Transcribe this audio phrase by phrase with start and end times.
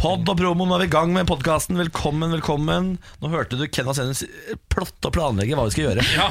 [0.00, 1.78] Pod og promo, nå er vi i gang med podkasten.
[1.78, 2.94] Velkommen, velkommen.
[3.22, 4.24] Nå hørte du Kenna Vasenus
[4.74, 6.08] plotte og planlegge hva vi skal gjøre.
[6.14, 6.30] Ja,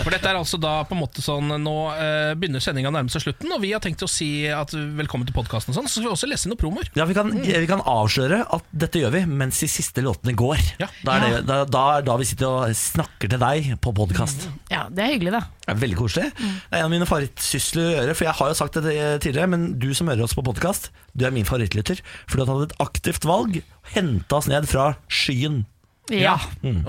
[0.00, 3.12] for dette er altså da på en måte sånn Nå eh, begynner sendinga å nærme
[3.12, 5.90] seg slutten, og vi har tenkt å si at velkommen til podkasten og sånn.
[5.90, 6.88] Så skal vi også lese inn noen promoer.
[6.96, 10.62] Ja, vi kan, vi kan avsløre at dette gjør vi mens de siste låtene går.
[10.80, 10.88] Ja.
[11.04, 14.48] Da, er det, da, da er da vi sitter og snakker til deg på podkast.
[14.72, 15.42] Ja, det er hyggelig, da.
[15.66, 16.30] Det er veldig koselig.
[16.38, 18.16] Det er en av mine favorittsysler å gjøre.
[18.16, 21.26] For jeg har jo sagt det tidligere, men du som hører oss på podkast, du
[21.28, 22.00] er min favorittlytter.
[22.24, 23.60] For du har tatt et aktivt valg,
[23.92, 25.62] henta oss ned fra skyen.
[26.10, 26.34] Ja.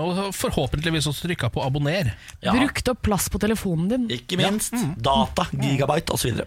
[0.02, 2.10] Og forhåpentligvis også trykka på abonner.
[2.42, 2.52] Ja.
[2.56, 4.08] Brukt opp plass på telefonen din.
[4.18, 4.74] Ikke minst.
[4.98, 6.42] Data, gigabyte osv.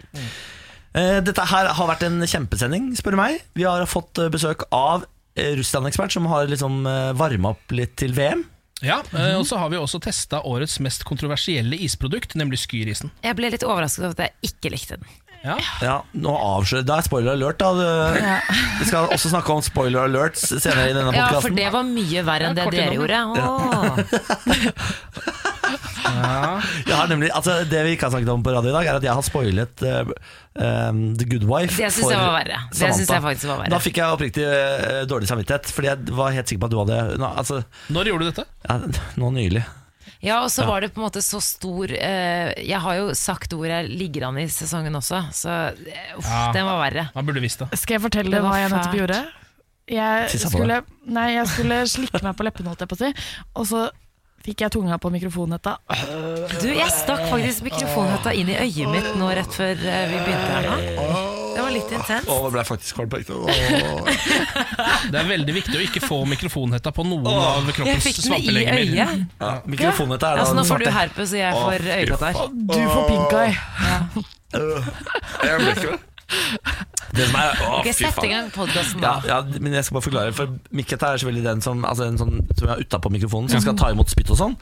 [0.97, 3.39] Eh, Dette her har vært en kjempesending, spør du meg.
[3.57, 5.05] Vi har fått eh, besøk av
[5.37, 6.83] eh, Russland-ekspert som har liksom
[7.17, 8.43] varma opp litt til VM.
[8.85, 13.09] Ja, eh, Og så har vi også testa årets mest kontroversielle isprodukt, nemlig skyrisen.
[13.25, 15.07] Jeg ble litt overrasket over at jeg ikke likte den.
[15.45, 15.55] Ja.
[15.83, 17.69] Ja, nå avslører Da er spoiler alert, da.
[18.17, 18.37] Ja.
[18.79, 22.23] Vi skal også snakke om spoiler alerts senere i denne Ja, for det var mye
[22.27, 23.19] verre enn det dere gjorde.
[23.37, 23.47] Ja.
[26.87, 28.95] Jeg har nemlig, altså, det vi ikke har snakket om på radio i dag, er
[28.99, 29.87] at jeg har spoilet uh,
[30.55, 31.75] um, The Good Wife.
[31.75, 32.59] Det syns jeg var verre.
[32.71, 33.71] Det synes jeg faktisk var verre.
[33.73, 36.79] Da fikk jeg oppriktig uh, dårlig samvittighet, Fordi jeg var helt sikker på at du
[36.83, 37.55] hadde nå, altså,
[37.93, 38.45] Når gjorde du dette?
[38.69, 38.73] ja,
[39.19, 39.63] Nå nylig.
[40.23, 43.51] Ja, og så var det på en måte så stor eh, Jeg har jo sagt
[43.53, 46.51] hvor jeg ligger an i sesongen også, så eh, uff, Ja.
[46.55, 47.03] den var verre.
[47.15, 47.69] Man burde visst det.
[47.77, 49.01] Skal jeg fortelle Det var hva jeg nettopp fælt.
[49.03, 49.19] gjorde?
[49.87, 50.81] Jeg Tissa på skulle,
[51.15, 53.11] nei, jeg skulle slikke meg på leppene, holdt jeg på å si.
[53.55, 53.83] Og så
[54.45, 55.77] fikk jeg tunga på mikrofonhetta.
[56.61, 60.51] Du, jeg stakk faktisk mikrofonhetta inn i øyet mitt nå rett før eh, vi begynte
[60.53, 60.77] her nå.
[61.57, 62.27] Det var litt intenst.
[62.29, 63.33] det ble faktisk kvalm på ekte.
[65.11, 68.23] Det er veldig viktig å ikke få mikrofonhetta på noen av Jeg kroppens fikk den
[68.23, 68.81] i svampelegemer.
[68.83, 69.25] øyet.
[69.41, 70.97] Ja, mikrofonen er da Ja, så nå den får du svarte.
[70.99, 72.35] herpes, og jeg får øyekatarr.
[72.53, 73.55] Du får pink eye.
[74.53, 75.99] Jeg ble ikke det.
[76.27, 79.13] Det som er, å, Ok, fy Sett i gang podkasten, da.
[79.25, 82.33] ja, men jeg skal bare forklare For Mikketa er selvfølgelig den som, altså den som,
[82.59, 84.57] som er utapå mikrofonen, som skal ta imot spytt og sånn.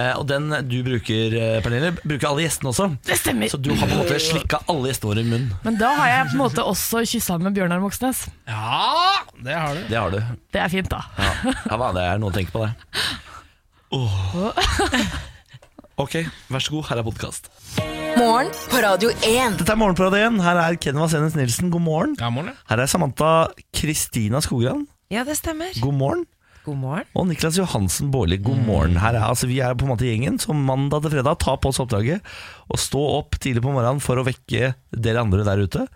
[0.00, 2.88] Eh, og den du bruker, eh, Pernille, bruker alle gjestene også.
[3.06, 3.52] Det stemmer.
[3.52, 5.54] Så du har på en måte slikka alle gjestene våre i munnen.
[5.66, 8.24] Men da har jeg på en måte også kyssa med Bjørnar Moxnes.
[8.48, 9.82] Ja, det har du.
[9.90, 10.20] Det har du.
[10.56, 11.04] Det er fint, da.
[11.20, 12.72] Ja, ja det er noe å tenke på, det.
[13.90, 14.50] Oh.
[16.00, 16.14] Ok,
[16.48, 17.50] vær så god, her er podkast.
[17.78, 19.58] Morgen på Radio 1.
[19.60, 20.40] Dette er Morgen på Radio 1.
[20.44, 22.16] Her er Ken Vasenes Nilsen, god morgen.
[22.20, 22.56] Ja, morgen.
[22.68, 23.30] Her er Samantha
[23.76, 25.70] Kristina Skogran, Ja, det stemmer.
[25.80, 26.24] god morgen.
[26.64, 27.04] God morgen.
[27.16, 28.96] Og Niklas Johansen Baarli, god morgen.
[29.00, 31.70] Her er, altså, vi er på en måte gjengen som mandag til fredag tar på
[31.72, 32.20] oss oppdraget
[32.68, 35.86] å stå opp tidlig på morgenen for å vekke dere andre der ute.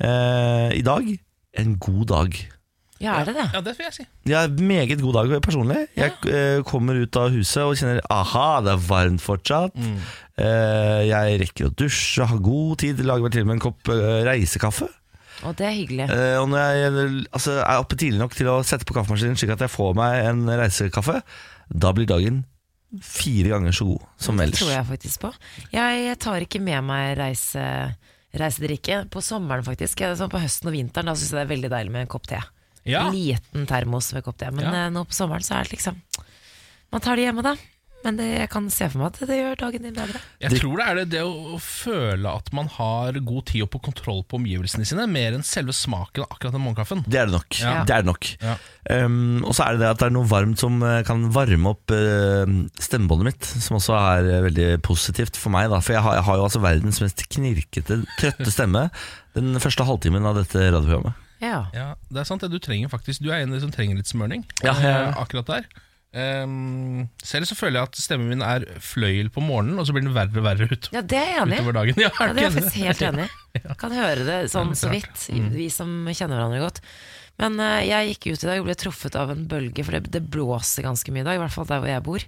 [0.00, 1.10] Eh, I dag
[1.58, 2.38] en god dag.
[3.00, 3.44] Ja, er det det?
[3.54, 4.04] ja, det vil jeg si.
[4.26, 5.84] Ja, meget god dag personlig.
[5.96, 9.76] Jeg eh, kommer ut av huset og kjenner aha, det er varmt fortsatt.
[10.38, 13.88] Eh, jeg rekker å dusje, har god tid, lager meg til og med en kopp
[13.94, 14.88] eh, reisekaffe.
[15.46, 16.08] Og det er hyggelig.
[16.10, 19.54] Eh, og når jeg altså, er oppe tidlig nok til å sette på kaffemaskinen slik
[19.54, 21.20] at jeg får meg en reisekaffe,
[21.70, 22.42] da blir dagen
[23.04, 24.58] fire ganger så god som Det ellers.
[24.64, 25.30] tror jeg faktisk på.
[25.74, 27.62] Jeg tar ikke med meg reise,
[28.34, 30.00] reisedrikke på sommeren, faktisk.
[30.00, 32.06] Jeg- Sånn på høsten og vinteren Da syns jeg det er veldig deilig med en
[32.10, 32.40] kopp te.
[32.88, 33.06] Ja.
[33.14, 34.50] Liten termos ved kopp te.
[34.50, 34.76] Men Ja.
[34.86, 36.00] eh, nå på sommeren så er det liksom
[36.90, 37.52] Man tar det hjemme, da.
[38.04, 40.20] Men det, jeg kan se for meg at det gjør dagen din bedre.
[40.40, 43.70] Jeg tror det er det, det å, å føle at man har god tid og
[43.74, 47.02] på kontroll på omgivelsene sine, mer enn selve smaken av akkurat den morgenkaffen.
[47.10, 47.58] Det er det nok.
[47.58, 47.74] Ja.
[47.82, 48.30] Det er det nok.
[48.46, 48.54] Ja.
[49.02, 51.74] Um, og så er det det at det er noe varmt som eh, kan varme
[51.74, 52.46] opp uh,
[52.78, 55.66] stemmebåndet mitt, som også er veldig positivt for meg.
[55.74, 55.82] Da.
[55.82, 58.88] For jeg har, jeg har jo altså verdens mest knirkete, trøtte stemme
[59.36, 61.18] den første halvtimen av dette radioprogrammet.
[61.42, 61.66] Ja.
[61.74, 62.50] Ja, det er sant det.
[62.50, 65.68] Du trenger faktisk Du er en som trenger litt smørning Ja, ja, eh, akkurat der.
[66.08, 70.06] Um, selv så føler jeg at stemmen min er fløyel på morgenen, og så blir
[70.06, 71.58] den verre og verre ut, ja, det er jeg enig i.
[72.06, 73.62] Ja, det er jeg faktisk helt enig i.
[73.82, 76.80] Kan høre det sånn så vidt, vi som kjenner hverandre godt.
[77.38, 80.14] Men uh, jeg gikk ut i dag og ble truffet av en bølge, for det,
[80.16, 81.36] det blåser ganske mye i dag.
[81.38, 82.26] I hvert fall der hvor jeg bor,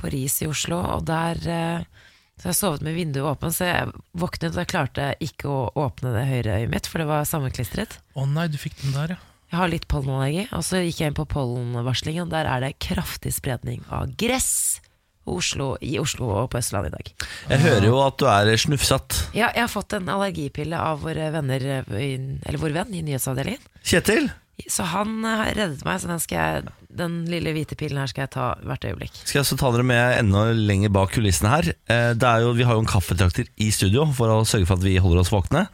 [0.00, 0.80] på Ris i Oslo.
[0.96, 2.07] Og der eh,
[2.38, 6.12] Så jeg sovet med vinduet åpent, så jeg våknet og jeg klarte ikke å åpne
[6.14, 7.98] det høyre øyet mitt, for det var sammenklistret.
[8.14, 9.24] Å nei, du fikk den der, ja.
[9.48, 12.74] Jeg har litt pollenallergi, og så gikk jeg inn på pollenvarslingen, og der er det
[12.84, 14.82] kraftig spredning av gress
[15.28, 17.26] Oslo, i Oslo og på Østlandet i dag.
[17.52, 19.16] Jeg hører jo at du er snufsatt.
[19.36, 23.66] Ja, jeg har fått en allergipille av våre venner Eller vår venn i nyhetsavdelingen.
[23.84, 24.30] Kjetil,
[24.72, 28.08] Så han eh, har reddet meg, så den, skal jeg, den lille hvite pilen her
[28.08, 29.12] skal jeg ta hvert øyeblikk.
[29.20, 31.68] skal jeg også ta dere med enda lenger bak kulissene her.
[31.86, 34.80] Eh, Det er jo, vi har jo en kaffetrakter i studio for å sørge for
[34.80, 35.66] at vi holder oss våkne.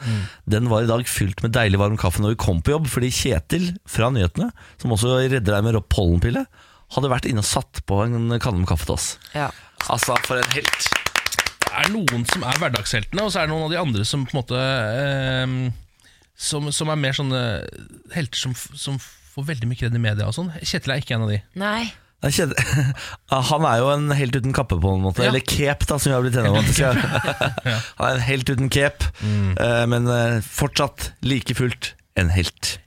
[0.51, 3.13] Den var i dag fylt med deilig varm kaffe når vi kom på jobb, fordi
[3.15, 4.51] Kjetil fra Nyhetene,
[4.83, 6.47] som også redder deg med pollenpille,
[6.95, 9.09] hadde vært inne og satt på en kanne med kaffe til oss.
[9.35, 9.49] Ja.
[9.89, 10.91] Altså, for en helt.
[11.65, 14.27] Det er noen som er hverdagsheltene, og så er det noen av de andre som
[14.27, 15.71] på en måte eh,
[16.37, 17.41] som, som er mer sånne
[18.15, 18.99] helter som, som
[19.35, 20.51] får veldig mye kred i media og sånn.
[20.63, 21.43] Kjetil er ikke en av de.
[21.61, 21.93] Nei.
[23.51, 25.25] Han er jo en helt uten kappe, på en måte.
[25.25, 25.33] Ja.
[25.33, 26.71] Eller cape, da, som vi har blitt enige om.
[27.99, 29.51] Han er en helt uten cape, mm.
[29.93, 32.79] men eh, fortsatt like fullt en helt.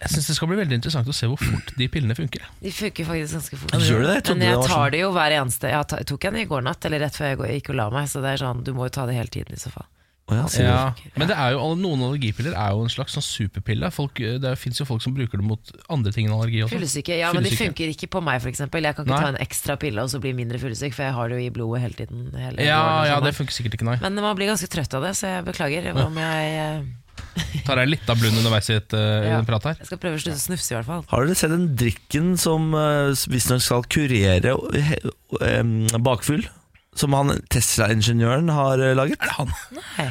[0.00, 2.46] Jeg synes Det skal bli veldig interessant å se hvor fort de pillene funker.
[2.62, 3.74] De funker faktisk ganske fort.
[3.84, 4.20] Gjør det det?
[4.24, 4.70] Jeg Men jeg sånn.
[4.72, 7.60] tar det jo hver eneste Jeg tok en i går natt, eller rett før jeg
[7.60, 8.08] gikk og la meg.
[8.08, 9.84] Så det er sånn, du må jo ta det hele tiden i så fall.
[10.30, 10.46] Ja.
[10.60, 13.90] Ja, men det er jo, noen allergipiller er jo en slags sånn superpille.
[13.94, 16.76] Folk, det fins jo folk som bruker det mot andre ting enn allergi også.
[16.76, 17.18] Fyllesyke.
[17.20, 18.62] Ja, men de funker ikke på meg, f.eks.
[18.62, 19.20] Jeg kan ikke Nei.
[19.24, 21.52] ta en ekstra pille og så bli mindre fyllesyk, for jeg har det jo i
[21.54, 22.30] blodet hele tiden.
[22.36, 23.98] Hele Ja, ja, det funker sikkert ikke, nei.
[24.02, 26.88] Men man blir ganske trøtt av det, så jeg beklager om jeg eh,
[27.66, 29.40] Tar jeg litt av blund underveis i et, uh, Ja.
[29.46, 29.80] prat her.
[29.82, 31.04] Jeg skal prøve å slutte å snufse, i hvert fall.
[31.10, 34.94] Har dere sett den drikken som uh, visstnok skal kurere uh,
[35.38, 35.74] um,
[36.06, 36.46] bakfyll?
[36.98, 39.20] Som han Tesla-ingeniøren har eh, laget?
[39.22, 39.54] Er det han?
[39.78, 40.10] Nei.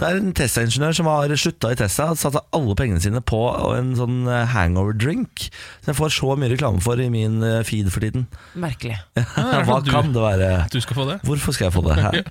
[0.00, 3.36] Det er en Tesla-ingeniør som har slutta i Tesla og satte alle pengene sine på
[3.76, 5.42] en sånn eh, hangover-drink.
[5.82, 8.24] Som jeg får så mye reklame for i min eh, feed for tiden.
[8.56, 8.96] Merkelig.
[9.20, 10.48] er Hva du- kan det være?
[10.72, 11.18] Du skal få det?
[11.28, 11.98] Hvorfor skal jeg få det?
[12.06, 12.22] Hæ?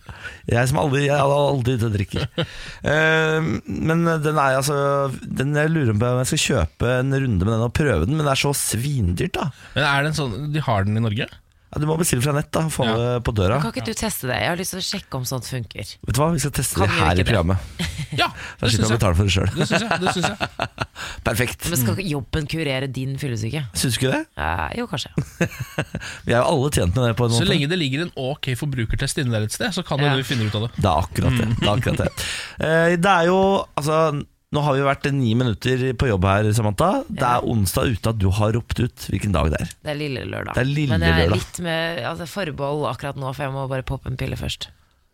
[0.49, 2.25] Jeg som aldri, jeg aldri ute og drikker.
[2.89, 3.37] Eh,
[3.67, 7.51] men den er altså den Jeg lurer på om jeg skal kjøpe en runde med
[7.53, 9.49] den og prøve den, men det er så svindyrt, da.
[9.75, 11.27] Men er det en sånn, De har den i Norge?
[11.69, 12.63] Ja, du må bestille fra nett, da.
[12.65, 12.93] og Få Ja.
[12.97, 13.59] det på døra.
[13.61, 14.39] Kan ikke du teste det?
[14.41, 15.85] Jeg har lyst til å sjekke om sånt funker.
[16.01, 17.25] Vet du hva, Vi skal teste Kan det her i det?
[17.29, 17.57] programmet.
[18.17, 18.25] Ja,
[18.57, 18.97] Da det slipper syns jeg.
[18.97, 19.49] betale for det sjøl.
[19.53, 20.79] Det syns jeg, det synes jeg.
[21.29, 21.67] Perfekt.
[21.69, 23.61] Men skal jobben kurere din fyllesyke?
[23.77, 24.21] Syns du ikke det?
[24.41, 25.11] Eh, jo, kanskje.
[26.25, 27.13] Vi er jo alle tjent med det.
[27.19, 29.85] på en måte Så lenge det ligger en ok forbrukertest inne der et sted, så
[29.85, 30.15] kan Ja.
[30.17, 30.71] du finne ut av det.
[30.81, 31.47] Det er akkurat det.
[31.53, 32.09] det, er akkurat det.
[32.65, 33.39] Eh, det er jo
[33.77, 34.01] Altså
[34.55, 37.03] nå har vi vært ni minutter på jobb her, Samantha.
[37.05, 39.73] Det er onsdag uten at du har ropt ut hvilken dag det er.
[39.85, 40.55] Det er lille lørdag.
[40.57, 41.37] Det er lille Men jeg er lørdag.
[41.37, 44.69] litt med altså, forbehold akkurat nå, for jeg må bare poppe en pille først.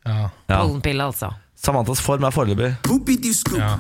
[0.06, 0.30] Ja.
[0.48, 1.34] Pollenpille, altså.
[1.60, 2.72] Samanthas form er foreløpig.
[2.88, 3.60] Whoopity scoop.
[3.60, 3.76] Ja.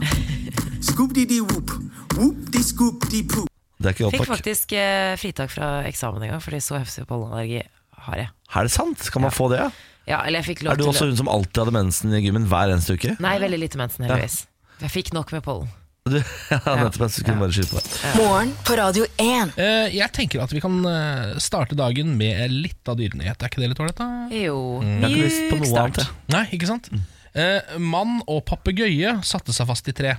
[3.75, 4.29] Det er ikke godt Fikk nok.
[4.31, 7.61] faktisk eh, fritak fra eksamen en gang, fordi så heftig pollenallergi
[8.07, 8.29] har jeg.
[8.55, 9.07] Er det sant?
[9.11, 9.59] Kan man få det?
[9.59, 9.69] Ja?
[10.05, 12.13] Ja, eller jeg fikk lov Er du til også å hun som alltid hadde mensen
[12.13, 13.15] i gymmen hver eneste uke?
[13.23, 14.43] Nei, veldig lite mensen, heldigvis.
[14.83, 15.69] Jeg fikk nok med pollen.
[16.05, 16.19] Du,
[16.51, 18.11] ja, nettopp, Jeg skulle bare skyte på det.
[18.19, 19.55] Morgen på Radio 1.
[19.57, 23.41] Eh, Jeg tenker at vi kan eh, starte dagen med litt av dyrenyhet.
[23.41, 23.97] Er ikke det litt ålreit?
[23.97, 24.09] da?
[24.35, 25.81] Jo, Jeg har ikke lyst på mjuk noe start.
[25.81, 26.05] annet.
[26.05, 26.35] jeg.
[26.35, 26.91] Nei, ikke sant?
[27.35, 30.13] Eh, mann og papegøye satte seg fast i tre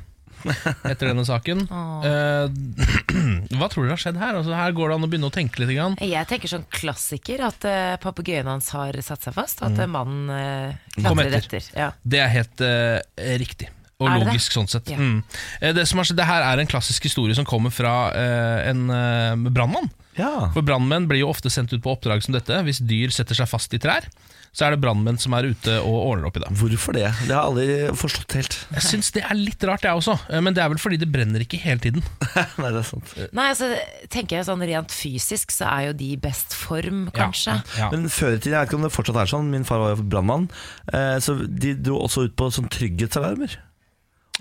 [0.91, 1.63] etter denne saken.
[1.71, 2.51] Eh,
[3.57, 4.41] hva tror dere har skjedd her?
[4.43, 5.71] Altså, her går det an å begynne å tenke litt.
[5.79, 5.95] Grann.
[6.03, 9.91] Jeg tenker sånn klassiker at uh, papegøyen hans har satt seg fast, og at eh,
[9.91, 11.63] mannen uh, Kom klatrer etter.
[11.63, 11.73] etter.
[11.79, 11.89] Ja.
[12.03, 13.71] Det er helt eh, riktig.
[13.99, 14.27] Og Er det?
[14.29, 14.91] logisk, sånn sett.
[14.93, 14.99] Ja.
[15.01, 15.23] Mm.
[15.61, 18.91] Eh, Det som er, det her er en klassisk historie som kommer fra eh, en
[18.93, 19.89] uh, brannmann.
[20.17, 20.49] Ja.
[20.55, 22.57] For Brannmenn blir jo ofte sendt ut på oppdrag som dette.
[22.65, 24.07] Hvis dyr setter seg fast i trær,
[24.57, 26.49] så er det brannmenn som er ute og ordner opp i det.
[26.57, 27.11] Hvorfor det?
[27.29, 28.57] Det har jeg aldri forstått helt.
[28.79, 30.15] Jeg syns det er litt rart, jeg også.
[30.33, 32.05] Eh, Men det er vel fordi det brenner ikke hele tiden.
[32.63, 33.13] Nei, det er sant.
[33.37, 33.69] Nei, altså,
[34.13, 37.59] tenker jeg sånn Rent fysisk så er jo de i best form, kanskje.
[37.77, 37.91] Ja.
[37.93, 39.93] Men før i tiden, jeg vet ikke om det fortsatt er sånn, min far var
[39.97, 40.49] jo brannmann,
[40.93, 43.61] eh, så de dro også ut på sånn trygghetsalarmer.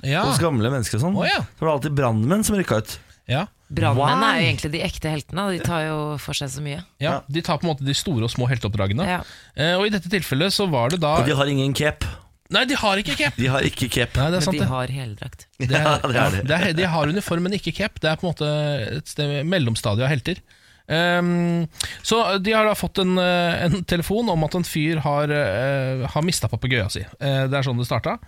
[0.06, 0.22] Ja.
[0.30, 1.16] Hos gamle mennesker og sånn.
[1.18, 1.42] Å, ja.
[1.58, 2.96] Så var det alltid brannmenn som rykka ut.
[3.32, 3.48] Ja.
[3.74, 4.28] Brannmenn Why?
[4.30, 6.84] er jo egentlig de ekte heltene, de tar jo for seg så mye.
[7.02, 9.08] ja, De tar på en måte de store og små helteoppdragene.
[9.10, 9.24] Ja.
[9.58, 12.06] Eh, og i dette tilfellet så var det da Og de har ingen cape.
[12.54, 13.42] Nei, de har ikke cape!
[13.42, 14.20] De har ikke cape.
[14.22, 14.70] Nei, det er Men sant, de det.
[14.70, 15.48] har heldrakt.
[15.66, 16.44] Det er, Ja, det er det.
[16.52, 17.98] det er, de har uniform, men ikke cape.
[18.04, 18.52] Det er på en måte
[19.00, 20.44] et sted mellomstadie av helter.
[20.86, 21.66] Ehm,
[22.06, 26.06] så de har da fått en, eh, en telefon om at en fyr har, uh,
[26.14, 27.08] har mista papegøyen sin.
[27.20, 28.20] Eh, det er sånn det starta.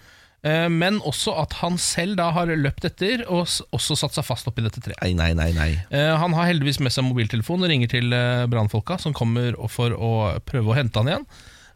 [0.46, 4.50] Eh, men også at han selv da har løpt etter og også satt seg fast
[4.50, 5.02] oppi dette treet.
[5.02, 5.50] Nei, nei, nei.
[5.58, 5.70] nei.
[5.90, 9.96] Eh, han har heldigvis med seg mobiltelefon og ringer til uh, brannfolka, som kommer for
[9.96, 10.12] å
[10.46, 11.26] prøve å hente han igjen.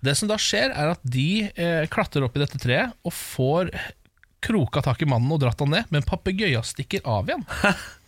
[0.01, 3.69] Det som da skjer, er at de eh, klatrer opp i dette treet og får
[4.41, 7.45] kroka tak i mannen og dratt han ned, men papegøya stikker av igjen.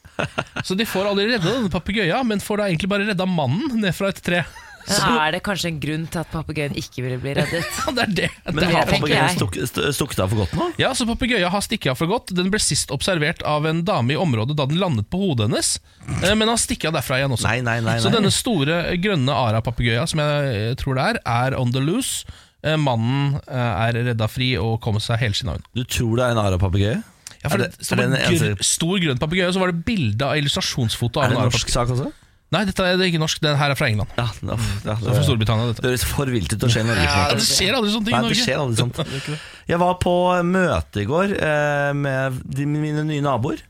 [0.66, 3.94] Så de får aldri redda denne papegøya, men får da egentlig bare redda mannen ned
[3.94, 4.42] fra et tre.
[4.88, 7.68] Men er det kanskje en grunn til at papegøyen ikke ville bli reddet?
[7.84, 8.30] Ja, det er det.
[8.54, 10.68] Men har papegøyen stukket av for godt nå?
[10.82, 12.34] ja, så Papegøya har stikket av for godt.
[12.36, 15.74] Den ble sist observert av en dame i området da den landet på hodet hennes.
[16.22, 17.48] Eh, Men han stikket av derfra igjen også.
[17.48, 17.98] Nei, nei, nei.
[18.04, 22.26] Så denne store grønne ara-papegøya, som jeg eh, tror det er, er on the loose.
[22.64, 25.72] Eh, Mannen er redda fri og kommer seg helskinna unna.
[25.76, 27.00] Du tror det er en ara-papegøye?
[27.44, 30.24] Ja, for Er det, er det en stor grønn papegøye, og så var det bilde
[30.24, 31.76] av illustrasjonsfoto av Er det en en norsk ara-papegøye.
[31.76, 32.23] sak også?
[32.54, 33.42] Nei, dette er, det er ikke norsk.
[33.44, 34.14] Den her er fra England.
[34.20, 35.84] Ja, ja, ja Det er fra Storbritannia, dette.
[35.84, 37.06] det høres for vilt ut å skje i Norge.
[37.08, 39.00] Ja, det skjer aldri sånne ting Nei, i det skjer aldri sånt.
[39.72, 43.64] Jeg var på møte i går eh, med de, mine nye naboer.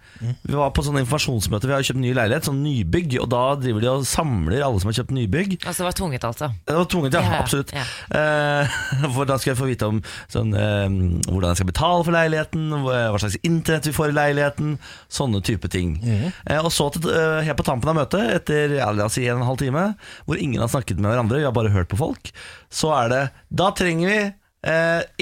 [0.43, 3.83] Vi var på sånn informasjonsmøte, vi har kjøpt ny leilighet, sånn nybygg, og da driver
[3.83, 5.55] de og samler alle som har kjøpt nybygg.
[5.61, 6.49] Altså det var tvunget, altså.
[6.69, 7.23] Det var tvunget, ja.
[7.23, 7.73] Ja, absolutt.
[7.75, 7.85] ja.
[8.19, 8.77] Eh,
[9.15, 10.01] for da skal jeg få vite om
[10.31, 10.97] sånn, eh,
[11.29, 14.75] hvordan jeg skal betale for leiligheten, hva slags internett vi får i leiligheten,
[15.19, 15.95] sånne type ting.
[16.03, 19.25] Eh, og så til, eh, helt på tampen av møtet, etter ja, la oss si
[19.27, 19.87] en og en halv time,
[20.27, 22.33] hvor ingen har snakket med hverandre, vi har bare hørt på folk,
[22.73, 24.21] så er det Da trenger vi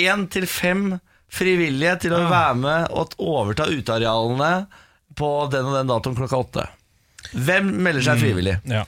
[0.05, 1.00] én til fem
[1.31, 4.51] frivillige til å være med og overta utearealene
[5.18, 6.68] på den og den datoen klokka åtte.
[7.36, 8.58] Hvem melder seg frivillig?
[8.70, 8.84] Ja.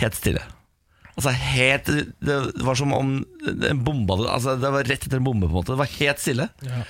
[0.00, 0.42] Helt stille.
[1.18, 1.88] Altså helt
[2.22, 5.52] Det var som om en bombe hadde altså, Det var rett etter en bombe, på
[5.52, 5.72] en måte.
[5.74, 6.46] Det var helt stille.
[6.64, 6.82] Ja.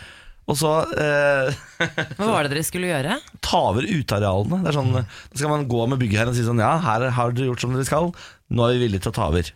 [0.51, 1.57] Og så eh,
[2.19, 3.17] Hva var det dere skulle gjøre?
[3.47, 4.61] ta over utearealene.
[4.65, 7.33] Det er sånn, Da skal man gå med byggherren og si sånn Ja, her har
[7.35, 8.13] dere gjort som dere skal.
[8.53, 9.51] Nå er vi villige til å ta over.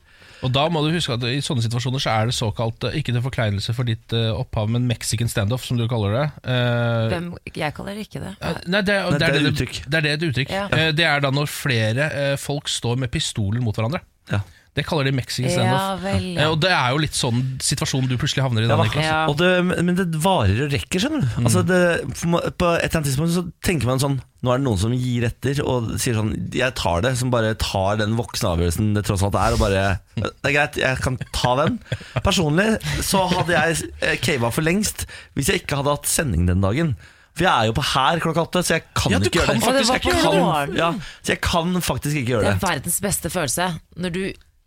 [0.44, 3.14] Og da må du huske at i sånne situasjoner så er det såkalt, eh, ikke
[3.16, 6.24] til forkleinelse for ditt eh, opphav, men Mexican standoff, som du kaller det.
[6.52, 8.34] Eh, Hvem, jeg kaller det ikke det.
[8.40, 9.78] Nei, det, er- Nei, det, er det er det, et uttrykk.
[9.88, 10.52] det er det et uttrykk.
[10.52, 10.66] Ja.
[11.00, 12.10] Det er da når flere
[12.40, 14.02] folk står med pistoler mot hverandre.
[14.32, 14.40] Ja.
[14.74, 16.00] Det kaller de Mexican Ja standoff.
[16.02, 16.24] vel.
[16.34, 16.48] Ja.
[16.50, 18.66] Og det er jo litt sånn situasjon du plutselig havner i.
[18.66, 18.78] Da.
[18.98, 19.20] Ja.
[19.30, 21.36] Og det, men det varer og rekker, skjønner du.
[21.44, 21.78] Altså det,
[22.18, 25.24] på et eller annet tidspunkt så tenker man sånn Nå er det noen som gir
[25.24, 29.22] etter og sier sånn Jeg tar det, som bare tar den voksne avgjørelsen det tross
[29.24, 29.84] alt er, og bare
[30.18, 31.78] Det er greit, jeg kan ta den.
[32.26, 32.66] Personlig
[33.06, 35.06] så hadde jeg eh, cava for lengst
[35.38, 36.96] hvis jeg ikke hadde hatt sending den dagen.
[37.34, 39.78] For jeg er jo på her klokka åtte, så jeg kan Ja, ikke gjøre kan
[39.78, 39.86] det.
[39.86, 40.34] Det det.
[40.38, 40.76] morgenen.
[40.78, 40.90] Ja,
[41.24, 43.70] så jeg kan faktisk ikke gjøre Det Det er verdens beste følelse
[44.02, 44.20] når du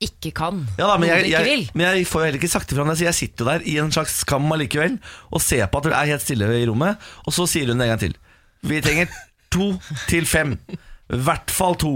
[0.04, 2.74] ikke kan Ja da, men jeg, ikke jeg, men jeg får jo heller ikke sagt
[2.74, 5.00] ifra jeg jeg sitter jo der i en slags skam allikevel
[5.32, 7.90] og ser på at det er helt stille i rommet, og så sier hun en
[7.94, 8.14] gang til.
[8.68, 9.10] Vi trenger
[9.54, 9.72] to
[10.10, 10.56] til fem.
[11.10, 11.94] I hvert fall to.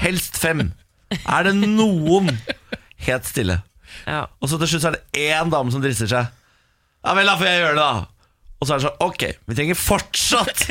[0.00, 0.72] Helst fem.
[1.24, 2.30] Er det noen
[3.02, 3.60] Helt stille.
[4.06, 4.26] Ja.
[4.40, 6.28] Og så til slutt så er det én dame som drister seg.
[7.02, 8.08] Ja vel, da får jeg gjøre det, da.
[8.62, 10.66] Og så er det sånn Ok, vi trenger fortsatt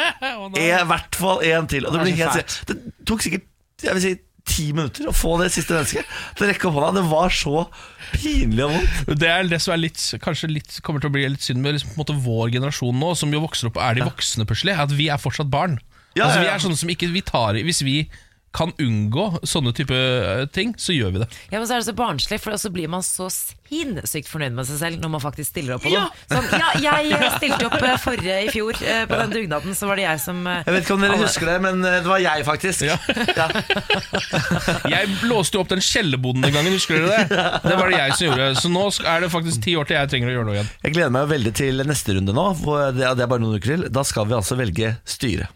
[0.60, 1.86] i hvert fall én til.
[1.88, 2.66] Og det, Det blir helt stille.
[2.68, 3.46] det tok sikkert
[3.80, 4.10] jeg vil si,
[4.50, 7.00] ti minutter å få det siste mennesket til å rekke opp hånda.
[7.00, 7.66] Det var så
[8.14, 9.12] pinlig og vondt.
[9.22, 11.76] Det er det som er litt, kanskje litt, kommer til å bli litt synd med
[11.76, 14.48] liksom, på en måte vår generasjon nå, som jo vokser opp og er de voksne
[14.48, 15.78] plutselig, at vi er fortsatt barn.
[16.18, 18.00] Ja, altså, vi er sånne som ikke vi tar i Hvis vi
[18.52, 21.28] kan unngå sånne type eh, ting, så gjør vi det.
[21.52, 24.66] Ja, men så er det så barnslig, for så blir man så sinnssykt fornøyd med
[24.66, 26.08] seg selv når man faktisk stiller opp på noe.
[26.32, 30.00] Sånn, ja, jeg eh, stilte opp eh, forrige i fjor på den dugnaden, så var
[30.00, 32.46] det jeg som Jeg vet ikke om dere alle- husker det, men det var jeg,
[32.48, 32.86] faktisk.
[32.90, 32.98] Ja.
[33.38, 33.46] Ja.
[34.90, 37.38] Jeg blåste jo opp den kjellerboden den gangen, husker dere det?
[37.64, 38.48] Det var det jeg som gjorde.
[38.58, 40.70] Så nå er det faktisk ti år til jeg trenger å gjøre noe igjen.
[40.86, 42.46] Jeg gleder meg veldig til neste runde nå.
[42.98, 43.86] Det er bare noen uker til.
[43.94, 45.48] Da skal vi altså velge styre.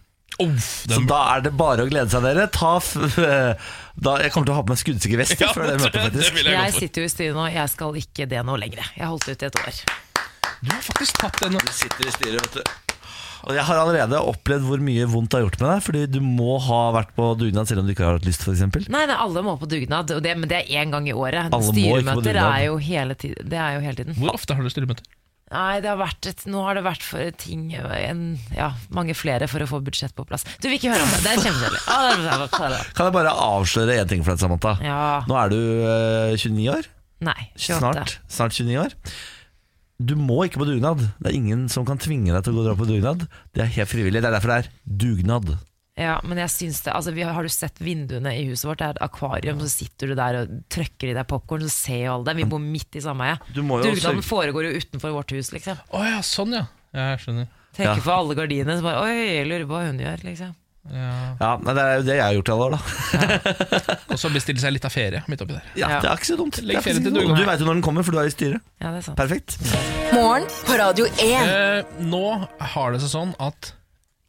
[0.43, 2.49] Uff, Så da er det bare å glede seg, dere.
[2.51, 2.95] Ta f
[4.05, 6.09] da, jeg kommer til å ha på meg skuddsikker vest Ja, før det møtet, det
[6.09, 6.41] faktisk.
[6.43, 8.83] jeg Jeg sitter jo i styret nå, jeg skal ikke det nå lenger.
[8.97, 9.85] Jeg har holdt ut i et år.
[10.65, 11.61] Du har faktisk tatt den.
[11.61, 12.81] Du sitter i styret, vet du.
[13.45, 15.83] Og jeg har allerede opplevd hvor mye vondt det har gjort med deg.
[15.85, 18.63] Fordi du må ha vært på dugnad selv om du ikke har hatt lyst, f.eks.
[18.89, 21.51] Nei, nei, alle må på dugnad, og det, men det er én gang i året.
[21.53, 24.17] Alle må ikke på Styremøter er jo hele, tid, det er jo hele tiden.
[24.19, 25.05] Hvor ofte har du styremøter?
[25.53, 28.23] Nei, det har vært et, nå har det vært for ting en,
[28.57, 30.47] Ja, mange flere for å få budsjett på plass.
[30.63, 31.43] Du vil ikke høre om det, det er
[32.73, 34.79] er- Kan jeg bare avsløre én ting for deg, Samantha?
[34.83, 35.23] Ja.
[35.29, 36.89] Nå er du uh, 29 år.
[37.25, 37.79] Nei, 28.
[37.79, 38.97] Snart, snart 29 år.
[40.03, 41.05] Du må ikke på dugnad.
[41.21, 43.29] Det er ingen som kan tvinge deg til å gå og dra på dugnad.
[43.55, 44.25] Det er helt frivillig.
[44.25, 44.73] Det er derfor det er
[45.05, 45.55] dugnad.
[45.95, 48.81] Ja, men jeg syns det altså, vi har, har du sett vinduene i huset vårt?
[48.81, 52.01] Det er et akvarium, så sitter du der og trøkker i deg popkorn, så ser
[52.09, 52.35] jo alle det.
[52.41, 53.45] Vi bor midt i sameiet.
[53.55, 55.79] Du må jo Dugnaden foregår jo utenfor vårt hus, liksom.
[55.95, 56.65] Å ja, sånn ja.
[56.97, 57.07] ja.
[57.15, 57.47] Jeg skjønner.
[57.75, 58.03] Trekker Ja.
[58.09, 60.53] for alle gardinene, så bare Oi, jeg lurer på hva hun gjør, liksom.
[60.91, 61.13] Ja.
[61.41, 63.95] Ja, men Det er jo det jeg har gjort i alle år, da.
[64.13, 65.71] Og så bestille seg litt av ferie midt oppi der.
[65.79, 66.01] Ja, Ja.
[66.03, 66.59] Det er ikke så dumt.
[66.67, 67.39] Legg er ferie til ikke dugnad.
[67.39, 68.61] Du veit jo når den kommer, for du er i styret.
[68.83, 69.17] Ja, det er sant.
[69.23, 69.57] Perfekt.
[70.13, 71.23] Morgen på Radio 1.
[71.55, 72.25] Eh, nå
[72.75, 73.73] har det seg sånn at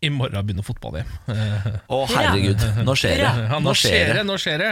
[0.04, 1.12] i morgen begynner fotball-VM.
[1.32, 2.62] Eh, Å, herregud.
[2.86, 3.30] Nå skjer det.
[3.48, 4.72] Ja, nå skjer det, nå skjer det.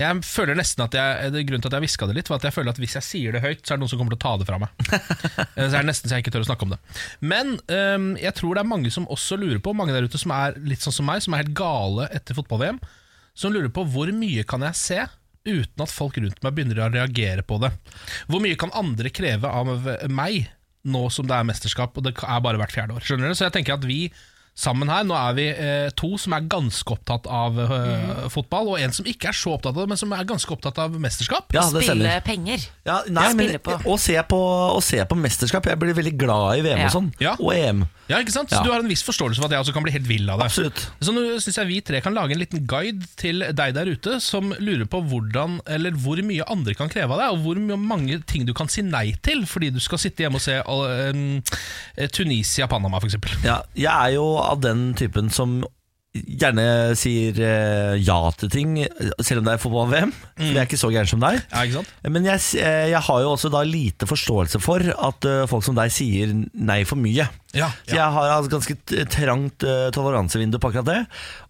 [0.00, 2.56] Jeg føler nesten at jeg, Grunnen til at jeg hviska det litt, var at jeg
[2.56, 4.24] føler at hvis jeg sier det høyt, så er det noen som kommer til å
[4.24, 4.74] ta det fra meg.
[5.58, 6.78] Eh, så er det nesten så jeg ikke tør å snakke om det.
[7.26, 10.32] Men um, jeg tror det er mange som også lurer på, mange der ute som
[10.34, 12.78] er litt sånn som meg, som er helt gale etter fotball-VM,
[13.36, 15.00] som lurer på hvor mye kan jeg se
[15.48, 17.72] uten at folk rundt meg begynner å reagere på det.
[18.30, 20.50] Hvor mye kan andre kreve av meg
[20.88, 23.04] nå som det er mesterskap, og det er bare hvert fjerde år.
[23.04, 23.36] Skjønner du?
[23.36, 24.04] Så jeg tenker at vi
[24.60, 28.80] sammen her, nå er vi eh, to som er ganske opptatt av eh, fotball, og
[28.82, 31.48] en som ikke er så opptatt av det, men som er ganske opptatt av mesterskap.
[31.56, 32.24] Ja, det Spille stemmer.
[32.26, 32.66] penger.
[32.84, 33.78] Ja, nei, Ja, men på.
[33.88, 34.40] å se på,
[34.76, 36.86] å se på mesterskap Jeg blir veldig glad i VM Ja.
[36.90, 37.12] og sånn.
[37.22, 37.36] Ja.
[37.40, 37.86] Og EM.
[38.10, 38.50] Ja, ikke sant?
[38.50, 40.40] Så du har en viss forståelse for at jeg også kan bli helt vill av
[40.40, 40.48] det.
[40.50, 40.80] Absolutt.
[40.98, 44.16] Så nå synes jeg vi tre kan lage en liten guide til deg der ute
[44.20, 48.18] som lurer på hvordan, eller hvor mye andre kan kreve av deg, og hvor mange
[48.26, 52.98] ting du kan si nei til fordi du skal sitte hjemme og se uh, Tunisia-Panama,
[52.98, 53.16] f.eks.
[53.46, 55.60] Ja, jeg er jo av den typen som
[56.10, 58.72] gjerne sier eh, ja til ting,
[59.22, 60.12] selv om det er fotball-VM.
[60.34, 61.38] For jeg er ikke så gæren som deg.
[61.70, 61.82] Ja?
[62.10, 65.78] Men jeg, eh, jeg har jo også da lite forståelse for at eh, folk som
[65.78, 67.28] deg sier nei for mye.
[67.54, 67.94] Ja, ja.
[67.94, 70.98] jeg har altså ganske trangt toleransevindu på akkurat det.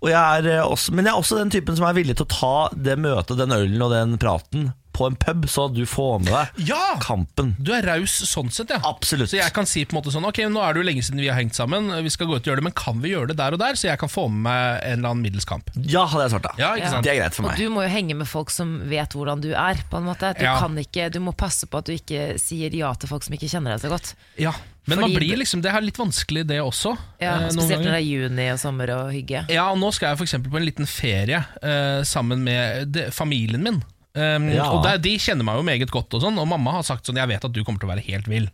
[0.08, 2.54] Jeg er, også, men jeg er også den typen som er villig til å ta
[2.76, 6.66] det møtet, den ølen og den praten på en pub, så du får med deg
[6.68, 6.96] Ja!
[7.00, 7.54] kampen.
[7.58, 8.80] Du er raus sånn sett, ja.
[8.84, 9.30] Absolutt.
[9.30, 11.20] Så jeg kan si på en måte sånn Ok, nå er det jo lenge siden
[11.22, 13.28] vi har hengt sammen, vi skal gå ut og gjøre det, men kan vi gjøre
[13.32, 15.70] det der og der, så jeg kan få med meg en eller annen middels kamp?
[15.76, 16.54] Ja, hadde jeg svart da.
[16.58, 16.90] Ja, ikke Ja.
[16.96, 17.04] sant?
[17.06, 17.52] Det er greit for meg.
[17.52, 19.80] Og du må jo henge med folk som vet hvordan du er.
[19.90, 20.58] På en måte Du, Ja.
[20.58, 23.48] kan ikke, du må passe på at du ikke sier ja til folk som ikke
[23.50, 24.14] kjenner deg så godt.
[24.38, 24.52] Ja.
[24.86, 26.96] Men man blir liksom, det er litt vanskelig det også.
[27.20, 29.44] Ja, eh, noen spesielt når det er juni og sommer og hygge.
[29.52, 33.10] Ja, og nå skal jeg for eksempel på en liten ferie eh, sammen med de,
[33.12, 33.82] familien min.
[34.10, 34.66] Um, Ja.
[34.74, 37.20] Og der, De kjenner meg jo meget godt, og sånn Og mamma har sagt sånn
[37.20, 38.48] Jeg vet at du kommer til å være helt vill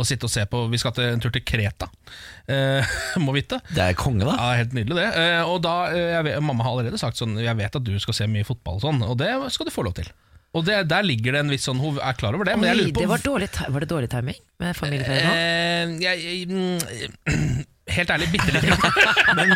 [0.00, 1.90] og sitte og se på Vi skal til en tur til Kreta,
[2.48, 3.58] uh, må vite.
[3.68, 4.32] Det er konge, da.
[4.38, 5.08] Ja, Helt nydelig, det.
[5.12, 8.16] Uh, og da, uh, vet, Mamma har allerede sagt sånn Jeg vet at du skal
[8.16, 10.08] se mye fotball, og sånn Og det skal du få lov til.
[10.56, 12.80] Og det, der ligger det en viss sånn Hun er klar over det, men jeg
[12.80, 15.34] lurer på det var, dårlig, var det dårlig timing med familieferien nå?
[15.36, 17.60] Eh, jeg, jeg, mm,
[17.90, 18.66] Helt ærlig, bitte litt.
[19.38, 19.52] Men,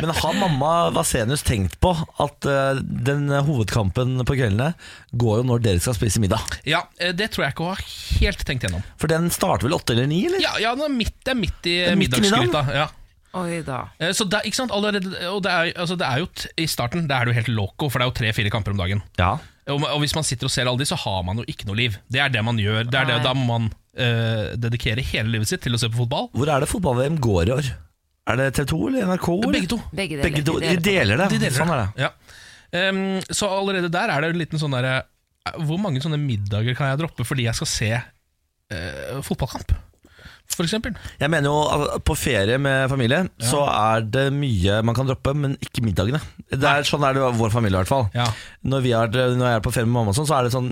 [0.00, 4.70] men har mamma Vasenius tenkt på at uh, den hovedkampen på kveldene
[5.12, 6.40] går jo når dere skal spise middag?
[6.68, 7.82] Ja, eh, Det tror jeg ikke hun har
[8.20, 8.86] helt tenkt gjennom.
[9.00, 10.40] For den starter vel åtte eller ni, eller?
[10.42, 12.64] Ja, ja den er midt, det er midt i er midt i middagsgryta.
[12.78, 12.88] Ja.
[13.40, 13.82] Oi da.
[14.00, 16.66] Eh, Så det, ikke sant, allerede, og det er, altså det er jo t I
[16.70, 19.04] starten det er jo helt loco, for det er jo tre-fire kamper om dagen.
[19.20, 19.36] Ja.
[19.74, 21.96] Og, hvis man sitter og ser alle de, så har man jo ikke noe liv.
[22.10, 22.84] Det er det man gjør.
[22.90, 26.02] Det er det, da må man uh, dedikere hele livet sitt til å se på
[26.02, 26.28] fotball.
[26.36, 27.70] Hvor er det fotball-VM går i år?
[28.30, 29.28] Er det TV 2 eller NRK?
[29.36, 29.54] eller?
[29.56, 29.80] Begge to.
[29.96, 30.26] Begge deler.
[30.28, 30.56] Begge to.
[30.60, 30.84] De De deler.
[30.86, 31.28] deler det.
[31.32, 32.06] De deler sånn er det.
[32.06, 32.10] Ja.
[32.90, 33.02] Um,
[33.34, 35.00] så allerede der er det en liten sånn derre
[35.66, 39.74] Hvor mange sånne middager kan jeg droppe fordi jeg skal se uh, fotballkamp?
[40.50, 40.92] For eksempel.
[41.20, 45.32] Jeg mener jo at på ferie med familie så er det mye man kan droppe,
[45.38, 46.18] men ikke middagene.
[46.50, 48.08] Det er, sånn er det vår familie i hvert fall.
[48.16, 48.26] Ja.
[48.66, 50.52] Når, vi er, når jeg er på ferie med mamma, og sånn, så er det
[50.52, 50.66] sånn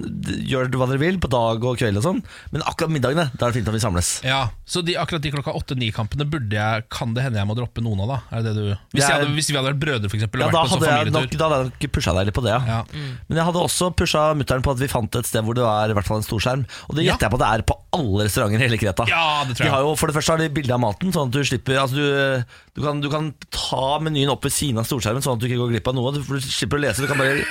[0.49, 2.19] Gjør hva dere vil på dag og kveld og sånn,
[2.53, 4.11] men akkurat middagene, da er det fint at vi samles.
[4.27, 7.81] Ja, Så de, akkurat de klokka åtte-ni-kampene burde jeg Kan det hende jeg må droppe
[7.85, 8.19] noen av, da?
[8.37, 10.51] Er det det du Hvis, jeg hadde, hvis vi hadde vært brødre, for eksempel, Ja,
[10.53, 12.61] da sånn hadde, jeg nok, da hadde jeg nok pusha deg litt på det, ja.
[12.69, 13.15] Ja.
[13.31, 15.89] Men jeg hadde også pusha mutter'n på at vi fant et sted hvor det var
[15.89, 16.67] i hvert fall en storskjerm.
[16.91, 17.15] Og det Ja.
[17.15, 19.07] gjetter jeg på at det er på alle restauranter i hele Kreta.
[19.09, 21.31] Ja, det tror De har jo, for det første har de bilde av maten, sånn
[21.31, 24.89] at du slipper altså du, du, kan, du kan ta menyen opp ved siden av
[24.89, 26.15] storskjermen, sånn at du ikke går glipp av noe.
[26.17, 27.43] Du, du slipper å lese, du kan bare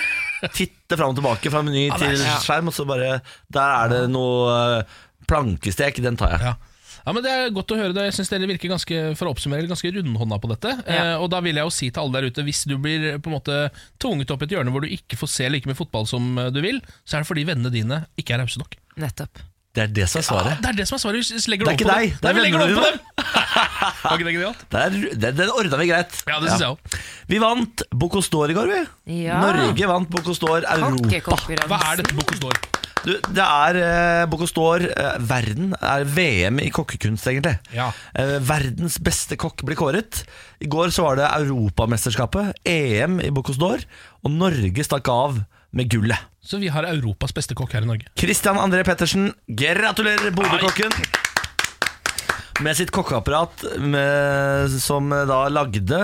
[0.57, 3.19] titte fram og tilbake fra meny til skjerm, og så bare
[3.53, 6.51] Der er det noe eh, plankestek, den tar jeg.
[6.51, 6.53] Ja.
[7.05, 8.07] ja, men Det er godt å høre det.
[8.09, 10.77] Jeg synes dere virker ganske for å oppsummere, ganske rundhånda på dette.
[10.85, 11.01] Ja.
[11.13, 13.31] Eh, og da vil jeg jo si til alle der ute Hvis du blir på
[13.31, 13.59] en måte
[14.01, 16.51] tvunget opp i et hjørne hvor du ikke får se like mye fotball som eh,
[16.53, 18.79] du vil, så er det fordi vennene dine ikke er rause nok.
[19.01, 19.43] Nettopp.
[19.77, 20.55] Det er det som er svaret.
[20.55, 21.27] Ja, det er det som er svaret.
[21.29, 23.11] Hvis legger Det er ikke opp på deg, det er vi vennene opp!
[24.01, 24.63] Var ikke det genialt?
[24.73, 26.15] Det er, det, den ordna vi greit.
[26.25, 27.01] Ja, det synes jeg også.
[27.29, 28.79] Vi vant Bocuse d'Or i går, vi.
[29.27, 29.37] Ja.
[29.43, 31.67] Norge vant Bocuse d'Or Europa.
[31.69, 32.57] Hva er dette Bocuse d'Or?
[33.05, 37.53] Du, det er eh, Bocuse d'Or eh, Verden er VM i kokkekunst, egentlig.
[37.75, 37.91] Ja.
[38.17, 40.23] Eh, verdens beste kokk blir kåret.
[40.57, 43.85] I går så var det Europamesterskapet, EM i Bocuse d'Or,
[44.25, 45.37] og Norge stakk av
[45.77, 46.19] med gullet.
[46.41, 48.09] Så vi har Europas beste kokk her i Norge.
[48.17, 50.93] Christian André Pettersen, gratulerer Bodø-kokken!
[52.65, 55.99] Med sitt kokkeapparat med, som da lagde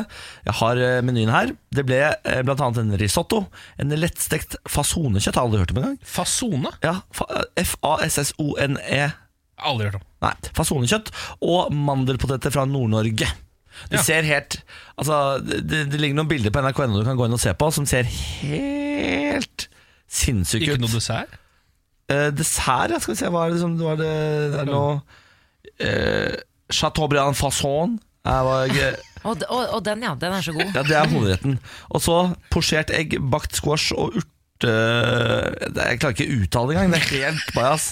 [0.46, 1.50] Jeg har eh, menyen her.
[1.74, 2.44] Det ble bl.a.
[2.46, 3.40] blant annet en risotto,
[3.82, 5.40] en lettstekt fasonekjøtt.
[5.40, 5.98] Har aldri hørt om engang.
[6.06, 6.70] Fasone?
[6.86, 7.00] Ja,
[7.58, 9.02] F-A-S-S-O-N-E.
[9.66, 10.06] Aldri hørt om.
[10.28, 11.10] Nei, fasonekjøtt
[11.42, 13.32] og mandelpoteter fra Nord-Norge.
[13.90, 14.04] Det Ja.
[14.06, 14.60] ser helt
[15.02, 17.72] Altså, det, det ligger noen bilder på nrk.no du kan gå inn og se på,
[17.74, 19.53] som ser helt
[20.14, 20.84] sinnssyke Ikke ut.
[20.86, 21.38] noe dessert?
[22.12, 23.30] Eh, dessert, ja, skal vi se.
[23.34, 24.12] Hva er det som var det,
[24.54, 24.98] det er noe
[25.80, 26.36] eh,
[26.74, 27.38] Chateaubriand
[28.74, 30.14] jeg- Og, og, og den, ja.
[30.20, 30.74] Den er så god.
[30.76, 31.54] Ja, det er hovedretten.
[31.96, 32.16] Og så
[32.52, 34.68] posjert egg, bakt squash og urte...
[34.68, 36.92] Jeg klarer ikke å uttale det engang.
[36.92, 37.86] Det er helt bajas.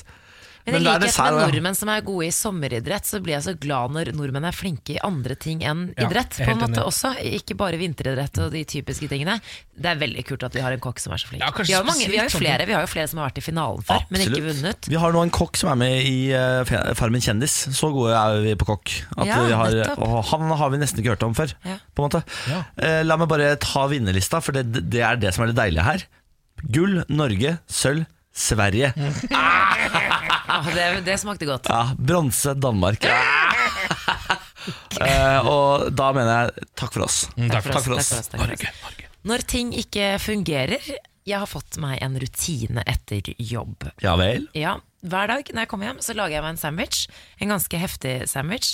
[0.72, 3.54] Men i er likhet med nordmenn som er gode i sommeridrett, så blir jeg så
[3.60, 6.38] glad når nordmenn er flinke i andre ting enn Ja, idrett.
[6.40, 6.86] På en måte enig.
[6.88, 9.40] også, Ikke bare vinteridrett og de typiske tingene.
[9.82, 11.42] Det er veldig kult at vi har en kokk som er så flink.
[11.44, 13.42] Ja, vi, har mange, vi, har jo flere, vi har jo flere som har vært
[13.42, 14.90] i finalen før, men ikke vunnet.
[14.92, 17.56] Vi har nå en kokk som er med i uh, Farmen kjendis.
[17.76, 18.94] Så gode er vi på kokk.
[19.18, 21.54] At Ja, vi har, og han har vi nesten ikke hørt om før.
[21.66, 21.80] Ja.
[21.96, 22.24] På en måte.
[22.52, 22.64] Ja.
[22.78, 25.86] Eh, La meg bare ta vinnerlista, for det, det er det som er det deilige
[25.88, 26.06] her.
[26.70, 28.94] Gull, Norge, sølv, Sverige.
[30.52, 31.70] Ja, det, det smakte godt.
[31.72, 33.06] Ja, Bronse, Danmark.
[35.02, 37.22] uh, og da mener jeg takk for oss.
[37.38, 38.10] Mm, takk for Takk for oss.
[38.12, 38.50] Takk for oss, takk for oss.
[38.52, 39.10] Norge, Norge.
[39.32, 40.82] Når ting ikke fungerer
[41.30, 43.86] Jeg har fått meg en rutine etter jobb.
[44.02, 44.48] Ja vel.
[44.58, 47.04] Ja, Hver dag når jeg kommer hjem, så lager jeg meg en sandwich.
[47.42, 48.72] En ganske heftig sandwich.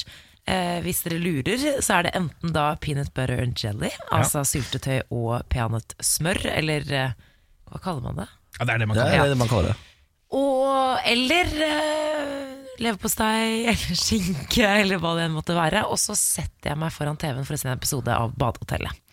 [0.47, 5.01] Eh, hvis dere lurer, så er det enten da peanut butter and jelly, altså syltetøy
[5.11, 7.15] og peanøttsmør, eller eh,
[7.67, 8.27] hva kaller man det?
[8.55, 9.75] Ja, det er det man Det kan er det man kaller det.
[10.35, 15.85] Og, eller uh, leverpostei, eller skinke, eller hva det enn måtte være.
[15.91, 19.03] Og så setter jeg meg foran TV-en for å se en episode av Badehotellet.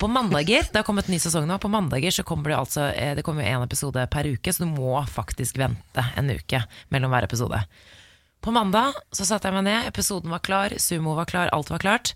[0.00, 3.12] På mandager, det har kommet ny sesong nå, på mandager så kommer det altså eh,
[3.14, 7.28] Det kommer en episode per uke, så du må faktisk vente en uke mellom hver
[7.28, 7.60] episode.
[8.44, 11.80] På mandag så satte jeg meg ned, episoden var klar, sumo var klar, alt var
[11.80, 12.12] klart.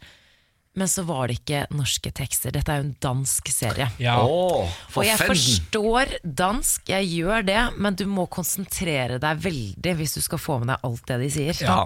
[0.78, 2.52] Men så var det ikke norske tekster.
[2.54, 3.88] Dette er jo en dansk serie.
[3.98, 4.18] Ja.
[4.22, 5.32] Oh, for Og jeg fem.
[5.32, 10.60] forstår dansk, jeg gjør det, men du må konsentrere deg veldig hvis du skal få
[10.62, 11.64] med deg alt det de sier.
[11.66, 11.80] Ja.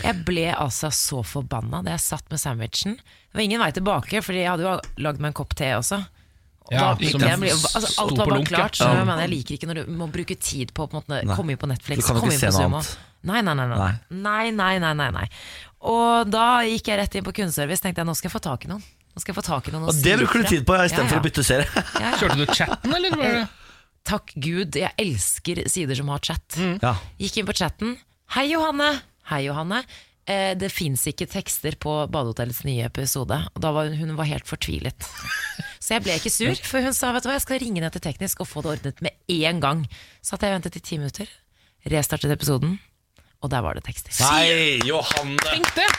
[0.00, 2.96] Jeg ble altså så forbanna da jeg satt med sandwichen.
[2.96, 6.00] Det var ingen vei tilbake, Fordi jeg hadde jo lagd meg en kopp te også.
[6.62, 8.78] Og Ja, da som jeg altså, alt var bare klart.
[8.78, 11.58] Så jeg, mener, jeg liker ikke når du må bruke tid på å komme inn
[11.60, 12.06] på Netflix.
[12.06, 12.92] Du kan ikke se noe annet.
[13.22, 13.66] Nei, nei, nei.
[13.70, 13.90] Nei.
[14.10, 15.26] nei, nei, nei, nei, nei.
[15.82, 17.82] Og da gikk jeg rett inn på kundeservice.
[17.82, 18.84] Tenkte jeg nå skal jeg få tak i noen.
[19.12, 21.24] Nå skal jeg få tak i noen Og det bruker du tid på istedenfor å
[21.24, 21.66] bytte serie.
[22.02, 22.12] Ja, ja.
[22.20, 23.18] Kjørte du chatten, eller?
[23.18, 23.42] Var det?
[24.08, 26.56] Takk Gud, jeg elsker sider som har chat.
[26.82, 26.96] Ja.
[27.22, 27.92] Gikk inn på chatten.
[28.34, 28.88] Hei, Johanne.
[29.30, 29.82] Hei, Johanne.
[30.26, 33.36] Eh, det fins ikke tekster på Badehotellets nye episode.
[33.52, 35.06] Og da var hun, hun var helt fortvilet.
[35.82, 37.94] Så jeg ble ikke sur, for hun sa vet du hva, jeg skal ringe ned
[37.94, 39.84] til teknisk og få det ordnet med en gang.
[40.22, 41.30] Så at jeg ventet i ti minutter,
[41.90, 42.78] restartet episoden,
[43.42, 44.14] og der var det tekster.
[44.22, 45.36] Nei, Johanne!
[45.50, 45.90] Tenk det!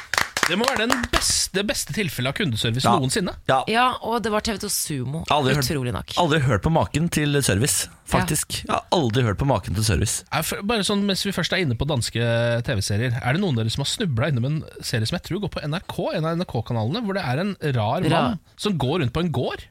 [0.43, 2.97] Det må være den beste, det beste tilfellet av kundeservice Ja.
[2.99, 3.31] noensinne.
[3.47, 5.21] Ja, Ja, og det var TV2 Sumo.
[5.31, 6.11] Aldri hørt- Utrolig nok.
[6.19, 8.65] Aldri hørt på maken til service, faktisk.
[8.65, 10.25] Jeg har aldri hørt på maken til service.
[10.33, 12.19] Er for- Bare sånn, Mens vi først er inne på danske
[12.65, 15.39] TV-serier, er det noen av dere som har snubla innom en serie som jeg tror
[15.47, 18.99] går på NRK, en av NRK-kanalene, hvor det er en rar Ra- mann som går
[18.99, 19.63] rundt på en gård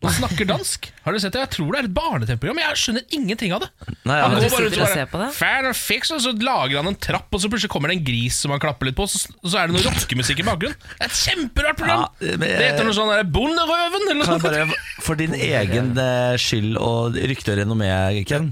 [0.00, 0.86] og snakker dansk?
[1.04, 1.40] Har dere sett det?
[1.42, 3.68] Jeg tror det er et barne-TV-program, men jeg skjønner ingenting av det.
[4.08, 5.36] Nei, Han ja, du går bare ut og og ser på bare det?
[5.36, 8.04] Fair and fix, og så lager han en trapp, og så plutselig kommer det en
[8.08, 10.46] gris som han klapper litt på, og så, og så er det noe rockemusikk i
[10.48, 10.76] bakgrunnen.
[10.96, 12.06] Det er et kjemperart program!
[12.24, 14.48] Ja, men- det heter noe sånn der Bonderøven, eller Kan noe sånt.
[14.48, 17.92] bare, for din egen eh, skyld og rykte og renommé,
[18.28, 18.48] Ken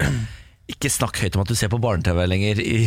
[0.68, 2.60] ikke snakk høyt om at du ser på barne-TV lenger.
[2.74, 2.82] I,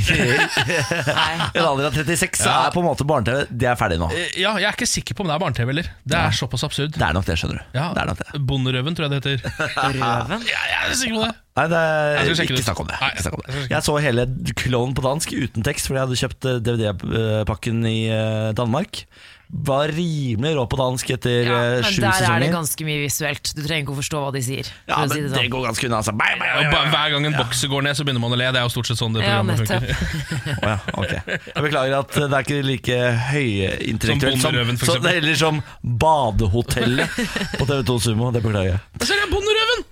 [1.58, 2.54] en alder av 36 ja.
[2.68, 4.10] er på en måte barne-TV Det er ferdig nå.
[4.14, 5.90] Eh, Ja, jeg er ikke sikker på om det er barne-TV, heller.
[6.06, 6.94] Det er såpass absurd.
[6.96, 7.78] Det er nok det, skjønner du.
[7.78, 8.44] Ja, Det er nok det.
[8.52, 9.68] Bonderøven, tror jeg det heter.
[9.98, 10.46] Røven.
[10.50, 11.34] Ja, jeg er sikker på det.
[11.52, 12.98] Nei, det er, ikke snakk om det.
[13.02, 13.66] Nei, Ikke om det.
[13.74, 14.28] Jeg så hele
[14.62, 19.04] Klovn på dansk uten tekst, fordi jeg hadde kjøpt eh, DVD-pakken i eh, Danmark.
[19.52, 23.52] Var rimelig rå på dansk etter Ja, eh, men der er det ganske mye visuelt.
[23.52, 24.70] Du trenger ikke å forstå hva de sier.
[24.88, 25.50] Ja, men si men det det sånn.
[25.52, 26.00] går ganske unna.
[26.00, 26.14] Altså.
[26.16, 26.92] Bye, bye, bye, bye.
[26.94, 28.48] Hver gang en bokser går ned, så begynner man å le.
[28.56, 29.92] Det er jo stort sett sånn det programmet ja, funker.
[30.56, 31.42] oh, ja, okay.
[31.52, 35.12] Jeg beklager at det er ikke like høyintellektuelt Som som, Bonderøven, eksempel.
[35.20, 35.62] eller som
[36.06, 37.20] Badehotellet
[37.60, 38.32] på TV2 Sumo.
[38.32, 38.82] Det beklager jeg.
[38.96, 39.88] Men så er det Bonderøven!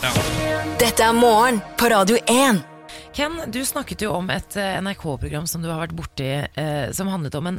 [0.00, 0.12] Ja.
[0.78, 2.77] Dette er morgen på Radio 1.
[3.18, 7.08] Ken, du snakket jo om et eh, NRK-program som du har vært borti, eh, som
[7.10, 7.56] handlet om en,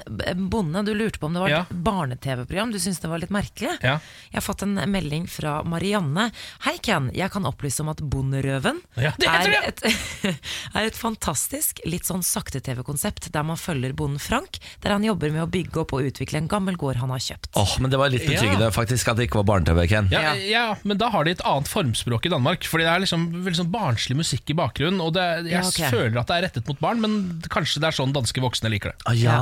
[0.47, 0.85] bonde.
[0.87, 1.65] Du lurte på om det var et Ja.
[1.69, 2.71] barne-TV-program.
[2.71, 3.73] Du syntes det var litt merkelig.
[3.83, 3.97] Ja.
[4.31, 6.29] Jeg har fått en melding fra Marianne.
[6.63, 7.09] Hei, Ken.
[7.11, 9.83] Jeg kan opplyse om at Bonderøven Ja, er, et,
[10.79, 15.43] er et fantastisk, litt sånn sakte-TV-konsept der man følger bonden Frank, der han jobber med
[15.43, 17.51] å bygge opp og utvikle en gammel gård han har kjøpt.
[17.59, 20.07] Åh, men Det var litt betryggende faktisk at det ikke var barne-TV, Ken.
[20.15, 20.33] Ja, Ja.
[20.39, 22.63] ja, men da har de et annet formspråk i Danmark.
[22.63, 23.27] Fordi det er liksom
[23.59, 25.03] sånn barnslig musikk i bakgrunnen.
[25.03, 25.79] Og det, er- jeg Ja, ok.
[25.91, 27.17] føler at det er rettet mot barn, men
[27.51, 28.97] kanskje det er sånn danske voksne liker det.
[29.09, 29.37] Ah, ja.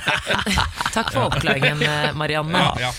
[0.96, 2.58] Takk for oppklaringen, eh, Marianne.
[2.58, 2.92] Ja, ja.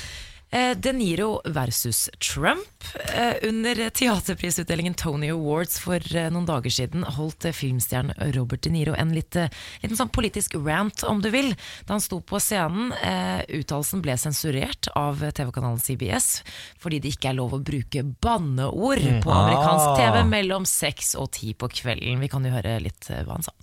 [0.54, 2.68] Eh, De Niro versus Trump.
[3.16, 8.92] Eh, Under teaterprisutdelingen Tony Awards for eh, noen dager siden holdt filmstjernen Robert De Niro
[9.00, 9.38] en litt,
[9.80, 11.54] liten sånn politisk rant, om du vil.
[11.88, 12.92] Da han sto på scenen.
[13.00, 16.42] Eh, Uttalelsen ble sensurert av TV-kanalen CBS
[16.84, 21.56] fordi det ikke er lov å bruke banneord på amerikansk TV mellom seks og ti
[21.56, 22.20] på kvelden.
[22.20, 23.56] Vi kan jo høre litt hva han sa.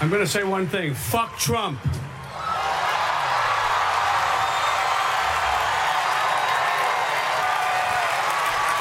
[0.00, 1.80] I'm gonna say one thing fuck Trump.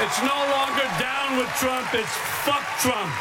[0.03, 3.13] It's no longer down with Trump, it's fuck Trump.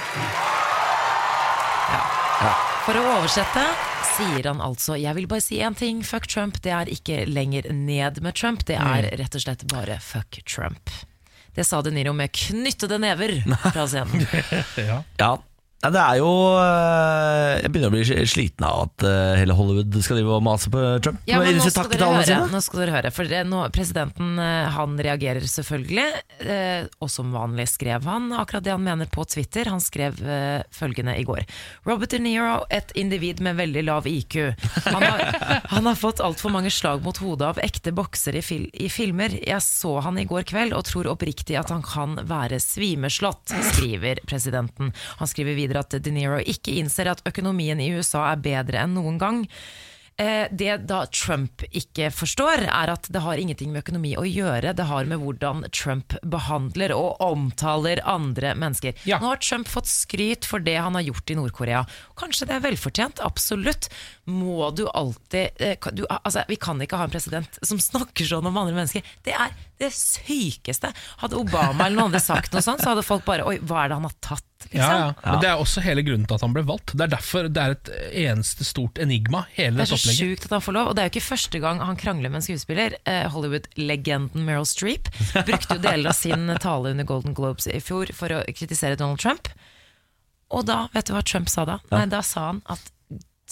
[2.85, 3.63] For å oversette
[4.15, 6.59] sier han altså Jeg vil bare si én ting, fuck Trump.
[6.67, 10.91] Det er ikke lenger ned med Trump, det er rett og slett bare fuck Trump.
[11.55, 13.37] Det sa De Niro med knyttede never
[13.73, 14.27] fra scenen.
[14.77, 14.99] Ja.
[15.23, 15.33] ja,
[15.93, 20.19] det er jo øh, Jeg begynner å bli sliten av at øh, hele Hollywood skal
[20.21, 21.21] drive og mase på Trump.
[21.29, 23.13] Ja, men nå skal, dere høre, nå skal dere høre.
[23.15, 26.07] For det, nå, presidenten eh, han reagerer selvfølgelig,
[26.45, 29.71] eh, og som vanlig skrev han akkurat det han mener på Twitter.
[29.73, 31.45] Han skrev eh, følgende i går.
[31.89, 34.39] Robert De Niro, et individ med veldig lav IQ.
[34.87, 35.25] Han har,
[35.75, 39.37] han har fått altfor mange slag mot hodet av ekte boksere i, fil i filmer.
[39.45, 44.23] Jeg så han i går kveld og tror oppriktig at han kan være svimeslått, skriver
[44.29, 44.93] presidenten.
[45.21, 48.97] Han skriver videre at De Niro ikke innser at økonomien i USA er bedre enn
[48.99, 49.43] noen gang.
[50.17, 54.75] Eh, det da Trump ikke forstår, er at det har ingenting med økonomi å gjøre.
[54.79, 58.95] Det har med hvordan Trump behandler og omtaler andre mennesker.
[59.11, 59.19] Ja.
[59.19, 61.83] Nå har Trump fått skryt for det han har gjort i Nord-Korea.
[62.21, 63.91] Kanskje det er velfortjent, absolutt.
[64.31, 68.47] Må du alltid eh, du, altså, Vi kan ikke ha en president som snakker sånn
[68.47, 69.03] om andre mennesker.
[69.27, 70.91] Det er det sykeste.
[71.23, 73.91] Hadde Obama eller noen andre sagt noe sånt, så hadde folk bare Oi, hva er
[73.91, 74.47] det han har tatt?
[74.65, 74.79] Liksom.
[74.81, 75.33] Ja, ja.
[75.33, 76.95] Men det er også hele grunnen til at han ble valgt.
[76.95, 77.91] Det er derfor det er et
[78.25, 81.11] eneste stort enigma, hele Det er så sjukt at han får lov, og det er
[81.11, 82.97] jo ikke første gang han krangler med en skuespiller.
[83.05, 88.15] Eh, Hollywood-legenden Meryl Streep brukte jo deler av sin tale under Golden Globes i fjor
[88.17, 89.51] for å kritisere Donald Trump.
[90.55, 91.81] Og da, vet du hva Trump sa da?
[91.91, 92.94] Nei, da sa han at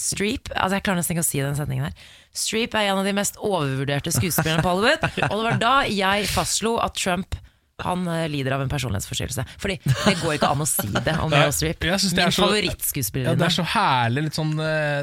[0.02, 2.10] Streep altså Jeg klarer nesten ikke å si den setningen her.
[2.34, 5.06] Streep er en av de mest overvurderte skuespillerne på Hollywood.
[5.30, 7.38] Og det var da jeg fastslo at Trump
[7.82, 9.44] han eh, lider av en personlighetsforstyrrelse.
[9.58, 11.82] Fordi det går ikke an å si det om Meryl Streep.
[11.82, 12.34] Min er
[13.26, 15.02] Ja, det er så herlig litt sånn eh,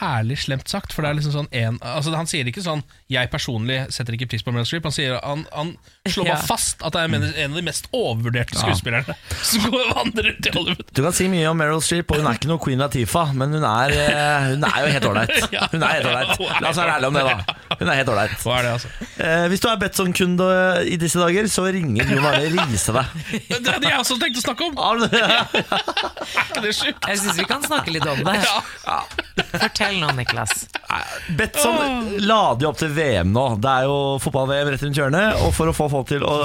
[0.00, 0.94] Herlig slemt sagt.
[0.94, 4.28] For det er liksom sånn en, altså Han sier ikke sånn 'jeg personlig setter ikke
[4.30, 4.86] pris på Meryl Streep'.
[4.86, 5.74] Han, sier, han, han
[6.08, 6.36] slår meg Ja.
[6.48, 10.54] fast at jeg mener en av de mest overvurderte skuespillerne som går og vandrer til
[10.56, 10.86] Hollywood.
[10.96, 13.52] Du kan si mye om Meryl Streep, og hun er ikke noe Queen Latifa, men
[13.52, 15.34] hun er, eh, hun er jo helt ålreit.
[15.74, 16.40] Hun er helt ålreit.
[16.62, 17.54] La oss være ærlige om det, da.
[17.78, 18.46] Hun er helt ålreit.
[18.70, 18.88] Altså?
[19.20, 20.46] Eh, hvis du er Betson-kunde
[20.88, 23.04] i disse dager, så ringer Jon Arne Riise deg.
[23.60, 24.80] Det hadde jeg også tenkt å snakke om!
[25.12, 27.06] Ja, Er ikke det sjukt?
[27.10, 28.38] Jeg syns vi kan snakke litt om det.
[29.52, 30.64] Fortell nå, Niklas.
[31.36, 33.44] Betson lader jo opp til VM nå.
[33.62, 35.38] Det er jo fotball-VM rett rundt hjørnet.
[35.44, 36.36] Og for å få folk til å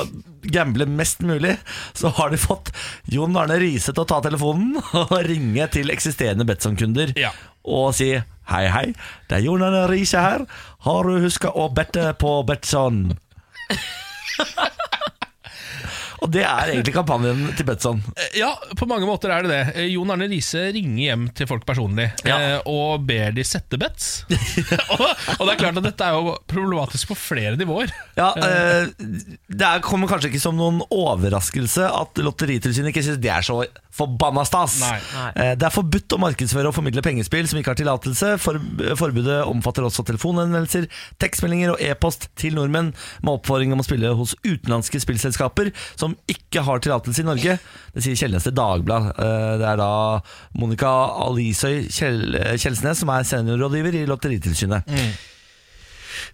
[0.54, 1.56] gamble mest mulig,
[1.98, 2.72] så har de fått
[3.12, 7.32] Jon Arne Riise til å ta telefonen og ringe til eksisterende Betson-kunder Ja.
[7.63, 8.12] og si
[8.46, 8.88] Hei, hei,
[9.26, 10.44] det er Jon Arne Riise her.
[10.86, 13.08] Har du huska å bette på Betson?
[16.26, 18.00] Og det er egentlig kampanjen til Betson.
[18.38, 19.60] Ja, på mange måter er det det.
[19.78, 22.40] Eh, Jon Arne Riise ringer hjem til folk personlig Ja.
[22.58, 24.24] eh, og ber de sette bets.
[24.96, 27.94] og, og det er klart at dette er jo problematisk på flere nivåer.
[28.18, 28.90] Ja, eh,
[29.46, 33.62] Det er, kommer kanskje ikke som noen overraskelse at Lotteritilsynet ikke syns det er så
[33.96, 34.80] forbanna stas.
[34.82, 34.98] Nei.
[35.14, 35.28] Nei.
[35.40, 38.34] Eh, Det er forbudt å markedsføre og formidle pengespill som ikke har tillatelse.
[38.44, 38.58] For,
[39.00, 40.90] forbudet omfatter også telefonhenvendelser,
[41.22, 46.63] tekstmeldinger og e-post til nordmenn med oppfordring om å spille hos utenlandske spillselskaper som ikke
[46.65, 47.58] har tillatelse i Norge.
[47.95, 49.12] Det sier Kjellnes til Dagblad.
[49.19, 49.89] Eh, Det er da
[50.60, 50.91] Monica
[51.28, 54.88] Alisøy Kjell, Kjelsnes som er seniorrådgiver i Lotteritilsynet.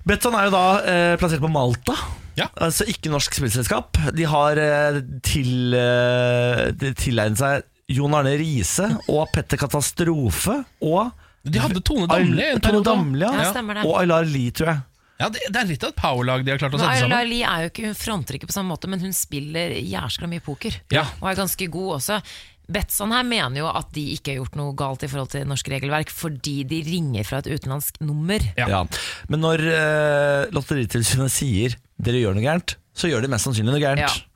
[0.07, 1.95] Betson er jo da eh, plassert på Malta.
[2.39, 2.47] Ja.
[2.63, 3.97] Altså ikke norsk spillselskap.
[4.15, 11.11] De har eh, til, eh, tilegnet seg Jon Arne Riise og Petter Katastrofe og
[11.43, 12.83] De hadde Tone Damli Tone.
[12.85, 13.49] Damli, ja.
[13.51, 13.83] Ja.
[13.83, 14.79] Og Aylar Lie, tror jeg.
[15.21, 17.27] Ja, det, det er litt av et powerlag de har klart å sette sammen.
[17.29, 20.43] Lie er jo ikke, hun fronter ikke på samme måte, men hun spiller jæskla mye
[20.43, 20.79] poker.
[20.93, 21.05] Ja.
[21.21, 22.17] Og er ganske god også.
[22.71, 25.67] Betson her mener jo at de ikke har gjort noe galt i forhold til norsk
[25.73, 28.43] regelverk, fordi de ringer fra et utenlandsk nummer.
[28.59, 28.67] Ja.
[28.71, 28.81] Ja.
[29.31, 33.83] Men når eh, Lotteritilsynet sier dere gjør noe gærent, så gjør de mest sannsynlig noe
[33.83, 34.07] gærent.
[34.07, 34.27] Ja.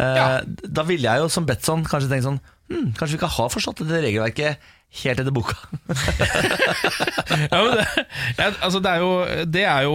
[0.00, 0.26] Eh, Ja.
[0.64, 2.38] Da ville jeg jo som Betson kanskje tenkt sånn
[2.72, 4.62] hm, Kanskje vi ikke har forstått dette regelverket
[5.00, 5.56] helt etter boka.
[7.32, 7.84] Ja, det,
[8.36, 9.12] ja, altså det, er jo,
[9.48, 9.94] det er jo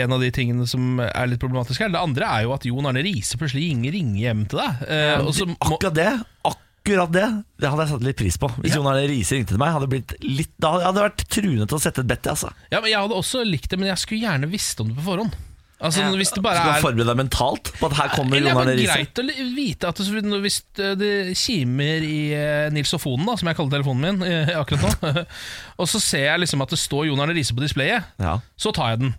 [0.00, 1.90] en av de tingene som er litt problematisk her.
[1.92, 4.86] Det andre er jo at Jon Arne Riise plutselig ringer, ringer hjem til deg.
[4.88, 6.08] Eh, og må, Akkurat det
[6.48, 7.26] Akkurat det
[7.60, 8.50] Det hadde jeg satt litt pris på.
[8.62, 8.80] Hvis Ja.
[8.80, 11.78] Jon Arne Riise ringte til meg, hadde blitt litt, da hadde jeg vært truende til
[11.78, 12.30] å sette et bet.
[12.32, 12.52] Altså.
[12.72, 15.06] ja, men jeg hadde også likt det, men jeg skulle gjerne visst om det på
[15.10, 15.36] forhånd.
[15.78, 16.08] Altså Ja.
[16.18, 18.88] Hvis det bare er forberede deg mentalt på at her kommer Jon Arne Arne Det
[18.88, 23.58] er greit å vite at det, hvis det kimer i eh, Nilsofonen, da, som jeg
[23.60, 25.22] kaller telefonen min eh, akkurat nå,
[25.80, 28.40] og så ser jeg liksom at det står Jon Arne Riise på displayet, Ja.
[28.58, 29.14] så tar jeg den.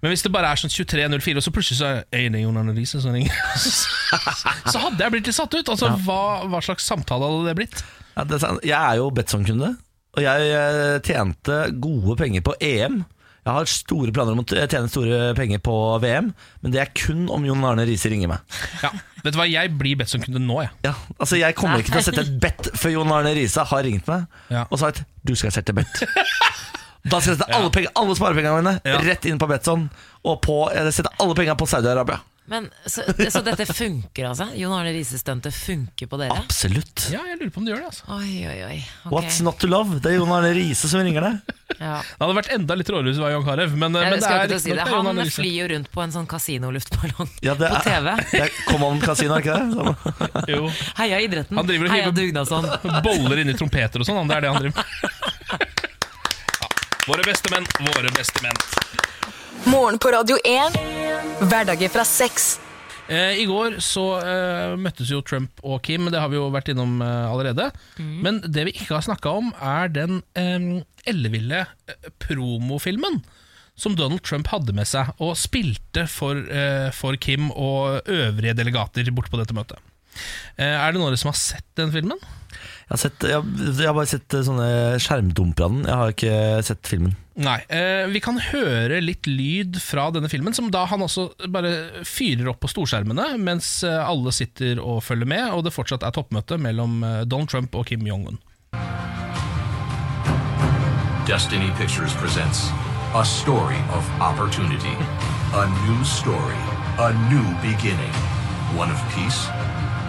[0.00, 2.56] Men hvis det bare er sånn 23.04, og så plutselig så er «Hei, det Jon
[2.56, 3.36] Arne Riise som ringer,
[4.72, 5.68] så hadde jeg blitt litt satt ut.
[5.74, 7.84] Altså, hva, hva slags samtale hadde det blitt?
[8.16, 8.64] Ja, det er sant.
[8.66, 9.74] jeg er jo Betson-kunde,
[10.16, 13.02] og jeg eh, tjente gode penger på EM.
[13.48, 16.26] Jeg har store planer om å tjene store penger på VM,
[16.60, 18.58] men det er kun om Jon Arne Riise ringer meg.
[18.84, 18.90] Ja,
[19.24, 20.70] vet du hva, Jeg blir Betson-kunde nå, jeg.
[20.84, 23.82] Ja, altså Jeg kommer ikke til å sette et bet før Jon Arne Riise har
[23.88, 24.66] ringt meg Ja.
[24.68, 26.02] og sagt du skal sette bet.
[27.08, 28.98] Da skal jeg sette alle, penger, alle sparepengene mine Ja.
[29.06, 29.86] rett inn på Betson,
[30.28, 32.18] og på, jeg setter alle pengene på Saudi-Arabia.
[32.48, 34.46] Men, så, så dette funker, altså?
[34.56, 36.36] Jon Arne Riise-stuntet funker på dere?
[36.42, 37.06] Absolutt.
[37.12, 37.90] Ja, jeg lurer på om det gjør det.
[37.92, 38.78] altså Oi, oi, oi.
[38.80, 39.12] Okay.
[39.14, 39.98] What's not to love?
[40.04, 41.57] Det er Jon Arne Riise som ringer deg.
[41.78, 42.00] Ja.
[42.02, 43.74] Det hadde vært enda litt råere hvis det var John Carew.
[43.78, 44.74] Men, ja, eh, men si.
[44.74, 48.10] Han, flyr jo rundt på en sånn kasinoluftballong ja, på TV.
[48.32, 49.66] Det er Command Casino, er ikke det?
[49.78, 49.92] Sånn.
[50.54, 50.70] jo.
[50.98, 51.60] Heia idretten.
[51.60, 52.70] Han driver Heia dugnadsånd.
[53.06, 54.30] Boller inni trompeter og sånn.
[54.30, 54.86] Det er det han driver med.
[56.62, 56.72] ja.
[57.08, 58.64] Våre beste menn, våre beste menn.
[59.68, 60.80] Morgen på Radio 1.
[61.46, 62.50] Hverdager fra 6.
[63.08, 66.98] I går så eh, møttes jo Trump og Kim, det har vi jo vært innom
[67.00, 67.70] eh, allerede.
[67.96, 70.68] Men det vi ikke har snakka om, er den eh,
[71.08, 73.22] elleville eh, promofilmen
[73.78, 79.08] som Donald Trump hadde med seg og spilte for, eh, for Kim og øvrige delegater
[79.14, 79.78] borte på dette møtet.
[80.58, 82.18] Eh, er det noen som har sett den filmen?
[82.88, 84.68] Jeg har, sett, jeg, jeg har bare sett eh, sånne
[85.04, 85.82] skjermdumper av den.
[85.84, 87.16] Jeg har ikke sett filmen.
[87.38, 87.58] Nei.
[87.68, 92.48] Eh, vi kan høre litt lyd fra denne filmen, som da han også bare fyrer
[92.50, 96.58] opp på storskjermene mens eh, alle sitter og følger med, og det fortsatt er toppmøte
[96.58, 98.40] mellom eh, Donald Trump og Kim Jong-un.
[101.28, 102.70] Destiny Pictures presents
[103.14, 104.96] a story of opportunity,
[105.54, 106.58] a new story,
[106.98, 108.14] a new beginning,
[108.74, 109.46] one of peace,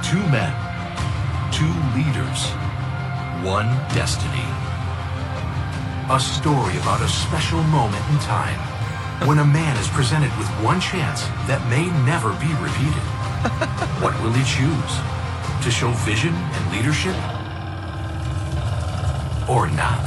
[0.01, 0.51] two men,
[1.51, 2.49] two leaders,
[3.43, 4.43] one destiny.
[6.11, 8.59] A story about a special moment in time
[9.27, 13.05] when a man is presented with one chance that may never be repeated.
[14.03, 14.93] What will he choose?
[15.63, 17.15] To show vision and leadership?
[19.47, 20.03] Or not?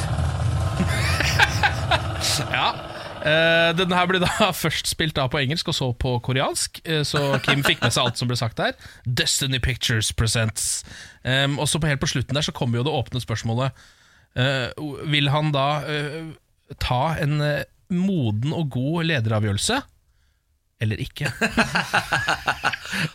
[2.51, 2.92] Ja.
[3.23, 7.03] Eh, denne her ble da først spilt av på engelsk og så på koreansk, uh,
[7.07, 8.75] så Kim fikk med seg alt som ble sagt der.
[9.07, 10.83] Destiny Pictures presents.
[11.23, 13.79] Um, og så på helt på slutten der så kommer jo det åpne spørsmålet.
[14.35, 14.73] Uh,
[15.13, 15.69] vil han da
[16.81, 17.37] ta en
[17.93, 19.83] moden og god lederavgjørelse?
[20.83, 21.31] Eller ikke?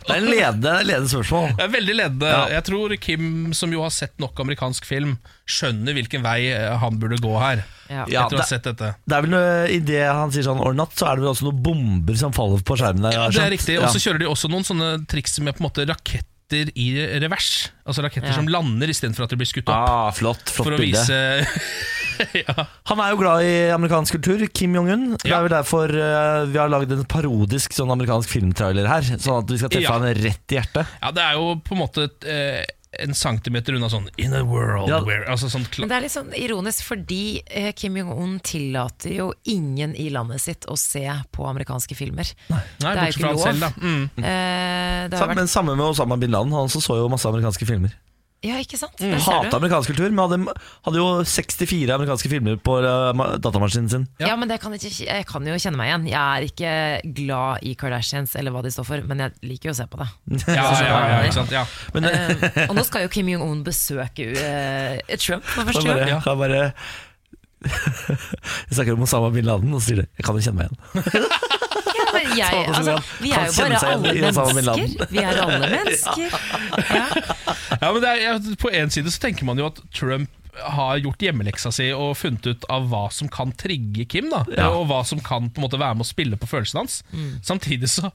[0.08, 1.50] Det er en ledende, ledende spørsmål.
[1.58, 2.30] Det er veldig ledende.
[2.32, 2.38] Ja.
[2.56, 5.12] Jeg tror Kim, som jo har sett nok amerikansk film,
[5.48, 7.62] skjønner hvilken vei eh, han burde gå her.
[7.88, 8.02] Ja.
[8.08, 8.90] Etter å ha sett dette.
[9.08, 11.30] Det er vel noe, I det han sier sånn or not, så er det vel
[11.34, 13.16] også noen bomber som faller på skjermen der.
[13.20, 13.78] Ja, det er riktig.
[13.80, 16.88] Og så kjører de også noen sånne triks med på en måte raketter i
[17.22, 17.68] revers.
[17.86, 18.36] Altså raketter Ja.
[18.40, 19.76] som lander istedenfor at de blir skutt opp.
[19.78, 21.18] Ah, flott, flott for å vise
[22.44, 22.64] ja.
[22.90, 25.04] Han er jo glad i amerikansk kultur, Kim Jong-un.
[25.22, 29.02] Det er vel derfor uh, vi har lagd en parodisk sånn amerikansk filmtrailer her.
[29.18, 29.98] Sånn at vi skal treffe Ja.
[29.98, 30.86] han rett i hjertet.
[31.02, 32.64] ja, det er jo på en måte eh,
[33.04, 35.02] en centimeter unna sånn In a world Ja.
[35.04, 39.26] where Altså sånn Men det er litt sånn ironisk, fordi eh, Kim Jong-un tillater jo
[39.44, 41.04] ingen i landet sitt å se
[41.36, 42.30] på amerikanske filmer.
[42.48, 43.70] Nei, det er jo bortsett fra han selv, da.
[43.76, 44.04] Mm.
[44.16, 46.52] Eh, det har Sam- vært, Men samme med Osama bin Laden.
[46.56, 47.92] Han også så jo masse amerikanske filmer.
[48.38, 49.00] Ja, ikke sant?
[49.02, 49.16] Mm.
[49.18, 50.52] Hata amerikansk kultur, men hadde,
[50.86, 54.04] hadde jo 64 amerikanske filmer på uh, datamaskinen sin.
[54.22, 56.06] Ja, men det kan ikke, jeg kan jo kjenne meg igjen.
[56.12, 56.74] Jeg er ikke
[57.18, 59.98] glad i Kardashians eller hva de står for, men jeg liker jo å se på
[60.02, 60.08] det.
[60.58, 61.52] Ja, ja, ja, ja, ikke sant?
[61.52, 61.64] Ja.
[61.98, 66.22] Eh, og nå skal jo Kim Jong-un besøke uh, Trump for første gang.
[66.22, 66.62] kan bare
[67.66, 71.48] Jeg snakker om Osama bin Laden, og sier de 'jeg kan jo kjenne meg igjen'.
[72.36, 75.06] Jeg, altså, vi er jo bare alle mennesker.
[75.10, 76.38] Vi er alle mennesker.
[76.92, 77.06] Ja.
[77.80, 80.98] Ja, men det er, ja, På en side så tenker man jo at Trump har
[80.98, 84.70] gjort hjemmeleksa si og funnet ut av hva som kan trigge Kim, da Ja.
[84.74, 86.96] og hva som kan på en måte være med å spille på følelsene hans.
[87.46, 88.10] Samtidig så,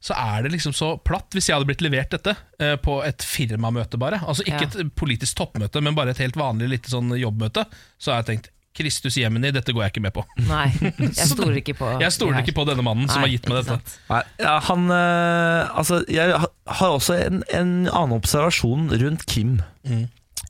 [0.00, 1.28] så er det liksom så platt.
[1.36, 4.70] Hvis jeg hadde blitt levert dette eh, på et firmamøte, bare Altså ikke Ja.
[4.86, 7.66] et politisk toppmøte, men bare et helt vanlig lite sånn jobbmøte,
[8.00, 10.24] så har jeg tenkt Kristus Jemini, dette går jeg ikke med på.
[10.48, 13.60] Nei, jeg stoler ikke på Jeg stoler ikke på denne mannen som har gitt meg
[13.60, 13.76] dette.
[13.76, 13.94] sant.
[14.08, 19.58] Nei, ja, han øh, Altså, jeg har også en, en annen observasjon rundt Kim.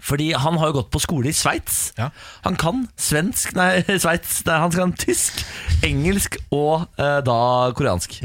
[0.02, 1.92] Fordi han har jo gått på skole i Sveits.
[1.98, 2.08] Ja.
[2.46, 4.40] Han kan svensk Nei, Sveits.
[4.48, 5.44] Nei, han kan tysk,
[5.86, 7.38] engelsk og eh, da
[7.78, 8.18] koreansk.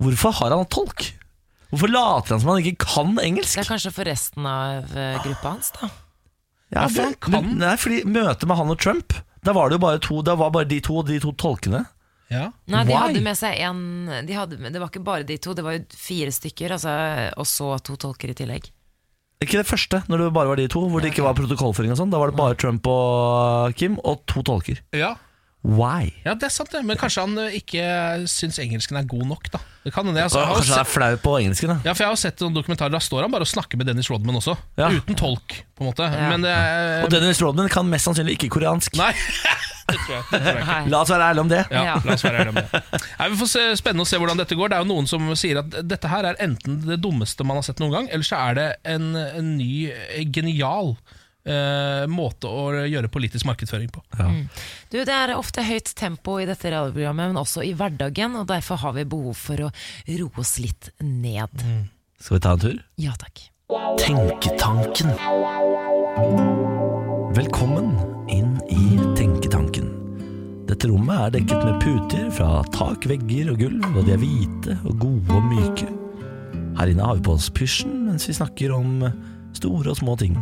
[0.00, 1.10] Hvorfor har han tolk?
[1.68, 3.58] Hvorfor later han som han ikke kan engelsk?
[3.58, 5.90] Det er kanskje for resten av eh, gruppa hans, da.
[6.74, 9.78] Ja, for han kan- men, nei, fordi Møtet med han og Trump Da var det
[9.78, 11.86] jo bare to Det var bare de to og de to tolkene.
[12.28, 12.50] Ja.
[12.68, 12.98] Nei, de Why?
[13.06, 13.78] hadde med seg en
[14.26, 17.46] de hadde, Det var ikke bare de to, det var jo fire stykker, altså, og
[17.48, 18.68] så to tolker i tillegg.
[19.40, 21.96] Ikke det første, når det bare var de to, hvor det ikke var protokollføring og
[22.00, 22.10] sånn.
[22.10, 24.80] Da var det bare Trump og Kim og to tolker.
[24.92, 25.14] Ja.
[25.66, 26.12] Why?
[26.24, 26.84] ja, det er sant, det.
[26.86, 27.82] Men kanskje han eh, ikke
[28.30, 29.58] syns engelsken er god nok, da.
[29.82, 30.22] Det kan hende.
[30.22, 31.76] Altså, kanskje han er flau på engelsken, da.
[31.88, 34.10] Ja, for jeg har sett noen dokumentarer Da står han bare og snakker med Dennis
[34.12, 34.90] Rodman også Ja.
[34.94, 36.28] Uten tolk, på en måte Ja.
[36.30, 38.94] Men det er Og Dennis Rodman kan mest sannsynlig ikke koreansk.
[39.00, 39.10] Nei,
[39.90, 41.60] det tror jeg, det tror jeg ikke La oss være ærlige om det.
[41.74, 42.82] ja, la oss være ærlige om det
[43.18, 45.30] Nei, Vi får se, spennende å se hvordan dette går Det er jo noen som
[45.38, 48.38] sier at dette her er enten det dummeste man har sett noen gang Eller så
[48.50, 50.94] er det en, en ny, eh, genial
[51.48, 54.02] eh, måte å gjøre politisk markedsføring på
[54.92, 58.80] Du, Det er ofte høyt tempo i dette radioprogrammet, men også i hverdagen, og derfor
[58.84, 59.70] har vi behov for å
[60.20, 61.64] roe oss litt ned.
[62.18, 62.82] Skal vi ta en tur?
[63.00, 63.48] Ja takk.
[64.00, 65.12] Tenketanken.
[67.36, 67.92] Velkommen
[68.32, 69.90] inn i Tenketanken.
[70.68, 74.74] Dette rommet er dekket med puter fra tak, vegger og gulv, og de er hvite
[74.88, 75.88] og gode og myke.
[76.78, 79.00] Her inne har vi på oss pysjen mens vi snakker om
[79.56, 80.36] store og små ting.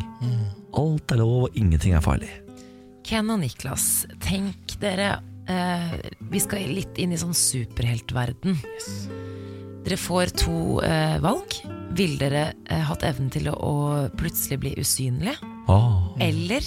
[0.77, 2.31] Alt er lov, og ingenting er farlig.
[3.07, 5.93] Ken og Niklas, tenk dere eh,
[6.33, 8.59] Vi skal litt inn i sånn superheltverden.
[9.87, 11.61] Dere får to eh, valg.
[11.97, 13.77] Vil dere eh, hatt evnen til å, å
[14.19, 15.37] plutselig bli usynlige?
[15.71, 16.67] Åh, Eller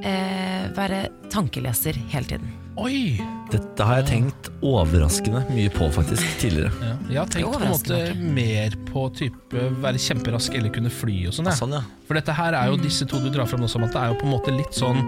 [0.00, 2.56] eh, være tankeleser hele tiden?
[2.78, 3.18] Oi!
[3.52, 6.70] dette har jeg tenkt overraskende mye på faktisk tidligere.
[6.82, 6.94] Ja.
[7.08, 7.98] Jeg har tenkt på en måte
[8.36, 11.48] mer på type være kjemperask eller kunne fly og sånn.
[11.48, 11.56] Ja.
[11.56, 11.82] Sånn, ja.
[12.08, 14.28] For dette her er jo disse to du drar fram nå, Samantha, er jo på
[14.28, 15.00] en måte litt sånn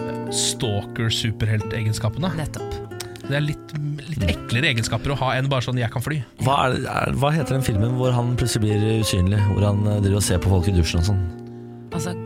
[0.00, 2.32] eh, stalker-superheltegenskapene.
[2.40, 2.70] Nettopp.
[3.28, 3.76] Det er litt,
[4.08, 6.24] litt eklere egenskaper å ha enn bare sånn 'jeg kan fly'.
[6.42, 9.38] Hva, er, er, hva heter den filmen hvor han plutselig blir usynlig?
[9.52, 11.22] Hvor han eh, driver og ser på folk i dusjen og sånn?
[11.94, 12.16] Altså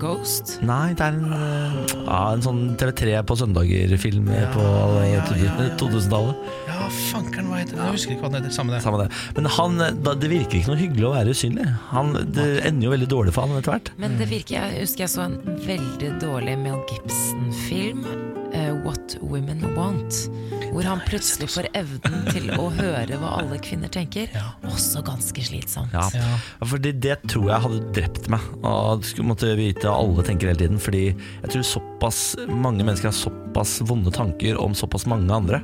[0.00, 0.58] Ghost?
[0.64, 4.66] Nei, det er en, eh, ja, en sånn TV3 på søndager-film på
[5.00, 5.54] eh, ja, på ja.
[5.80, 6.52] 2000-tallet.
[6.68, 7.82] Ja, fankeren, hva heter det?
[7.82, 8.54] Jeg husker ikke hva den heter.
[8.58, 8.82] Samme det.
[8.84, 9.08] Samme det.
[9.38, 11.66] Men han, eh, det virker ikke noe hyggelig å være usynlig.
[11.90, 13.92] Han, det ender jo veldig dårlig for han etter hvert.
[14.04, 18.06] Men det virker, jeg husker jeg så en veldig dårlig Mel Gibson-film,
[18.84, 20.18] What Women Want,
[20.70, 24.30] hvor han plutselig får evnen til å høre hva alle kvinner tenker.
[24.68, 25.94] Også ganske slitsomt.
[25.94, 26.06] Ja.
[26.14, 26.36] Ja.
[26.70, 28.46] Fordi det tror jeg hadde drept meg.
[28.62, 30.82] Og skulle måtte vite hva alle tenker hele tiden.
[30.82, 35.62] Fordi jeg tror såpass mange mennesker har såpass vonde tanker om såpass mange andre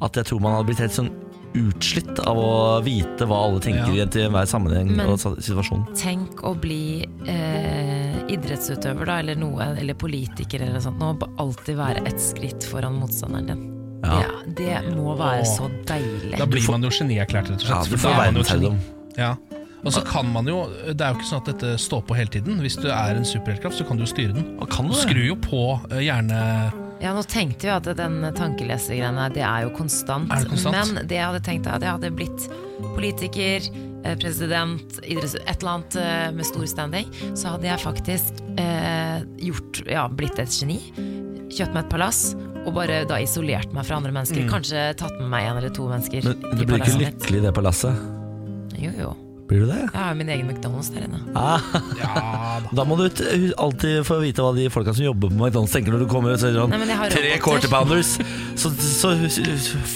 [0.00, 1.10] at jeg tror man hadde blitt helt sånn
[1.54, 2.50] utslitt av å
[2.84, 4.04] vite hva alle tenker Ja.
[4.04, 5.86] i til enhver sammenheng Men- og situasjon.
[5.98, 12.06] Tenk å bli eh, idrettsutøver da, eller noe, eller politiker eller sånt, og alltid være
[12.06, 13.66] ett skritt foran motstanderen din.
[14.04, 14.22] Ja.
[14.46, 16.38] Det, det må være så deilig.
[16.38, 17.70] Da blir man jo genierklært, rett og slett.
[17.70, 18.70] Ja, du for får da er man jo et geni.
[18.70, 19.16] verdensherredom.
[19.18, 19.36] Ja.
[19.80, 22.28] Og så kan man jo Det er jo ikke sånn at dette står på hele
[22.28, 22.58] tiden.
[22.60, 24.56] Hvis du er en superheltkraft, så kan du jo styre den.
[24.58, 26.88] Hva kan Du du skrur jo på gjerne hjerne...
[27.00, 30.28] Ja, nå tenkte vi at den tankelesergreiene Det er jo konstant.
[30.32, 30.92] Er det konstant?
[30.92, 32.48] Men det jeg hadde tenkt er at jeg hadde blitt
[32.96, 33.64] politiker,
[34.04, 39.24] eh, president, idretts, et eller annet eh, med stor standing, så hadde jeg faktisk eh,
[39.48, 40.78] gjort, ja, blitt et geni.
[41.50, 42.22] Kjøpt meg et palass
[42.60, 44.44] og bare da isolert meg fra andre mennesker.
[44.52, 46.36] Kanskje tatt med meg en eller to mennesker Mm.
[46.44, 48.06] Men det du blir ikke lykkelig i det palasset?
[48.80, 49.16] Jo, jo.
[49.50, 49.80] Blir du det?
[49.82, 51.18] Jeg har min egen McDonald's der inne.
[51.34, 51.58] Ah,
[51.98, 52.70] Ja da.
[52.78, 53.08] da må du
[53.58, 56.42] alltid få vite hva de folka som jobber på McDonald's tenker når du kommer og
[56.42, 58.12] sier sånn Nei, Tre quarter pounders.
[58.60, 59.10] Så, så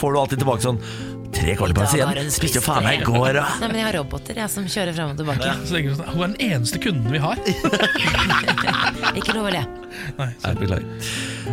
[0.00, 0.80] får du alltid tilbake sånn
[1.34, 2.32] Tre quarter pounders igjen?
[2.34, 3.46] Spiste jo faen meg i går, da.
[3.62, 5.54] Nei, men jeg har roboter jeg som kjører frem og tilbake.
[5.66, 7.42] Så tenker sånn, Hun er den eneste kunden vi har.
[9.18, 9.64] Ikke lov å le.
[10.18, 11.10] Nei, Nei, beklager.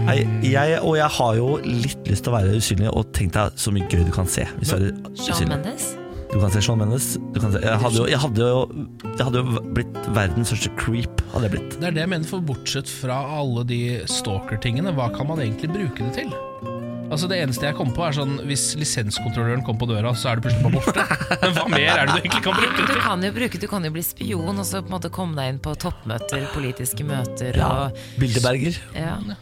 [0.10, 0.18] Nei,
[0.49, 3.74] jeg, og jeg har jo litt lyst til å være usynlig, og tenk deg så
[3.74, 4.45] mye gøy du kan se.
[4.60, 5.52] Hvis du er Shawn usynlig.
[5.58, 5.91] Mendes?
[6.32, 7.18] Du kan se Sean Mendes.
[7.34, 8.62] Du kan se, jeg, hadde jo, jeg, hadde jo,
[9.04, 11.20] jeg hadde jo blitt verdens største creep.
[11.34, 13.80] Hadde jeg blitt Det er det jeg mener, for bortsett fra alle de
[14.10, 16.32] stalker-tingene, hva kan man egentlig bruke det til?
[17.12, 20.40] Altså Det eneste jeg kommer på, er sånn hvis lisenskontrolløren kommer på døra, så er
[20.40, 21.04] du plutselig bare borte.
[21.44, 23.02] Men hva mer er det du egentlig kan bruke det Du til?
[23.04, 25.52] kan jo bruke, du kan jo bli spion og så på en måte komme deg
[25.52, 27.72] inn på toppmøter, politiske møter ja,
[28.22, 28.80] Bildeberger.
[28.80, 28.80] Bilderberger.
[28.96, 29.40] ja,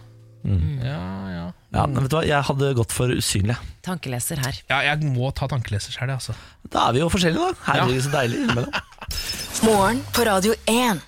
[0.81, 0.97] Ja,
[1.28, 1.28] ja.
[1.69, 3.55] Ja, men vet du hva, Jeg hadde gått for usynlig.
[3.85, 4.55] tankeleser her.
[4.71, 6.33] ja, jeg må ta tankeleser sjøl, altså.
[6.69, 7.67] Da er vi jo forskjellige, da.
[7.67, 8.39] Herregud, så deilig.
[8.43, 8.73] innimellom.
[9.67, 11.01] Morgen på Radio 1.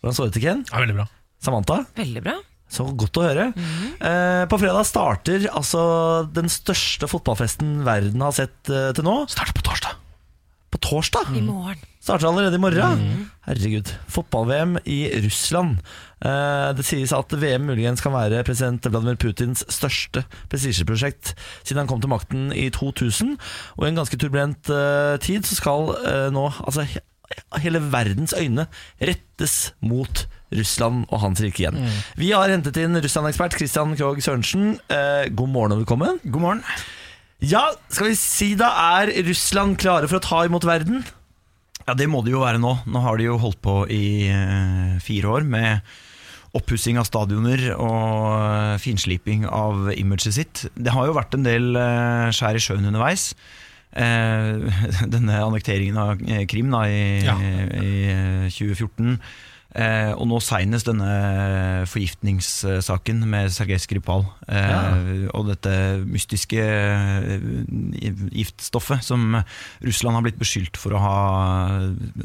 [0.00, 0.64] Hvordan så det ut, Ken?
[0.72, 1.06] Ja, veldig bra.
[1.44, 1.78] Samantha?
[1.98, 2.34] Veldig bra.
[2.70, 3.48] Så godt å høre.
[3.54, 5.80] eh, på fredag starter altså
[6.32, 9.16] den største fotballfesten verden har sett eh, til nå.
[9.30, 9.96] Starter på torsdag.
[10.70, 11.32] På torsdag.
[11.34, 11.82] I morgen.
[12.00, 13.02] Starter allerede i morgen.
[13.44, 13.90] Herregud.
[14.08, 15.82] Fotball-VM i Russland.
[16.24, 21.90] Eh, det sies at VM muligens kan være president Vladimir Putins største prestisjeprosjekt siden han
[21.90, 23.36] kom til makten i 2000.
[23.76, 26.88] Og i en ganske turbulent eh, tid så skal eh, nå altså,
[27.60, 28.64] hele verdens øyne
[28.96, 30.24] rettes mot
[30.56, 31.84] Russland og hans rike igjen.
[32.16, 34.78] Vi har hentet inn Russland-ekspert Christian Krogh Sørensen.
[34.88, 36.16] Eh, god morgen og velkommen.
[36.24, 36.66] God morgen.
[37.44, 41.04] Ja, skal vi si da, er Russland klare for å ta imot verden?
[41.90, 42.70] Ja, det må det jo være nå.
[42.86, 45.80] Nå har de jo holdt på i eh, fire år med
[46.54, 50.62] oppussing av stadioner og eh, finsliping av imaget sitt.
[50.78, 53.32] Det har jo vært en del eh, skjær i sjøen underveis.
[55.14, 57.34] Denne annekteringen av Krim da, i, Ja.
[57.42, 59.16] i eh, 2014.
[59.70, 64.24] Eh, og nå seinest denne forgiftningssaken med Sergej Skripal.
[64.50, 67.44] Eh, Og dette mystiske eh,
[68.34, 69.38] giftstoffet som
[69.84, 71.18] Russland har blitt beskyldt for å ha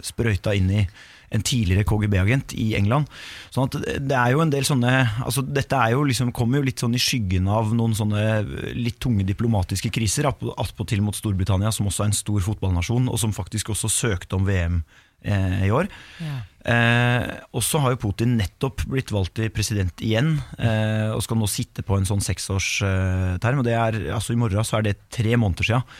[0.01, 0.87] sprøyta inn i
[1.35, 3.09] en tidligere KGB-agent i England.
[3.53, 3.77] Sånn at
[4.07, 4.91] det er jo en del sånne
[5.25, 8.43] altså Dette er jo liksom, kommer jo litt sånn i skyggen av noen sånne
[8.77, 13.35] litt tunge diplomatiske kriser, attpåtil mot Storbritannia, som også er en stor fotballnasjon, og som
[13.35, 14.83] faktisk også søkte om VM
[15.25, 15.89] i år.
[16.21, 16.41] Ja.
[16.65, 21.37] Eh, og så har jo Putin nettopp blitt valgt til president igjen, eh, og skal
[21.37, 23.61] nå sitte på en sånn seksårsterm.
[23.61, 25.97] og det er, altså I morgen så er det tre måneder siden.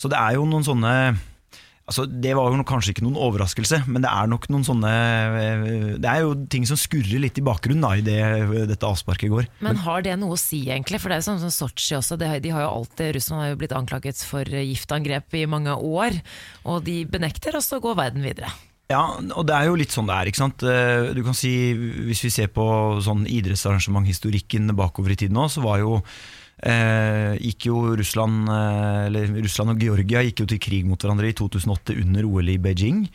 [0.00, 0.92] Så det er jo noen sånne
[1.86, 4.90] Altså, det var jo nok kanskje ikke noen overraskelse, men det er nok noen sånne
[4.90, 5.60] eh,
[6.02, 9.46] Det er jo ting som skurrer litt i bakgrunnen da, i det, dette avsparket går.
[9.62, 10.98] Men har det noe å si, egentlig?
[10.98, 12.18] For det er jo sånn som Sotsji også.
[12.18, 16.18] Det, de har jo alltid, Russland har jo blitt anklaget for giftangrep i mange år,
[16.66, 18.50] og de benekter, og så går verden videre.
[18.86, 20.28] Ja, og det er jo litt sånn det er.
[20.30, 20.62] ikke sant?
[20.62, 22.66] Eh, Du kan si, Hvis vi ser på
[23.02, 25.96] sånn idrettsarrangementhistorikken bakover i tiden nå, så var jo
[26.62, 31.32] eh, gikk jo Russland, eh, eller Russland og Georgia gikk jo til krig mot hverandre
[31.32, 33.08] i 2008 under OL i Beijing.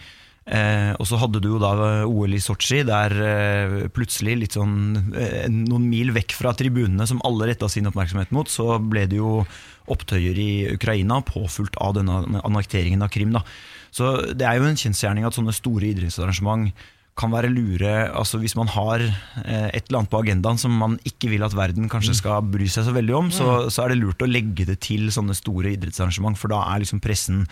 [0.51, 1.71] Eh, og så hadde du jo da
[2.03, 7.21] OL i Sotsji, der eh, plutselig, litt sånn eh, noen mil vekk fra tribunene som
[7.23, 9.45] alle retta sin oppmerksomhet mot, så ble det jo
[9.91, 13.31] opptøyer i Ukraina, påfulgt av denne annekteringen av Krim.
[13.37, 13.45] da.
[13.91, 16.71] Så det er jo en kjensgjerning at sånne store idrettsarrangement
[17.19, 20.95] kan være lure altså hvis man har eh, et eller annet på agendaen som man
[21.07, 23.99] ikke vil at verden kanskje skal bry seg så veldig om, så, så er det
[23.99, 27.43] lurt å legge det til sånne store idrettsarrangement, for da er liksom pressen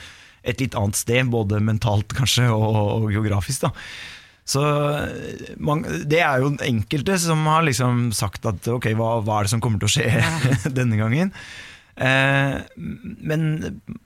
[0.48, 3.68] et litt annet sted, både mentalt kanskje og, og geografisk.
[3.68, 3.74] da
[4.50, 4.64] så
[4.98, 9.48] eh, man, Det er jo enkelte som har liksom sagt at ok, hva, hva er
[9.48, 11.34] det som kommer til å skje denne gangen?
[12.00, 12.54] Eh,
[13.28, 13.42] men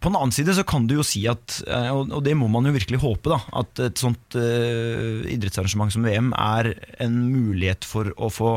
[0.02, 2.66] på den annen side så kan du jo si at, eh, og, det må man
[2.66, 6.72] jo virkelig håpe, da, at et sånt eh, idrettsarrangement som VM er
[7.06, 8.56] en mulighet for å få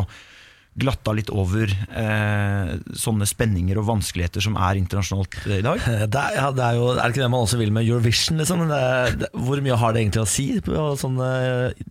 [0.76, 5.80] glatta litt over eh, sånne spenninger og vanskeligheter som er internasjonalt i dag.
[6.12, 8.40] Det er, ja, det er, jo, er det ikke det man også vil med Eurovision?
[8.42, 8.64] Liksom?
[8.72, 8.80] Det,
[9.22, 10.48] det, hvor mye har det egentlig å si?
[10.64, 11.86] På, sånn, eh,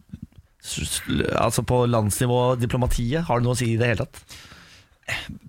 [0.66, 1.02] s- s-
[1.38, 4.38] altså på landsnivå, diplomatiet, har det noe å si i det hele tatt?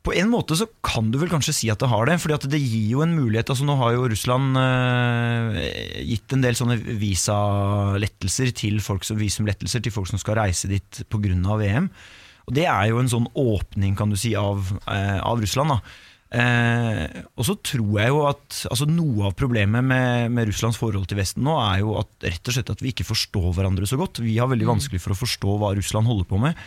[0.05, 2.45] På en måte så kan du vel kanskje si at det har det, fordi at
[2.53, 3.49] det gir jo en mulighet.
[3.51, 5.61] altså Nå har jo Russland eh,
[6.05, 11.03] gitt en del sånne visalettelser til folk som visumlettelser til folk som skal reise dit
[11.09, 11.57] pga.
[11.57, 11.89] VM.
[12.47, 15.81] Og Det er jo en sånn åpning kan du si av, eh, av Russland.
[16.37, 21.07] Eh, og så tror jeg jo at altså Noe av problemet med, med Russlands forhold
[21.07, 23.99] til Vesten nå er jo at rett og slett at vi ikke forstår hverandre så
[24.01, 24.21] godt.
[24.21, 26.59] Vi har veldig vanskelig for å forstå hva Russland holder på med.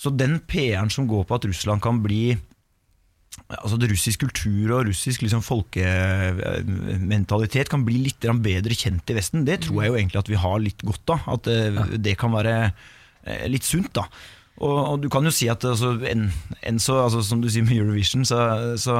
[0.00, 2.24] Så den PR-en som går på at Russland kan bli
[3.50, 9.56] Altså Russisk kultur og russisk liksom folkementalitet kan bli litt bedre kjent i Vesten, det
[9.66, 11.20] tror jeg jo egentlig at vi har litt godt av.
[11.34, 13.90] At eh, det kan være eh, litt sunt.
[13.98, 14.04] da
[14.62, 16.28] og, og du kan jo si at altså, enn
[16.62, 18.38] en så, altså, som du sier med Eurovision, så,
[18.78, 18.94] så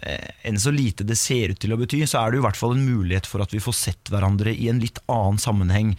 [0.00, 2.46] eh, enn så lite det ser ut til å bety, så er det jo i
[2.46, 5.92] hvert fall en mulighet for at vi får sett hverandre i en litt annen sammenheng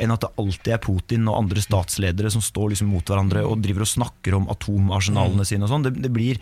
[0.00, 3.60] enn at det alltid er Putin og andre statsledere som står liksom mot hverandre og
[3.64, 5.86] driver og snakker om atomarsenalene sine og sånn.
[5.88, 6.40] Det, det blir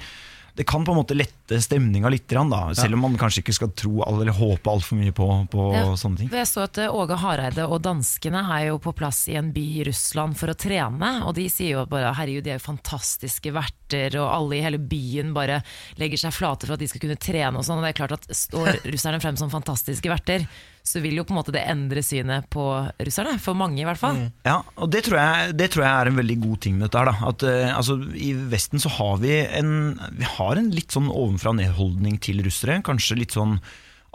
[0.58, 3.68] det kan på en måte lette stemninga litt, da, selv om man kanskje ikke skal
[3.78, 5.84] tro eller håpe altfor mye på, på Ja.
[5.94, 6.30] sånne ting.
[6.34, 9.62] Jeg så at eh, Åge Hareide og danskene er jo på plass i en by
[9.78, 11.12] i Russland for å trene.
[11.30, 14.82] Og de sier jo bare herregud, de er jo fantastiske verter, og alle i hele
[14.82, 15.60] byen bare
[16.02, 17.78] legger seg flate for at de skal kunne trene og sånn.
[17.78, 20.48] Og det er klart at står russerne frem som fantastiske verter,
[20.88, 22.64] så vil jo på en måte det endre synet på
[23.04, 23.36] russerne.
[23.42, 24.20] For mange, i hvert fall.
[24.46, 27.04] Ja, og det tror, jeg, det tror jeg er en veldig god ting med dette.
[27.04, 27.28] her.
[27.32, 29.74] At, uh, altså, I Vesten så har vi en,
[30.16, 32.80] vi har en litt sånn ovenfra nedholdning til russere.
[32.86, 33.58] Kanskje litt sånn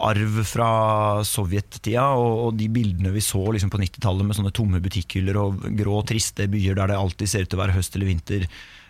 [0.04, 0.68] arv fra
[1.26, 5.68] sovjettida og, og de bildene vi så liksom, på 90-tallet med sånne tomme butikkhyller og
[5.78, 8.48] grå, triste byer der det alltid ser ut til å være høst eller vinter.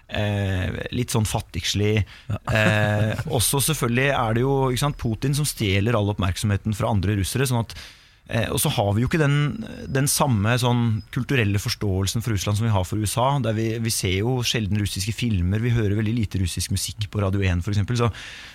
[0.08, 2.04] Eh, litt sånn fattigslig.
[2.52, 7.16] Eh, også selvfølgelig er det jo ikke sant, Putin som stjeler all oppmerksomheten fra andre
[7.20, 7.48] russere.
[7.48, 7.76] sånn at
[8.24, 12.56] Eh, og så har vi jo ikke den, den samme sånn kulturelle forståelsen for Russland
[12.56, 13.26] som vi har for USA.
[13.44, 17.20] Der vi, vi ser jo sjelden russiske filmer, vi hører veldig lite russisk musikk på
[17.20, 17.82] Radio 1 f.eks.
[18.00, 18.08] Så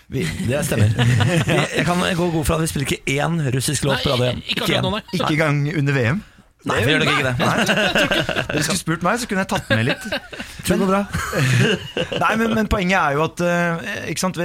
[0.09, 0.97] vi, Det stemmer.
[0.97, 4.41] Jeg, jeg kan gå god for at vi spiller ikke én russisk låt på radio.
[4.41, 6.25] ikke akkurat ikke engang under VM.
[6.67, 7.35] Nei, vi gjør nok ikke det.
[8.49, 10.07] Dere skulle spurt meg, så kunne jeg tatt med litt.
[10.67, 10.99] Tror det går bra.
[12.25, 14.39] Nei, men, men poenget er jo at eh, sant,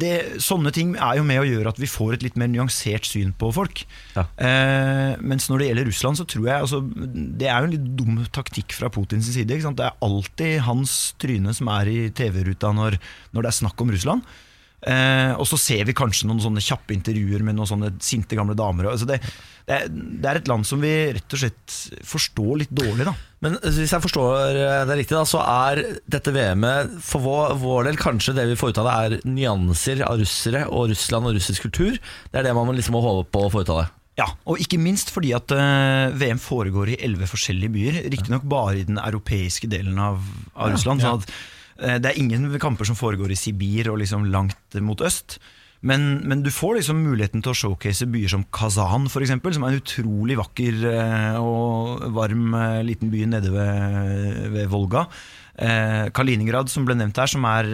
[0.00, 3.10] det, sånne ting er jo med å gjøre at vi får et litt mer nyansert
[3.10, 3.84] syn på folk.
[4.16, 4.24] Ja.
[4.40, 7.92] Eh, mens når det gjelder Russland, så tror jeg altså, Det er jo en litt
[8.00, 9.60] dum taktikk fra Putins side.
[9.60, 12.96] Det er alltid hans tryne som er i TV-ruta når,
[13.36, 14.38] når det er snakk om Russland.
[14.78, 18.54] Eh, og så ser vi kanskje noen sånne kjappe intervjuer med noen sånne sinte gamle
[18.58, 18.92] damer.
[18.92, 19.18] Altså det,
[19.66, 23.08] det, er, det er et land som vi rett og slett forstår litt dårlig.
[23.08, 23.14] da
[23.44, 28.00] Men hvis jeg forstår det riktig, da, så er dette VM-et for vår, vår del
[28.00, 31.66] kanskje det vi får ut av det, er nyanser av russere og Russland og russisk
[31.66, 31.98] kultur.
[32.30, 33.92] Det er det man liksom må håpe på å få ut av det.
[34.18, 38.00] Ja, og ikke minst fordi at eh, VM foregår i elleve forskjellige byer.
[38.10, 40.18] Riktignok bare i den europeiske delen av,
[40.58, 41.04] av Russland.
[41.04, 41.44] Sånn at eh,
[41.78, 45.38] det er ingen kamper som foregår i Sibir og liksom langt mot øst.
[45.86, 49.62] Men, men du får liksom muligheten til å showcase byer som Kazan, for eksempel, som
[49.62, 55.04] er en utrolig vakker eh, og varm eh, liten by nede ved, ved Volga.
[55.54, 57.70] Eh, Kaliningrad, som ble nevnt her, som er,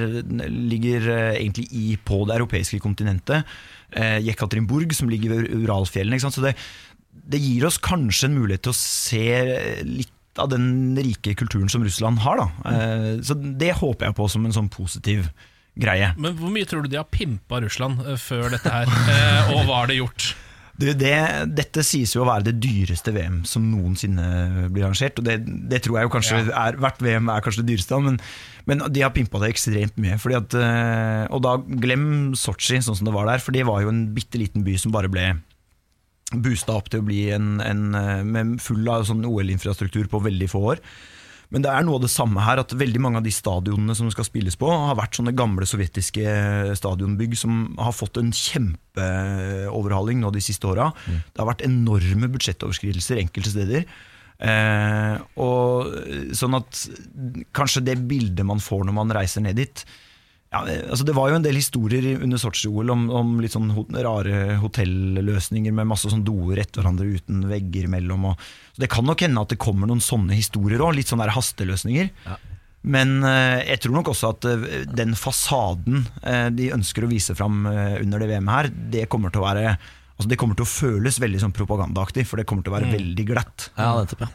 [0.49, 3.49] ligger eh, egentlig i, på det europeiske kontinentet.
[3.97, 6.21] Eh, Jekaterinburg, som ligger ved Uralfjellene.
[6.21, 6.59] Så det,
[7.09, 9.25] det gir oss kanskje en mulighet til å se
[9.89, 12.41] litt av den rike kulturen som Russland har.
[12.41, 12.71] Da.
[12.71, 15.29] Eh, så det håper jeg på som en sånn positiv
[15.75, 16.13] greie.
[16.21, 19.65] Men hvor mye tror du de har pimpa Russland eh, før dette her, eh, og
[19.69, 20.35] hva har de gjort?
[20.75, 21.15] Du, det,
[21.55, 25.21] dette sies jo å være det dyreste VM som noensinne blir arrangert.
[25.23, 25.37] Og det,
[25.71, 28.19] det tror jeg jo kanskje er, Hvert VM er kanskje det dyreste, men,
[28.67, 30.19] men de har pimpa det ekstremt mye.
[30.19, 30.57] Fordi at,
[31.31, 34.43] og da glem Sotsji, sånn som det var der, for det var jo en bitte
[34.43, 35.29] liten by som bare ble
[36.43, 40.49] boosta opp til å bli en, en eh, med full av sånn OL-infrastruktur på veldig
[40.51, 40.83] få år.
[41.55, 44.09] Men det er noe av det samme her, at veldig mange av de stadionene som
[44.11, 46.25] skal spilles på, har vært sånne gamle sovjetiske
[46.81, 50.89] stadionbygg som har fått en kjempeoverhaling nå de siste åra.
[51.07, 53.87] Det har vært enorme budsjettoverskridelser enkelte steder.
[54.45, 55.95] Eh, og
[56.35, 56.81] sånn at
[57.55, 59.85] kanskje det bildet man får når man reiser ned dit
[60.55, 64.61] ja, altså Det var jo en del historier under Sotsji-OL om, om litt sånn rare
[64.63, 67.91] hotelløsninger med masse sånn doer etter hverandre uten vegger.
[68.15, 68.47] Og,
[68.77, 72.13] så det kan nok hende at det kommer noen sånne historier òg, litt sånne hasteløsninger.
[72.15, 72.51] hasteløsninger.
[72.85, 77.37] Men eh, jeg tror nok også at eh, den fasaden eh, de ønsker å vise
[77.37, 79.77] fram under det VM-et her, det kommer til å være
[80.15, 82.93] Altså Det kommer til å føles veldig sånn propagandaaktig, for det kommer til å være
[82.95, 83.69] veldig glatt.
[83.75, 84.31] Ja, nettopp, ja.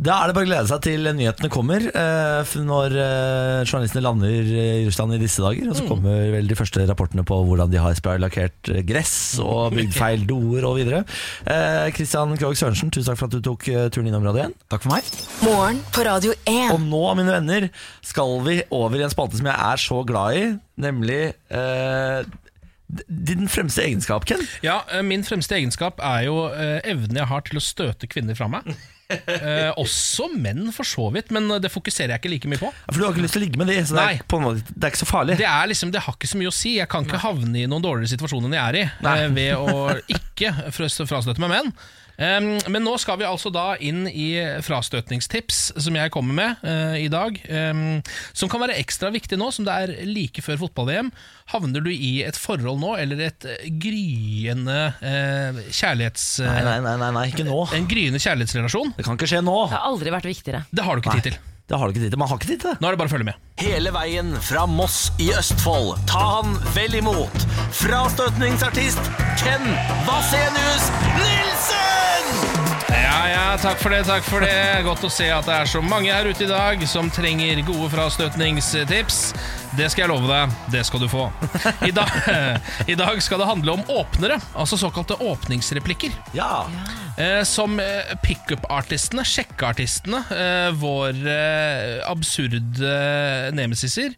[0.00, 4.48] Da er det bare å glede seg til nyhetene kommer eh, når eh, journalistene lander
[4.48, 5.68] i Russland i disse dager.
[5.68, 9.72] Og så kommer vel de første rapportene på hvordan de har spraylakkert eh, gress og
[9.76, 11.02] bygd feil doer og videre.
[11.44, 14.56] Eh, Kristian Krogh Sørensen, tusen takk for at du tok turen innom Radio 1.
[14.72, 15.12] Takk for meg.
[15.44, 16.72] Morgen på Radio 1.
[16.72, 17.68] Og nå, mine venner,
[18.00, 20.46] skal vi over i en spalte som jeg er så glad i,
[20.82, 21.20] nemlig
[21.52, 22.24] eh,
[23.06, 24.42] din fremste egenskap, Ken.
[24.64, 28.38] Ja, eh, Min fremste egenskap er jo eh, evnen jeg har til å støte kvinner
[28.38, 28.68] fra meg.
[29.12, 32.70] Eh, også menn, for så vidt, men det fokuserer jeg ikke like mye på.
[32.86, 34.86] For du har ikke lyst til å ligge med de, så det er, måte, det
[34.86, 35.36] er ikke så farlig.
[35.36, 36.72] Det er liksom, det har ikke så mye å si.
[36.78, 39.98] Jeg kan ikke havne i noen dårligere situasjon enn jeg er i, eh, ved å
[40.16, 41.74] ikke frastøtte frastøte meg menn.
[42.22, 44.30] Um, men nå skal vi altså da inn i
[44.62, 47.38] frastøtningstips, som jeg kommer med uh, i dag.
[47.50, 48.00] Um,
[48.36, 51.10] som kan være ekstra viktig nå, som det er like før fotball-VM.
[51.52, 56.28] Havner du i et forhold nå, eller et eh, gryende uh, kjærlighets...
[56.44, 57.64] Uh, Nei, nei, nei, nei, nei, ikke nå.
[57.74, 58.94] En gryende kjærlighetsrelasjon.
[58.98, 59.56] Det kan ikke skje nå.
[59.66, 60.66] Det har aldri vært viktigere.
[60.70, 61.24] Det har du ikke Nei.
[61.24, 61.51] tid til.
[61.72, 62.18] Det har du ikke tid til.
[62.20, 62.80] Man har ikke tid til det.
[62.82, 63.38] Nå er det bare å følge med.
[63.62, 65.94] Hele veien fra Moss i Østfold.
[66.10, 67.46] Ta han vel imot.
[67.80, 69.00] Frastøtningsartist
[69.40, 69.64] Ken
[70.04, 72.61] Vasenius Nilsen!
[72.92, 74.82] Ja, ja, takk for det, takk for det.
[74.84, 77.88] Godt å se at det er så mange her ute i dag som trenger gode
[77.92, 79.20] frastøtningstips.
[79.78, 81.26] Det skal jeg love deg, det skal du få.
[81.88, 82.12] I dag,
[82.92, 86.12] I dag skal det handle om åpnere, altså såkalte åpningsreplikker.
[86.36, 86.66] Ja.
[87.16, 92.92] Eh, som eh, pickup-artistene, sjekkeartistene, eh, våre eh, absurde
[93.56, 94.16] nemesiser,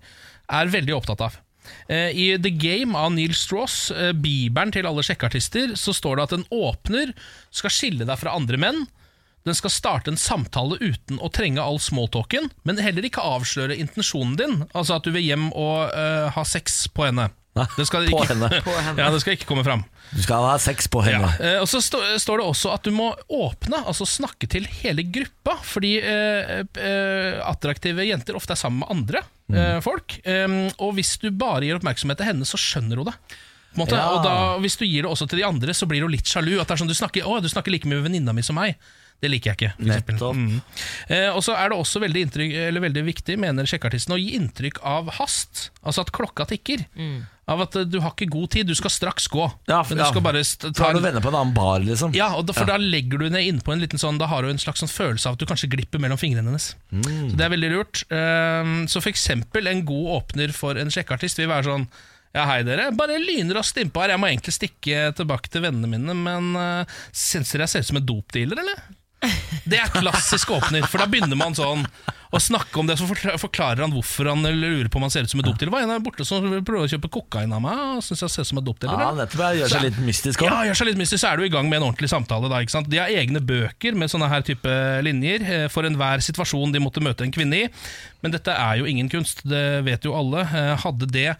[0.50, 1.38] er veldig opptatt av.
[1.88, 6.26] Eh, I The Game av Neil Strauss, eh, bibelen til alle sjekkeartister, så står det
[6.28, 7.14] at en åpner
[7.54, 8.84] skal skille deg fra andre menn.
[9.44, 14.38] Den skal starte en samtale uten å trenge all smalltalken, men heller ikke avsløre intensjonen
[14.40, 14.62] din.
[14.72, 17.28] Altså at du vil hjem og uh, ha sex på henne.
[17.54, 18.48] Det skal på ikke, henne.
[18.98, 19.84] ja, det skal ikke komme fram.
[20.10, 21.20] Du skal ha sex på Ja.
[21.20, 21.30] henne.
[21.38, 25.04] eh, Og så st står det også at du må åpne, altså snakke til hele
[25.06, 25.54] gruppa.
[25.62, 29.22] Fordi eh, eh, attraktive jenter ofte er sammen med andre
[29.54, 30.18] eh, folk.
[30.82, 33.16] Og hvis du bare gir oppmerksomhet til henne, så skjønner hun det.
[33.74, 33.96] På måte.
[33.98, 34.10] Ja.
[34.14, 36.56] Og da, hvis du gir det også til de andre, så blir hun litt sjalu.
[36.62, 38.54] At det er sånn, du snakker, å, du snakker like mye med venninna mi som
[38.58, 38.76] meg.
[39.22, 39.86] Det liker jeg ikke.
[39.88, 40.36] Nettopp.
[40.36, 40.56] Mm.
[41.08, 44.34] Eh, og så er det også veldig, inntrykk, eller veldig viktig, mener sjekkeartisten, å gi
[44.36, 45.68] inntrykk av hast.
[45.82, 46.84] Altså at klokka tikker.
[47.48, 49.46] Av at eh, du har ikke god tid, du skal straks gå.
[49.70, 50.10] Ja, Men du ja.
[50.12, 50.98] skal bare ta en...
[50.98, 52.14] du venner på en annen bar, liksom.
[52.16, 54.52] ja, og da, for da legger du ned innpå en liten sånn Da har du
[54.52, 56.72] en slags sånn følelse av at du kanskje glipper mellom fingrene hennes.
[56.92, 58.04] Så det er veldig lurt.
[58.14, 61.88] Ehm, så for eksempel en god åpner for en sjekkeartist vil være sånn
[62.34, 62.88] ja, hei dere.
[62.98, 64.16] Bare lynraskt innpå her.
[64.16, 67.90] Jeg må egentlig stikke tilbake til vennene mine, men uh, syns dere jeg ser ut
[67.92, 68.80] som en dopdealer, eller?
[69.64, 71.86] Det er klassisk åpner, for da begynner man sånn
[72.34, 73.06] å snakke om det, så
[73.38, 75.70] forklarer han hvorfor han lurer på om han ser ut som en dopdealer.
[75.70, 78.46] Var en der borte som prøver å kjøpe kokain av meg, og syns jeg ser
[78.46, 79.04] ut som en dopdealer.
[79.04, 79.42] Ja, nettopp.
[79.44, 81.68] Jeg gjør seg litt mystisk Ja, gjør seg litt mystisk, så er du i gang
[81.70, 82.50] med en ordentlig samtale.
[82.50, 82.90] Da, ikke sant?
[82.90, 84.74] De har egne bøker med sånne her type
[85.06, 87.68] linjer eh, for enhver situasjon de måtte møte en kvinne i.
[88.26, 90.42] Men dette er jo ingen kunst, det vet jo alle.
[90.48, 91.30] Eh, Hadde det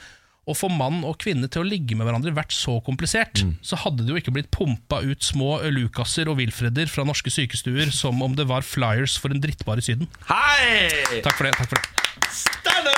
[0.45, 4.05] å få mann og kvinne til å ligge med hverandre vært så komplisert, så hadde
[4.05, 8.36] det jo ikke blitt pumpa ut små Lucaser og Wilfreder fra norske sykestuer som om
[8.36, 10.11] det var flyers for en drittbar i Syden.
[10.28, 11.22] Hei!
[11.24, 11.57] Takk for det.
[11.59, 12.05] takk for det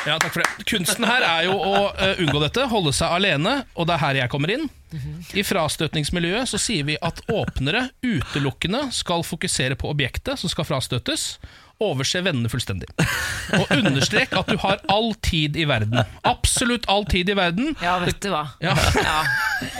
[0.07, 0.65] ja, takk for det.
[0.71, 4.19] Kunsten her er jo å uh, unngå dette, holde seg alene, og det er her
[4.21, 4.69] jeg kommer inn.
[5.37, 11.27] I frastøtningsmiljøet så sier vi at åpnere utelukkende skal fokusere på objektet som skal frastøtes,
[11.83, 12.89] overse vennene fullstendig.
[13.59, 16.01] Og understrek at du har all tid i verden.
[16.27, 17.75] Absolutt all tid i verden.
[17.83, 18.47] Ja, vet du hva.
[18.65, 18.73] Ja.
[19.05, 19.19] Ja,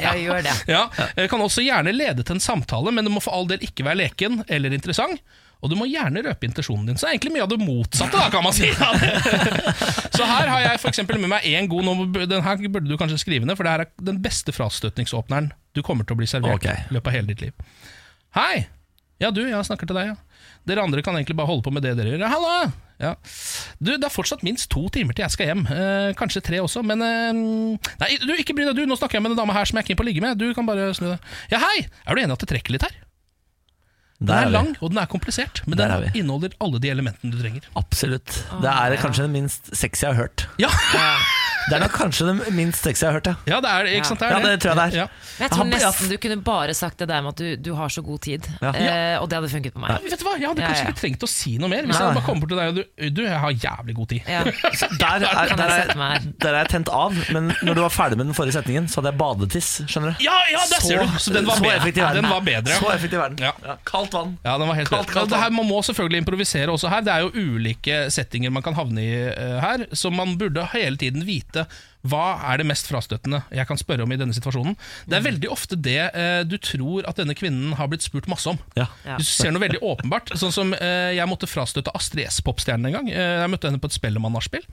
[0.01, 0.55] jeg gjør det.
[0.71, 0.85] Ja,
[1.17, 3.85] jeg kan også gjerne lede til en samtale, men det må for all del ikke
[3.87, 5.21] være leken eller interessant.
[5.65, 6.99] Og du må gjerne røpe intensjonen din.
[7.01, 8.69] Så det er egentlig mye av det motsatte, da, kan man si.
[10.17, 13.49] Så her har jeg eksempel med meg én god Den her burde du kanskje skrive
[13.49, 16.77] ned, for det her er den beste frastøtningsåpneren du kommer til å bli servert i
[16.93, 17.67] løpet av hele ditt liv.
[18.37, 18.67] Hei!
[19.21, 20.17] Ja, du, jeg snakker til deg, ja.
[20.67, 22.27] Dere andre kan egentlig bare holde på med det dere gjør.
[22.33, 22.73] Hallo!
[22.99, 23.13] Ja.
[23.79, 25.65] Du, det er fortsatt minst to timer til jeg skal hjem.
[25.69, 27.33] Eh, kanskje tre også, men eh,
[28.01, 28.87] Nei, du, ikke bry deg, du.
[28.89, 30.41] Nå snakker jeg med en dame her som jeg er keen på å ligge med.
[30.41, 31.35] Du kan bare snu deg.
[31.53, 31.85] Ja, hei!
[32.07, 32.97] Er du enig at det trekker litt her?
[34.17, 36.89] Den er er lang, og den er komplisert, men Der den er inneholder alle de
[36.89, 37.67] elementene du trenger.
[37.77, 38.39] Absolutt.
[38.65, 40.47] Det er kanskje den minst sexy jeg har hørt.
[40.63, 40.73] Ja,
[41.67, 43.35] Det er nok kanskje den minst sexy jeg har hørt, ja.
[43.51, 44.21] ja det er ikke sant?
[44.21, 44.99] Det er Ja, det tror jeg det er.
[45.01, 45.07] Ja.
[45.37, 47.91] Men jeg tror nesten du kunne bare sagt det der med at du, du har
[47.91, 48.47] så god tid.
[48.63, 48.71] Ja.
[48.71, 49.97] Eh, og det hadde funket på meg.
[49.97, 50.37] Ja, vet du hva?
[50.39, 50.93] Jeg hadde kanskje ja.
[50.93, 51.89] ikke trengt å si noe mer.
[51.89, 54.31] Hvis jeg bare kommer bort til deg og du, du, jeg har jævlig god tid.
[54.31, 54.45] Ja.
[55.07, 58.29] Der er, der, er, der er jeg tent av, men når du var ferdig med
[58.29, 59.71] den forrige setningen, så hadde jeg badetiss.
[59.89, 60.25] Skjønner du?
[60.25, 61.19] Ja, ja, der ser du!
[61.23, 61.79] Så den var så bedre.
[61.81, 62.29] effektiv er den.
[62.31, 62.79] Var bedre.
[62.81, 63.45] Så effektiv er den.
[63.47, 63.77] Ja.
[63.89, 64.35] Kaldt vann.
[64.45, 67.05] Ja, den var helt Kaldt, kaldt det her, Man må selvfølgelig improvisere også her.
[67.07, 71.01] Det er jo ulike settinger man kan havne i eh, her, så man burde hele
[71.01, 71.56] tiden vite
[72.07, 74.77] hva er det mest frastøtende jeg kan spørre om i denne situasjonen.
[75.09, 78.51] Det er veldig ofte det eh, du tror at denne kvinnen har blitt spurt masse
[78.53, 78.61] om.
[78.79, 78.87] Ja.
[79.07, 79.19] Ja.
[79.19, 80.35] Du ser noe veldig åpenbart.
[80.39, 83.11] Sånn som eh, Jeg måtte frastøtte Astrid S, popstjernen, en gang.
[83.13, 84.67] Eh, jeg møtte henne på et Spellemann-nachspiel.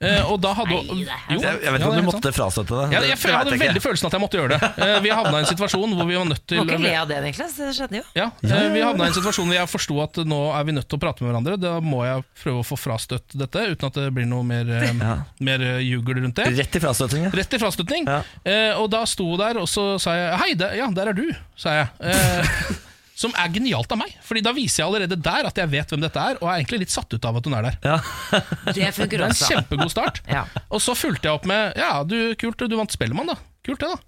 [0.00, 2.86] Eh, og da hadde hun Jo, Jeg, jeg vet ikke om du måtte frastøtte det.
[2.92, 4.70] ja, Det jeg, jeg hadde jeg veldig følelsen at jeg måtte gjøre det.
[4.84, 7.08] Eh, Vi havna i en situasjon hvor vi var nødt til Må ikke le av
[7.08, 7.54] det, Niklas.
[7.60, 8.04] Det skjedde jo.
[8.18, 10.88] ja, eh, Vi havna i en situasjon hvor jeg forsto at nå er vi nødt
[10.90, 11.58] til å prate med hverandre.
[11.62, 15.14] Da må jeg prøve å få frastøtt dette, uten at det blir noe mer, Ja.
[15.40, 16.50] mer jugel rundt det.
[16.58, 17.24] Rett i frastøtning.
[17.28, 17.30] ja.
[17.38, 18.08] Rett i frastøtning.
[18.10, 18.22] Ja.
[18.82, 21.28] Og da sto hun der, og så sa jeg Hei, der, ja, der er du,
[21.56, 21.88] sa jeg.
[23.14, 26.02] Som er genialt av meg, Fordi da viser jeg allerede der at jeg vet hvem
[26.02, 27.76] dette er, og er egentlig litt satt ut av at hun er der.
[27.84, 27.98] Ja.
[28.66, 29.50] Det Det funker er en også.
[29.52, 30.18] kjempegod start.
[30.26, 30.42] Ja.
[30.68, 33.38] Og så fulgte jeg opp med Ja, du, kult, du vant Spellemann, da.
[33.64, 34.00] Kult det, da.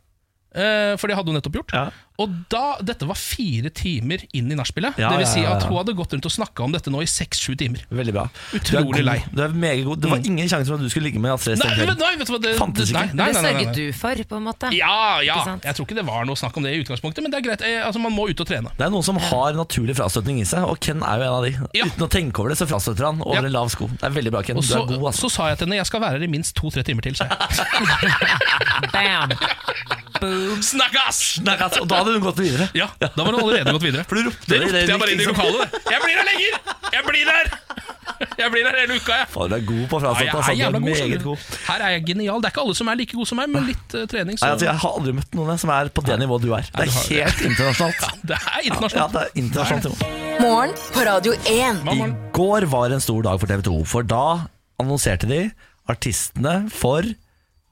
[0.57, 1.76] Eh, for det hadde hun nettopp gjort.
[1.76, 1.86] Ja.
[2.23, 4.97] Og da, Dette var fire timer inn i nachspielet.
[5.01, 5.57] Ja, det vil si ja, ja, ja.
[5.59, 7.83] at hun hadde gått rundt og snakka om dette nå i seks-sju timer.
[7.93, 8.25] Veldig bra.
[8.57, 9.19] Utrolig lei.
[9.35, 10.01] Du er meget god.
[10.01, 10.31] Det var Mm.
[10.33, 11.59] ingen sjanse for at du skulle ligge med Astrid.
[11.61, 12.97] Nei, nei, vet du hva det, Fantes ikke.
[12.97, 13.53] nei, Det nei, nei, nei.
[13.53, 14.71] sørget du for, på en måte.
[14.73, 15.37] Ja, ja.
[15.62, 17.62] Jeg tror ikke det var noe snakk om det i utgangspunktet, men det er greit.
[17.62, 18.71] Eh, Altså, Man må ut og trene.
[18.79, 21.45] Det er noen som har naturlig frastøtning i seg, og Ken er jo en av
[21.45, 21.53] de.
[21.77, 21.85] Ja.
[21.85, 23.43] Uten å tenke over det, så frastøtter han over Ja.
[23.45, 23.87] en lav sko.
[23.93, 24.57] Det er veldig bra, Ken.
[24.57, 25.29] Og Du er god, altså.
[25.29, 27.14] så sa jeg til henne jeg skal være her i minst to-tre timer til.
[27.14, 27.37] sa jeg.
[28.93, 29.31] Bam!
[30.62, 31.41] Snakkes!
[31.45, 32.70] Nei, altså, og da hadde hun gått videre.
[32.78, 34.04] Ja, da var hun allerede gått videre.
[34.09, 35.36] For du ropte Det ropte jeg bare inn i liksom.
[35.36, 35.78] lokalet.
[35.92, 36.61] Jeg blir her lenger!
[36.96, 37.54] Jeg blir der!
[38.16, 39.28] Jeg blir der hele uka, jeg.
[39.28, 40.52] Faen, du er god på Ja, jeg altså.
[40.52, 41.42] er jævla er god.
[41.66, 42.40] Her er jeg genial.
[42.40, 44.46] Det er ikke alle som er like gode som meg, men litt uh, trening, så
[44.46, 46.70] Nei, altså, jeg har aldri møtt noen som er på det nivået du er.
[46.72, 48.24] Det er helt internasjonalt.
[48.24, 50.07] Det er Ja, det er internasjonalt.
[50.40, 51.82] Morgen på Radio 1.
[51.92, 54.24] I går var en stor dag for TV 2, for da
[54.80, 55.42] annonserte de
[55.92, 57.04] artistene for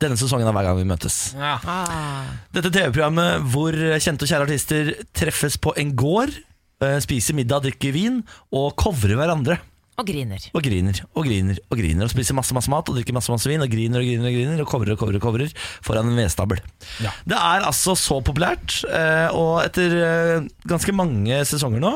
[0.02, 1.18] denne sesongen av Hver gang vi møtes.
[1.38, 1.58] Ja.
[1.62, 2.32] Ah.
[2.54, 6.34] Dette TV-programmet hvor kjente og kjære artister treffes på en gård,
[6.82, 8.20] eh, spiser middag, drikker vin
[8.54, 9.60] og covrer hverandre.
[9.94, 10.42] Og griner.
[10.50, 13.46] Og griner og griner og griner og spiser masse masse mat og drikker masse masse
[13.46, 15.52] vin og griner og griner og griner og covrer og covrer og covrer
[15.86, 16.58] foran en vedstabel.
[17.04, 17.14] Ja.
[17.22, 21.94] Det er altså så populært, eh, og etter eh, ganske mange sesonger nå,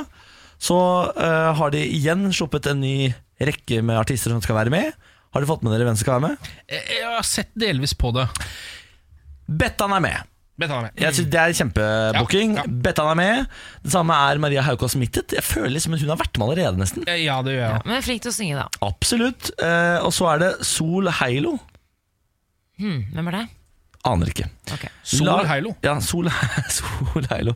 [0.58, 0.76] så
[1.54, 4.88] har de igjen sluppet en ny rekke med artister som skal være med.
[5.34, 6.50] Har dere fått med dere hvem som skal være med?
[6.72, 8.26] Jeg jeg har sett delvis på det.
[9.48, 10.34] Bettan er med.
[10.58, 10.92] Bettan er med.
[10.96, 11.04] jeg?
[11.04, 12.54] Jeg synes Det er kjempebooking.
[12.56, 12.72] Ja, ja.
[12.88, 13.44] Bettan er med.
[13.84, 15.32] Det samme er Maria Haukås Mittet.
[15.36, 17.04] Jeg føler liksom hun har vært med allerede, nesten.
[17.06, 17.82] Eh, Ja, det gjør jeg.
[17.86, 18.66] Men flink til å synge, da.
[18.88, 19.52] Absolutt.
[19.62, 21.58] Eh, og så er det Sol Heilo.
[22.78, 23.44] Hmm, hvem er det?
[24.08, 24.46] Aner ikke.
[24.68, 24.90] Okay.
[25.08, 25.72] Sol Heilo.
[25.84, 26.28] Ja, Sol,
[26.78, 27.54] Sol Heilo.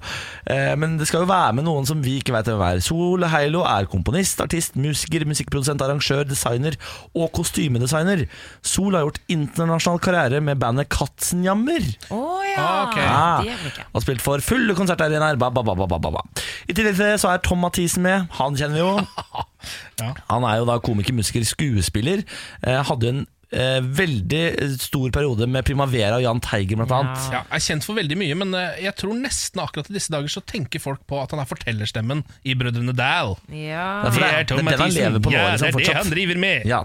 [0.48, 2.80] Eh, men det skal jo være med noen som vi ikke vet hvem er.
[2.84, 6.78] Sol Heilo er komponist, artist, musiker, musikkprodusent, arrangør, designer
[7.12, 8.24] og kostymedesigner.
[8.64, 11.88] Sol har gjort internasjonal karriere med bandet Katzenjammer.
[12.12, 12.68] Å ja!
[12.86, 13.04] Okay.
[13.06, 13.26] Ja.
[13.42, 13.86] Det er ikke.
[13.92, 15.36] Og spilt for fulle konsertarenaer.
[15.36, 18.28] I tillegg til det så er Tom Mathisen med.
[18.40, 18.92] Han kjenner vi jo.
[20.02, 20.08] Ja.
[20.26, 22.24] Han er jo da komiker, musiker, skuespiller.
[22.66, 23.20] Eh, hadde jo en
[23.52, 24.42] eh, veldig
[24.80, 27.26] stor periode med Primavera og Jahn Teigen, blant annet.
[27.34, 30.32] Ja, er kjent for veldig mye, men eh, jeg tror nesten akkurat i disse dager
[30.32, 33.34] så tenker folk på at han er fortellerstemmen i Brødrene Dal.
[33.52, 33.86] Ja.
[34.08, 35.02] Det er- Tom det er den han Mathisen.
[35.12, 36.02] lever på nå, ja, liksom, det er det fortsatt.
[36.02, 36.66] han driver med.
[36.72, 36.82] Ja,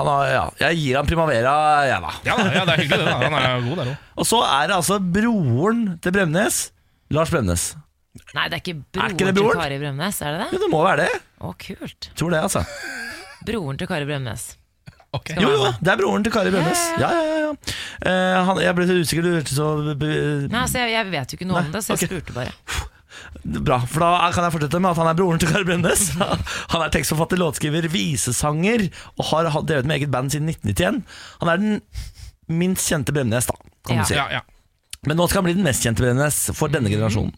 [0.00, 0.44] han har, ja.
[0.64, 1.54] Jeg gir han Primavera,
[1.90, 2.12] jeg, da.
[2.24, 3.14] Ja, da, ja, det er hyggelig, det.
[3.14, 3.96] da Han er god der òg.
[4.22, 6.60] Og så er det altså broren til Bremnes.
[7.10, 7.64] Lars Bremnes.
[8.34, 9.50] Nei, det er ikke Er broren, ikke det broren?
[9.56, 10.46] til Kari Bremnes, er det det?
[10.54, 10.60] Jo, det?
[10.64, 11.20] det må være det.
[11.42, 12.06] Å, kult.
[12.14, 12.62] Tror det, altså.
[13.44, 14.44] Broren til Kari Bremnes.
[15.14, 15.30] Ok.
[15.38, 16.80] Jo, jo, det er broren til Kari Bremnes.
[16.98, 17.52] Ja, ja, ja, ja.
[18.10, 21.38] Eh, han, jeg ble så usikker, du hørtes så Nei, altså, jeg, jeg vet jo
[21.38, 22.10] ikke noe Nei, om det, så jeg okay.
[22.10, 22.54] spurte bare.
[23.44, 26.06] Bra, for da kan jeg fortsette med at han er broren til Kari Bremnes.
[26.72, 28.88] Han er tekstforfatter, låtskriver, visesanger
[29.20, 31.04] og har drevet med eget band siden 1991.
[31.42, 31.78] Han er den
[32.50, 33.56] minst kjente Bremnes, da,
[33.86, 34.02] kan Ja.
[34.02, 34.18] du si.
[34.18, 34.42] Ja, ja.
[35.04, 37.34] Men nå skal han bli den mest kjente Bremnes for denne generasjonen.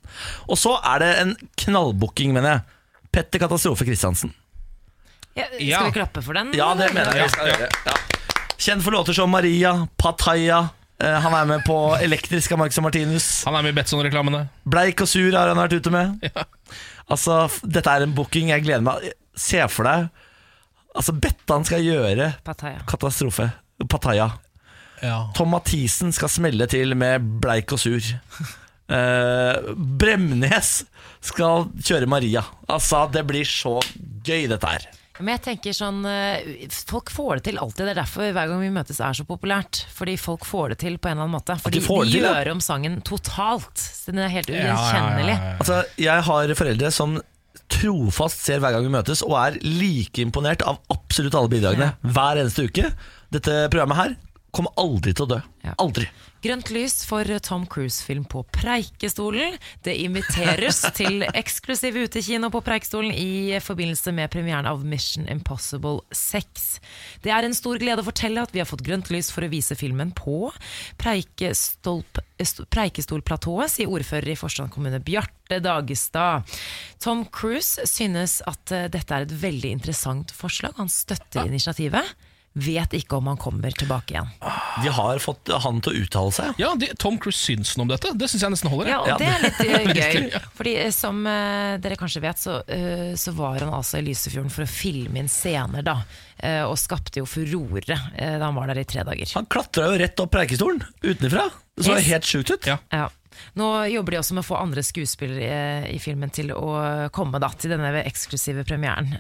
[0.47, 2.61] Og så er det en knallbooking, mener jeg.
[3.17, 4.33] Petter Katastrofe Christiansen.
[5.37, 5.83] Ja, skal Ja.
[5.85, 6.53] vi klappe for den?
[6.57, 7.69] Ja, det mener jeg vi skal gjøre.
[7.87, 7.95] Ja.
[8.57, 10.63] Kjent for låter som Maria, Pattaya.
[10.99, 13.27] Eh, han er med på Elektrisk av Marcus og Martinus.
[13.45, 14.47] Han er med i Betson-reklamene.
[14.65, 16.25] Bleik og sur har han vært ute med.
[17.13, 20.09] Altså, Dette er en booking jeg gleder meg Se for deg
[20.97, 22.81] Altså, Bettan skal gjøre Pattaya.
[22.89, 23.51] katastrofe.
[23.87, 24.31] Pattaya.
[25.05, 25.27] Ja.
[25.37, 28.01] Tom Mathisen skal smelle til med bleik og sur.
[28.89, 30.85] Eh, Bremnes
[31.21, 32.43] skal kjøre Maria.
[32.73, 33.77] Altså, det blir så
[34.25, 34.87] gøy, dette her.
[35.19, 37.85] Men jeg tenker sånn eh, Folk får det til alltid.
[37.87, 39.85] Det er derfor hver gang vi møtes er så populært.
[39.97, 41.57] Fordi folk får det til på en eller annen måte.
[41.63, 43.75] Fordi de får de gjør om sangen totalt.
[43.81, 45.37] Så den er helt ugjenkjennelig.
[45.37, 45.57] ja, ja, ja, ja.
[45.63, 47.19] Altså, jeg har foreldre som
[47.73, 52.43] trofast ser hver gang vi møtes, og er like imponert av absolutt alle bidragene hver
[52.43, 52.93] eneste uke.
[53.35, 54.17] Dette programmet her
[54.55, 55.41] kommer aldri til å dø.
[55.67, 55.75] Ja.
[55.83, 56.07] Aldri.
[56.45, 59.57] Grønt lys for Tom Cruise-film på Preikestolen.
[59.83, 66.67] Det inviteres til eksklusiv utekino på Preikestolen i forbindelse med premieren av Mission Impossible 6.
[67.25, 69.51] Det er en stor glede å fortelle at vi har fått grønt lys for å
[69.53, 70.53] vise filmen på
[71.01, 76.45] Preikestolp- Preikestolplatået, sier ordfører i Forstand kommune Bjarte Dagestad.
[77.03, 80.77] Tom Cruise synes at eh, dette er et veldig interessant forslag.
[80.77, 82.17] Han støtter initiativet.
[82.57, 84.31] Vet ikke om han kommer tilbake igjen.
[84.83, 86.59] De har fått han til å uttale seg.
[86.61, 88.13] Ja, de, Tom Cruise syns noe om dette.
[88.19, 88.91] Det syns jeg nesten holder.
[88.93, 90.41] Ja, og det er litt eh, gøy.
[90.59, 94.53] Fordi eh, som uh, dere kanskje vet, så, uh, så var han altså i Lysefjorden
[94.53, 95.97] for å filme inn scener, da.
[96.43, 99.31] uh, og skapte jo furore da han var der i tre dager.
[99.37, 101.49] Han klatra jo rett opp Preikestolen utenfra.
[101.77, 102.11] Det så Yes.
[102.11, 102.67] helt sjukt ut.
[102.69, 102.79] Ja.
[102.93, 103.09] Ja.
[103.61, 107.51] Nå jobber de også med å få andre skuespillere i filmen til å komme da,
[107.53, 109.13] til denne eksklusive premieren.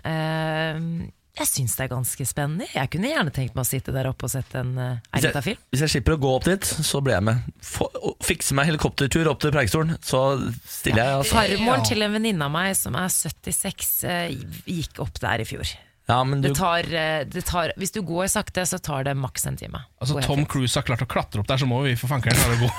[1.36, 2.66] Eh, jeg syns det er ganske spennende.
[2.72, 5.44] Jeg kunne gjerne tenkt meg å sitte der oppe og sette en uh, Hvis jeg,
[5.44, 5.64] film.
[5.72, 7.50] hvis jeg slipper å gå opp dit, så blir jeg med.
[7.64, 7.88] Få,
[8.24, 10.22] fikse meg helikoptertur opp til Preikestolen, så
[10.64, 11.18] stiller jeg.
[11.20, 11.36] Altså.
[11.36, 11.88] Farmoren Ja.
[11.90, 14.30] til en venninne av meg som er 76, uh,
[14.64, 15.76] gikk opp der i fjor.
[16.06, 19.16] Ja, men du, Det tar, eh, det tar, hvis du går sakte, så tar det
[19.18, 19.80] maks en time.
[19.98, 20.44] Altså Går Tom.
[20.46, 22.70] Cruise har klart å klatre opp der, så må vi for fankeren klare å gå,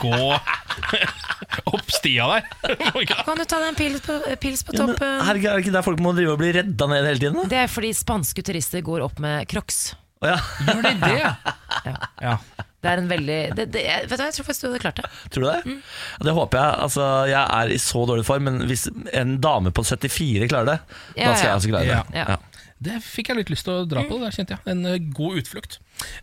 [0.04, 0.28] gå
[1.74, 2.46] opp stia der.
[3.26, 5.18] Kan du ta deg en pils på, pils på ja, men, toppen?
[5.26, 7.42] herregud, er det ikke der folk må drive og bli redda ned hele tiden?
[7.42, 7.50] da?
[7.56, 9.82] Det er fordi spanske turister går opp med crocs.
[10.22, 10.38] Oh, ja.
[10.64, 11.18] Gjør de det?
[12.22, 12.38] Ja.
[12.86, 15.00] Det er en veldig det, det, jeg, vet du, jeg tror faktisk du hadde klart
[15.02, 15.08] det.
[15.34, 15.60] Tror du det?
[15.66, 15.80] Mm.
[16.28, 16.82] Det håper jeg.
[16.86, 20.76] Altså, jeg er i så dårlig form, men hvis en dame på 74 klarer det,
[21.16, 22.20] Ja, da skal jeg også klare det.
[22.22, 22.36] Ja.
[22.80, 22.90] Ja.
[22.90, 22.92] Ja.
[22.92, 24.18] Det fikk jeg litt lyst til å dra på.
[24.20, 25.78] Der kjente jeg En eh, god utflukt.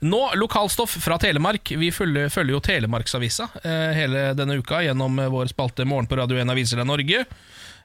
[0.06, 1.72] Nå lokalstoff fra Telemark.
[1.82, 6.20] Vi følger, følger jo Telemarksavisa eh, hele denne uka gjennom eh, vår spalte Morgen på
[6.20, 7.24] Radio 1 Aviser av Norge.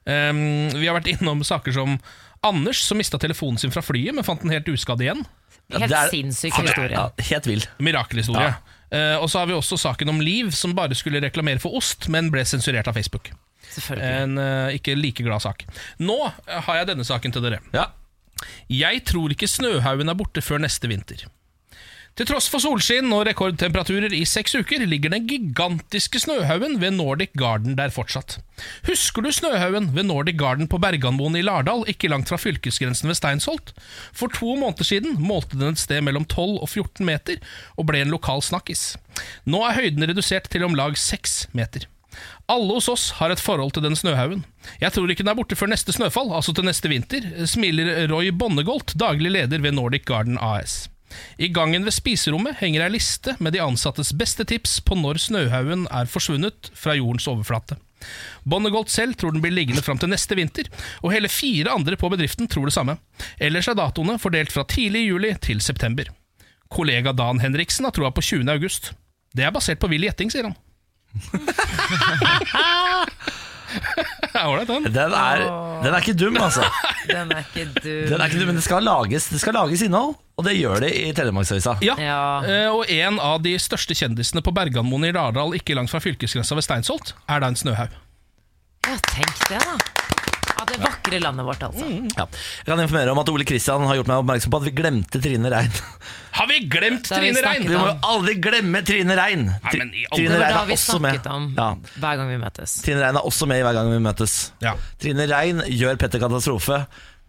[0.09, 1.97] Um, vi har vært innom saker som
[2.47, 5.25] Anders som mista telefonen sin fra flyet, men fant den helt uskadd igjen.
[5.73, 7.03] Helt ja, er- sinnssyk Ja, historie.
[7.33, 7.65] helt vill.
[7.83, 8.55] Mirakelhistorie.
[8.95, 12.07] Eh, og så har vi også saken om Liv, som bare skulle reklamere for ost,
[12.09, 13.33] men ble sensurert av Facebook.
[13.69, 14.23] Selvfølgelig.
[14.23, 15.67] En uh, ikke like glad sak.
[16.01, 16.17] Nå
[16.47, 17.59] har jeg denne saken til dere.
[17.75, 17.89] Ja.
[18.73, 21.27] Jeg tror ikke snøhaugen er borte før neste vinter.
[22.19, 27.37] Til tross for solskinn og rekordtemperaturer i seks uker, ligger den gigantiske snøhaugen ved Nordic
[27.39, 28.41] Garden der fortsatt.
[28.89, 33.21] Husker du snøhaugen ved Nordic Garden på Berganmoen i Lardal, ikke langt fra fylkesgrensen ved
[33.21, 33.71] Steinsholt?
[34.11, 37.39] For to måneder siden målte den et sted mellom 12 og 14 meter,
[37.79, 38.97] og ble en lokal snakkis.
[39.47, 41.87] Nå er høyden redusert til om lag 6 meter.
[42.49, 44.47] Alle hos oss har et forhold til den snøhaugen.
[44.81, 48.31] Jeg tror ikke den er borte før neste snøfall, altså til neste vinter, smiler Roy
[48.33, 50.87] Bonnegolt, daglig leder ved Nordic Garden AS.
[51.37, 55.85] I gangen ved spiserommet henger ei liste med de ansattes beste tips på når snøhaugen
[55.93, 57.77] er forsvunnet fra jordens overflate.
[58.49, 60.71] Bonnegolt selv tror den blir liggende fram til neste vinter,
[61.03, 62.97] og hele fire andre på bedriften tror det samme.
[63.37, 66.09] Ellers er datoene fordelt fra tidlig juli til september.
[66.73, 68.49] Kollega Dan Henriksen har troa på 20.
[68.53, 68.93] august.
[69.37, 70.57] Det er basert på vill gjetting, sier han.
[74.39, 74.87] Ålreit, den.
[74.95, 75.43] Den er,
[75.85, 76.65] den er ikke dum, altså.
[77.09, 78.09] Den er ikke dum.
[78.11, 80.83] Den er ikke dum, Men det skal lages, det skal lages innhold, og det gjør
[80.85, 81.77] det i Telemarksavisa.
[81.85, 82.19] Ja, Ja.
[82.45, 86.57] eh, og en av de største kjendisene på Berganmoen i Lardal, ikke langt fra fylkesgrensa
[86.59, 87.97] ved Steinsholt, er da en snøhaug.
[88.89, 89.79] Ja, tenk det, da.
[90.59, 91.87] Av det vakre landet vårt, altså.
[92.17, 92.25] Ja.
[92.27, 95.21] Jeg kan informere om at Ole Kristian har gjort meg oppmerksom på at vi glemte
[95.23, 95.71] Trine Rein.
[96.39, 97.63] Har vi glemt Det har vi Trine Rein?
[97.63, 99.45] snakket Vi må jo aldri glemme Trine Rein!
[99.49, 101.15] Nei, men i alle- Trine Det Rein har er vi også med.
[101.15, 101.69] snakket om Ja.
[102.03, 102.75] hver gang vi møtes.
[102.85, 104.37] Trine Rein er også med hver gang vi møtes.
[104.63, 104.75] Ja.
[105.03, 106.81] Trine Rein gjør Petter Katastrofe.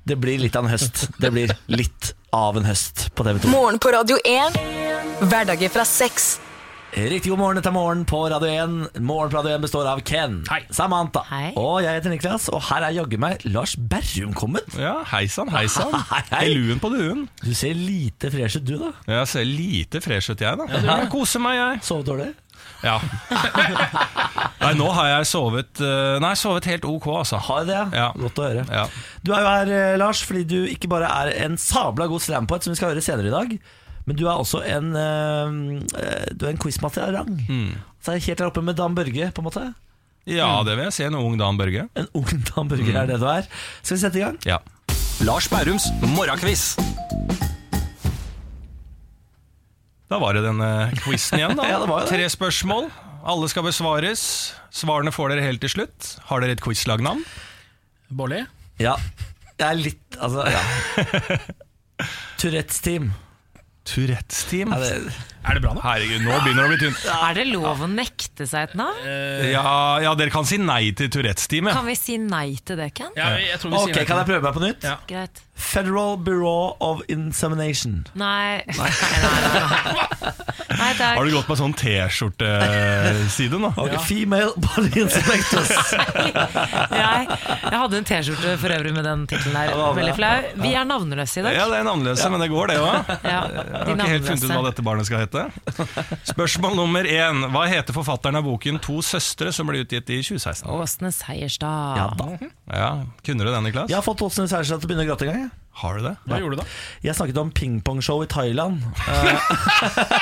[0.10, 1.08] Det blir litt av en høst.
[1.22, 3.50] Det blir litt av en høst på TV 2.
[3.54, 4.58] Morgen på Radio 1.
[5.30, 6.40] Hverdager fra seks.
[6.90, 9.02] Riktig god morgen, dette er Morgen på Radio 1.
[9.06, 10.64] Morgen på Radio 1 består av Ken, Hei.
[10.74, 11.52] Samantha Hei.
[11.60, 12.48] og jeg heter Niklas.
[12.50, 14.66] Og her er jaggu meg Lars Berrum kommet.
[14.80, 15.94] Ja, hei sann, hei sann.
[16.34, 16.48] Hei.
[16.58, 17.28] Luen på duen.
[17.46, 18.90] Du ser lite fresh ut, du, da.
[19.14, 20.66] Jeg ser lite fresh ut, jeg, da.
[20.74, 21.82] Ja, Jeg koser meg, jeg.
[21.88, 22.30] Sovet dårlig?
[22.84, 22.98] Ja.
[24.64, 27.40] Nei, nå har jeg sovet eh, Nei, sovet helt ok, altså.
[27.44, 27.84] Har jeg det?
[28.02, 28.10] Ja.
[28.18, 28.66] Godt å høre.
[28.72, 28.88] Ja.
[29.24, 32.66] Du er jo her, eh, Lars, fordi du ikke bare er en sabla god slampoet,
[32.66, 33.56] som vi skal høre senere i dag,
[34.10, 35.52] men du er også en, eh,
[36.02, 37.36] eh, du er en quizmaster av rang.
[37.46, 37.76] Mm.
[38.02, 39.68] Så er jeg helt der oppe med Dan Børge, på en måte.
[40.26, 41.04] ja, det vil jeg si.
[41.06, 41.86] En ung Dan Børge.
[41.96, 43.46] En ung Dan Børge er det du er.
[43.84, 44.40] Skal vi sette i gang?
[44.50, 44.58] Ja.
[45.22, 45.86] Lars Bærums
[46.16, 46.74] morgenkviss.
[50.10, 51.68] Da var det denne quizen igjen, da.
[51.70, 52.10] Ja, det var det.
[52.10, 52.90] Tre spørsmål.
[53.30, 54.24] Alle skal besvares.
[54.74, 56.16] Svarene får dere helt til slutt.
[56.32, 57.22] Har dere et quizlagnavn?
[58.10, 58.42] Bolli?
[58.82, 58.96] Ja.
[59.60, 60.62] Jeg er litt Altså, ja.
[62.40, 63.12] Tourettes team.
[63.90, 64.74] Tourettes Team.
[64.74, 65.12] Ja, det,
[65.50, 65.82] Er det bra nå?
[65.84, 67.06] Herregud, nå begynner det å bli tynt.
[67.30, 69.04] Er det lov å nekte seg et navn?
[69.50, 69.74] Ja,
[70.04, 71.72] ja, dere kan si nei til Tourettes Team.
[71.74, 73.12] Kan vi si nei til det, Ken?
[73.18, 74.86] Ja, jeg tror vi ok, sier nei til kan jeg prøve meg på nytt?
[74.86, 74.98] Ja.
[75.10, 75.44] Greit.
[75.60, 78.06] Federal Bureau of Insemination.
[78.16, 78.64] Nei.
[78.64, 80.32] Nei, nei, nei.
[80.80, 81.18] nei takk.
[81.18, 83.74] Har du gått på sånn T-skjorteside nå?
[83.84, 85.74] Ok, Female Body Inspectors.
[87.00, 89.74] Jeg, jeg hadde en T-skjorte for øvrig med den tittelen der.
[89.98, 90.32] Veldig flau.
[90.64, 91.58] Vi er navnløse i dag.
[91.58, 93.12] Ja, det er navnløse, men det går, det òg.
[93.24, 95.39] Ja, Jeg de har ikke helt funnet ut hva dette barnet skal hete.
[96.34, 97.44] Spørsmål nummer én.
[97.54, 100.68] Hva heter forfatteren av boken 'To søstre', som ble utgitt i 2016?
[100.70, 101.98] Åsne Seierstad.
[102.00, 102.28] Ja da.
[102.70, 102.92] Ja,
[103.26, 103.90] Kunne du den, Niklas?
[103.90, 105.42] Jeg har fått Åsne Seierstad til å begynne å gråte en gang.
[105.48, 105.52] jeg.
[105.80, 106.16] Har du det?
[106.28, 106.68] Hva gjorde du da?
[107.06, 108.82] Jeg snakket om pingpongshow i Thailand.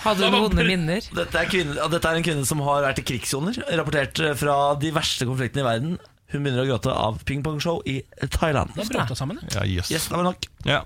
[0.00, 1.04] Hadde du noen vonde minner?
[1.14, 3.58] Dette er, kvinne, dette er en kvinne som har vært i krigssoner.
[3.78, 5.92] Rapportert eh, fra de verste konfliktene i verden.
[6.30, 8.00] Hun begynner å gråte av pingpongshow i
[8.30, 8.72] Thailand.
[8.76, 9.40] Da brøt jeg sammen.
[9.54, 9.90] Ja, Yes.
[9.92, 10.46] Yes, det var nok.
[10.66, 10.82] Ja.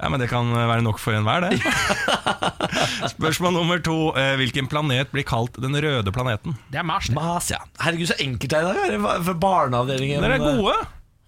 [0.00, 1.60] Ja, men det kan være nok for enhver, det.
[3.14, 3.96] Spørsmål nummer to.
[4.16, 6.56] Eh, Hvilken planet blir kalt den røde planeten?
[6.72, 7.10] Det er Mars.
[7.10, 7.16] det.
[7.18, 7.60] Mas, ja.
[7.82, 8.96] Herregud, så enkelt det er i dag.
[8.96, 10.24] er For barneavdelingen.
[10.24, 10.78] Dere er gode!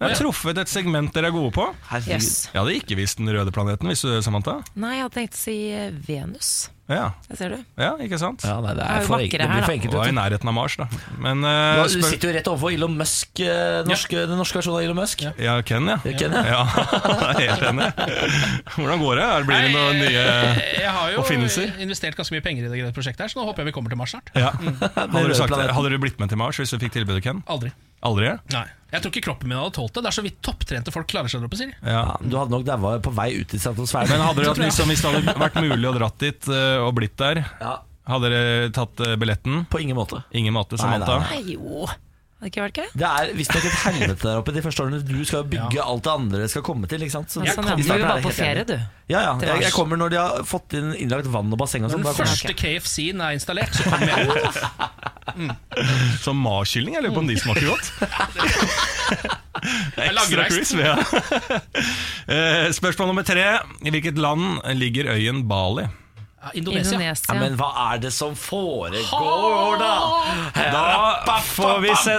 [0.03, 1.65] Jeg har truffet et segment dere er gode på.
[1.89, 2.13] Herregud.
[2.19, 2.47] Yes.
[2.51, 4.59] Jeg hadde ikke visst den røde planeten, visste du det, Samantha?
[4.75, 6.53] Nei, jeg hadde tenkt å si eh, Venus.
[6.91, 7.59] Ja, Det ser du.
[7.79, 8.41] ja ikke sant?
[8.43, 9.63] Ja, nei, det, Det er jo for, det blir her, da.
[9.63, 9.93] for enkelt.
[9.95, 10.87] Og i nærheten av Mars, da.
[11.23, 14.81] Men uh, Du, du sitter jo rett overfor Elon Musk, eh, norske, den norske versjonen
[14.81, 15.23] av Elon Musk.
[15.23, 15.95] Ja, Ken, ja.
[16.03, 16.17] ja.
[16.19, 16.43] Ken, ja.
[16.43, 16.65] Ja,
[17.29, 17.87] er helt enig.
[18.75, 19.29] Hvordan går det?
[19.29, 20.27] Er Blir det noen nye
[20.83, 21.23] Jeg har jo
[21.87, 24.03] investert ganske mye penger i det prosjektet, her så nå håper jeg vi kommer til
[24.03, 24.35] Mars snart.
[24.35, 24.51] ja.
[24.99, 27.45] hadde, du sagt, hadde du blitt med til Mars hvis du fikk tilbudet, Ken?
[27.47, 27.71] Aldri.
[28.03, 28.33] Aldri?
[28.53, 28.65] Nei.
[28.93, 30.03] Jeg tror ikke kroppen min hadde tålt det.
[30.05, 31.77] Det er så vidt topptrente folk klarer seg der oppe, sier de.
[31.87, 32.03] Ja.
[32.03, 34.11] Ja, du hadde nok daua på vei ut i stratosfæren.
[34.13, 36.93] Men hadde dere hatt, liksom, hvis det hadde vært mulig å dratt dit eh, og
[36.99, 37.73] blitt der, Ja,
[38.11, 39.63] hadde dere tatt eh, billetten?
[39.71, 40.21] på ingen måte.
[40.37, 41.19] Ingen måte, Nei, nei, Samantha?
[41.31, 41.41] nei.
[41.41, 41.87] Nei, jo.
[42.43, 42.87] Hadde ikke vært gøy?
[42.99, 44.97] Det er visstnok et helvete der oppe de første årene.
[45.07, 47.05] Du skal bygge bygge alt det andre skal komme til.
[47.05, 47.31] ikke sant?
[47.31, 47.77] Så Sånn, ja.
[47.79, 48.73] i Du er bare på ferie, du.
[49.07, 49.33] Ja, ja.
[49.39, 52.09] Jeg, jeg kommer når de har fått inn innlagt vann og basseng og Når sånn.
[52.11, 54.27] den første KFC-en er installert, så kommer jeg.
[56.25, 56.95] Som marskylling?
[56.97, 57.85] Jeg lurer på om de smaker godt.
[59.97, 60.79] Ekstra crisp.
[60.79, 60.97] Ja.
[62.27, 63.45] Eh, Spørsmål nummer tre.
[63.85, 65.85] I hvilket land ligger øyen Bali?
[66.43, 66.99] Ja, Indonesia.
[66.99, 69.93] Ja, men hva er det som foregår, da?
[71.23, 72.17] Da får vi se.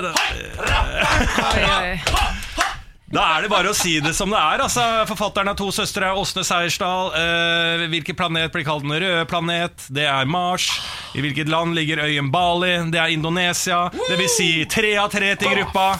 [3.15, 4.63] Da er det bare å si det som det er.
[4.65, 7.13] Altså, forfatteren av To søstre er Åsne Seiersdal.
[7.15, 9.87] Eh, hvilken planet blir kalt den røde planet?
[9.95, 10.67] Det er Mars.
[11.15, 12.73] I hvilket land ligger øyen Bali?
[12.91, 13.85] Det er Indonesia.
[13.95, 15.93] Det vil si tre av tre til gruppa.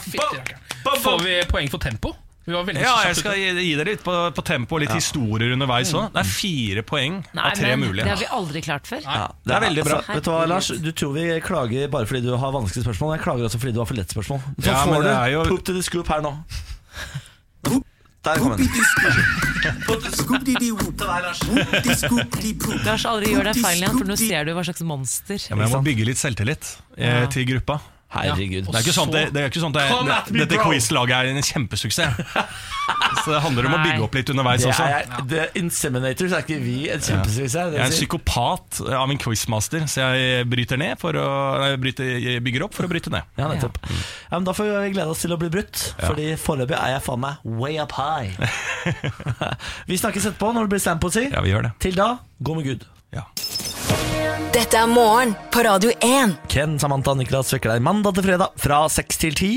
[1.05, 2.11] Får vi poeng for tempo?
[2.45, 4.91] Vi var veldig Ja, jeg skal gi, gi dere litt på, på tempo og litt
[4.93, 6.11] historier underveis òg.
[6.13, 8.03] Det er fire poeng Nei, av tre mulige.
[8.05, 9.01] det har vi aldri klart før.
[9.01, 9.97] Ja, Det er veldig bra.
[10.03, 10.67] Altså, vet du hva, Lars?
[10.83, 13.15] Du tror vi klager bare fordi du har vanskelige spørsmål.
[13.15, 14.43] Jeg klager også fordi du har for lette spørsmål.
[14.59, 16.35] Så Ja, får du jo- poop to the scoop her nå.
[18.25, 18.65] Der kom den.
[22.85, 23.05] Lars.
[23.05, 25.37] Aldri gjør deg feil igjen, for nå ser du hva slags monster.
[25.37, 27.79] Ja, men jeg må bygge litt selvtillit eh, til gruppa.
[28.15, 28.69] Herregud.
[28.69, 31.31] Det er ikke sånn at det, det, er ikke sånn at det, dette quiz-laget er
[31.33, 32.21] en kjempesuksess.
[33.25, 34.85] Så det handler om å bygge opp litt underveis Det også.
[35.17, 37.55] the det Inseminators er ikke vi en kjempesuksess.
[37.55, 41.27] Jeg er en psykopat av en quizmaster, så jeg bryter ned for å
[41.81, 43.25] bryter, jeg bygger opp for å bryte ned.
[43.39, 43.79] Ja, nettopp.
[43.89, 47.05] Ja, men da får vi glede oss til å bli brutt, Fordi foreløpig er jeg
[47.07, 48.35] faen meg way up high.
[49.89, 51.27] vi snakkes etterpå når det blir standpoesi.
[51.31, 51.75] Ja, vi gjør det.
[51.87, 52.11] Til da,
[52.45, 52.85] gå med Gud.
[53.15, 53.25] Ja.
[54.55, 56.33] Dette er morgen på Radio 1.
[56.51, 59.49] Ken, Samantha og Niklas vekker deg mandag til fredag fra 6 til 10.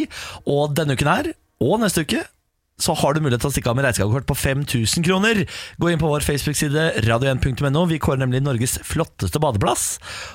[0.50, 1.28] Og denne uken her,
[1.62, 2.20] og neste uke,
[2.78, 5.40] så har du mulighet til å stikke av med reisegavekort på 5000 kroner.
[5.82, 7.86] Gå inn på vår Facebook-side radio1.no.
[7.90, 9.86] Vi kårer nemlig Norges flotteste badeplass.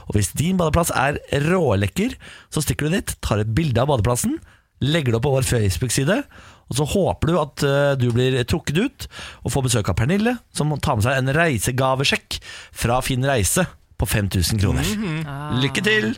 [0.10, 2.18] Og hvis din badeplass er rålekker,
[2.52, 4.41] så stikker du dit, tar et bilde av badeplassen,
[4.84, 6.20] legger det opp på vår Facebook-side,
[6.68, 9.08] og så håper du at eh, du blir trukket ut
[9.44, 12.41] og får besøk av Pernille, som tar med seg en reisegavesjekk
[12.84, 13.68] fra Finn Reise
[14.04, 14.84] på på 5000 kroner.
[14.84, 15.62] Mhm.
[15.64, 16.14] Lykke til!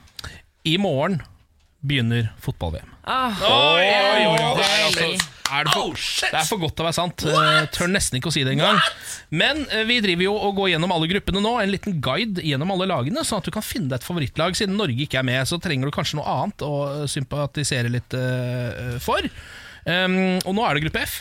[0.66, 1.22] I morgen
[1.86, 2.90] begynner fotball-VM.
[3.06, 3.38] Ah.
[3.46, 4.56] Oi, oi, oi, oi.
[4.58, 5.04] Det, er altså,
[5.54, 6.00] er det, for,
[6.32, 7.26] det er for godt til å være sant.
[7.30, 8.80] Eh, tør nesten ikke å si det engang.
[9.30, 11.54] Men eh, vi driver jo og går gjennom alle gruppene nå.
[11.62, 14.58] En liten guide gjennom alle lagene, sånn at du kan finne deg et favorittlag.
[14.58, 18.18] Siden Norge ikke er med, så trenger du kanskje noe annet å eh, sympatisere litt
[18.18, 19.30] eh, for.
[19.86, 21.20] Um, og nå er det gruppe F,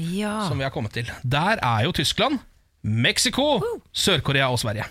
[0.00, 0.46] Ja.
[0.48, 1.12] som vi har kommet til.
[1.20, 2.40] Der er jo Tyskland,
[2.86, 3.60] Mexico,
[3.92, 4.86] Sør-Korea og Sverige.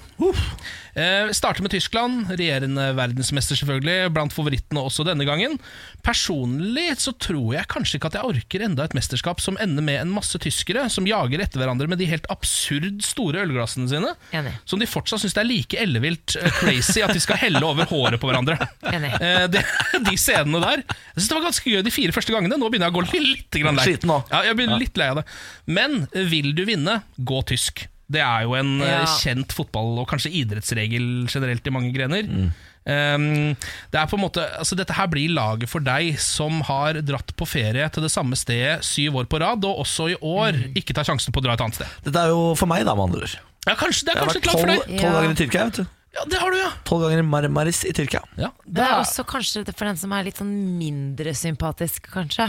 [0.96, 5.58] Eh, starter med Tyskland, regjerende verdensmester selvfølgelig, blant favorittene også denne gangen.
[6.06, 10.00] Personlig så tror jeg kanskje ikke at jeg orker enda et mesterskap som ender med
[10.02, 14.14] en masse tyskere som jager etter hverandre med de helt absurd store ølglassene sine.
[14.36, 14.54] Enig.
[14.64, 17.90] Som de fortsatt syns det er like ellevilt eh, crazy at de skal helle over
[17.92, 18.56] håret på hverandre.
[18.94, 19.12] Enig.
[19.20, 19.64] Eh, de,
[20.06, 22.60] de scenene der Jeg synes det var ganske gøy de fire første gangene.
[22.60, 23.84] Nå begynner jeg å gå litt litt lei.
[24.32, 25.26] Ja, jeg blir litt lei av det.
[25.68, 27.86] Men eh, vil du vinne, gå tysk.
[28.12, 29.06] Det er jo en eh, Ja.
[29.06, 32.52] kjent fotball- og kanskje idrettsregel generelt i mange grener.
[32.86, 33.56] Um,
[33.90, 37.32] det er på en måte altså Dette her blir laget for deg som har dratt
[37.36, 40.94] på ferie til det samme stedet syv år på rad, og også i år ikke
[40.94, 41.88] tar sjansen på å dra et annet sted.
[42.06, 43.36] Dette er jo for meg, da, med andre ord.
[43.66, 45.00] Ja, kanskje, Det er kanskje lag for deg.
[45.02, 45.64] tolv dager i Tyrkia.
[45.66, 45.86] vet du
[46.16, 46.70] Ja, det har du, ja.
[46.88, 48.22] Tolv ganger Marmaris i Tyrkia.
[48.40, 52.46] ja Det er også kanskje for den som er litt sånn mindre sympatisk, kanskje.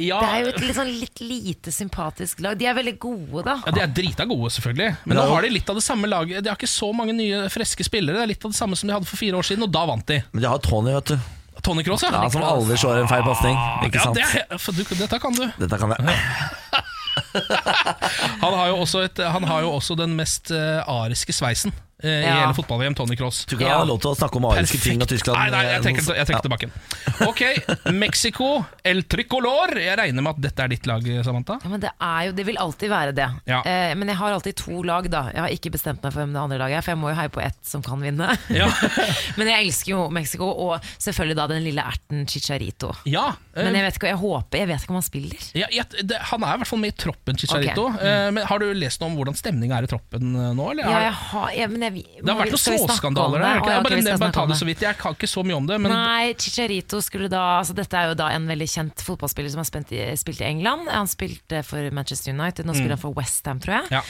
[0.00, 2.56] ja, Det er jo et litt, sånn litt lite sympatisk lag.
[2.56, 3.56] De er veldig gode, da.
[3.66, 4.96] Ja, De er drita gode, selvfølgelig.
[5.04, 6.40] Men nå har de litt av det samme laget.
[6.40, 8.16] De har ikke så mange nye, friske spillere.
[8.16, 9.84] Det er litt av det samme som de hadde for fire år siden, og da
[9.92, 10.16] vant de.
[10.32, 11.16] Men de har Tony, vet du.
[11.62, 12.16] Tony Cross, ja.
[12.16, 13.54] Ja, som aldri slår en feil pasning.
[13.86, 14.16] Ikke ja, sant?
[14.16, 15.44] det er, for du, dette kan du.
[15.60, 16.02] Dette kan jeg.
[18.42, 21.72] Han har jo også, et, han har jo også den mest eh, ariske sveisen
[22.02, 22.34] i Ja.
[22.42, 23.44] hele fotball-VM, Tony Cross.
[23.46, 25.38] Du kan ha lov til å snakke om ariske ting og Tyskland.
[25.38, 26.46] Nei, nei, jeg trekker, jeg trekker Ja.
[26.48, 27.28] tilbake.
[27.28, 29.74] Ok, Mexico, El Tricolor.
[29.78, 31.58] Jeg regner med at dette er ditt lag, Samantha?
[31.62, 33.28] Ja, men det er jo, det vil alltid være det.
[33.48, 33.60] Ja.
[33.64, 35.24] Eh, men jeg har alltid to lag, da.
[35.32, 37.18] Jeg har ikke bestemt meg for hvem det andre laget er, for jeg må jo
[37.20, 38.30] heie på ett som kan vinne.
[38.50, 38.68] Ja.
[39.38, 42.92] men jeg elsker jo Mexico, og selvfølgelig da den lille erten Chicharito.
[43.06, 45.48] ja eh, Men jeg vet ikke, jeg håper, jeg vet ikke om han spiller.
[45.54, 47.86] ja, jeg- det, han er i hvert fall med i troppen, Chicharito.
[47.92, 48.00] Ok.
[48.02, 50.70] Eh, men har du lest noe om hvordan stemninga er i troppen eh, nå?
[50.72, 50.84] Eller?
[50.84, 53.60] Ja, Har- jeg har, ja, men jeg, det har vært noen vi småskandaler der.
[53.60, 54.84] Ja, Jeg bare, vi bare ta det så vidt.
[54.84, 55.78] Jeg kan ikke så mye om det.
[55.84, 59.62] Men Nei, Chicharito skulle da altså Dette er jo da en veldig kjent fotballspiller som
[59.62, 60.90] har i, spilt i England.
[60.92, 63.90] Han spilte for Manchester United, nå spiller han for Westham, tror jeg.
[63.90, 63.96] Mm.
[63.98, 64.02] Ja.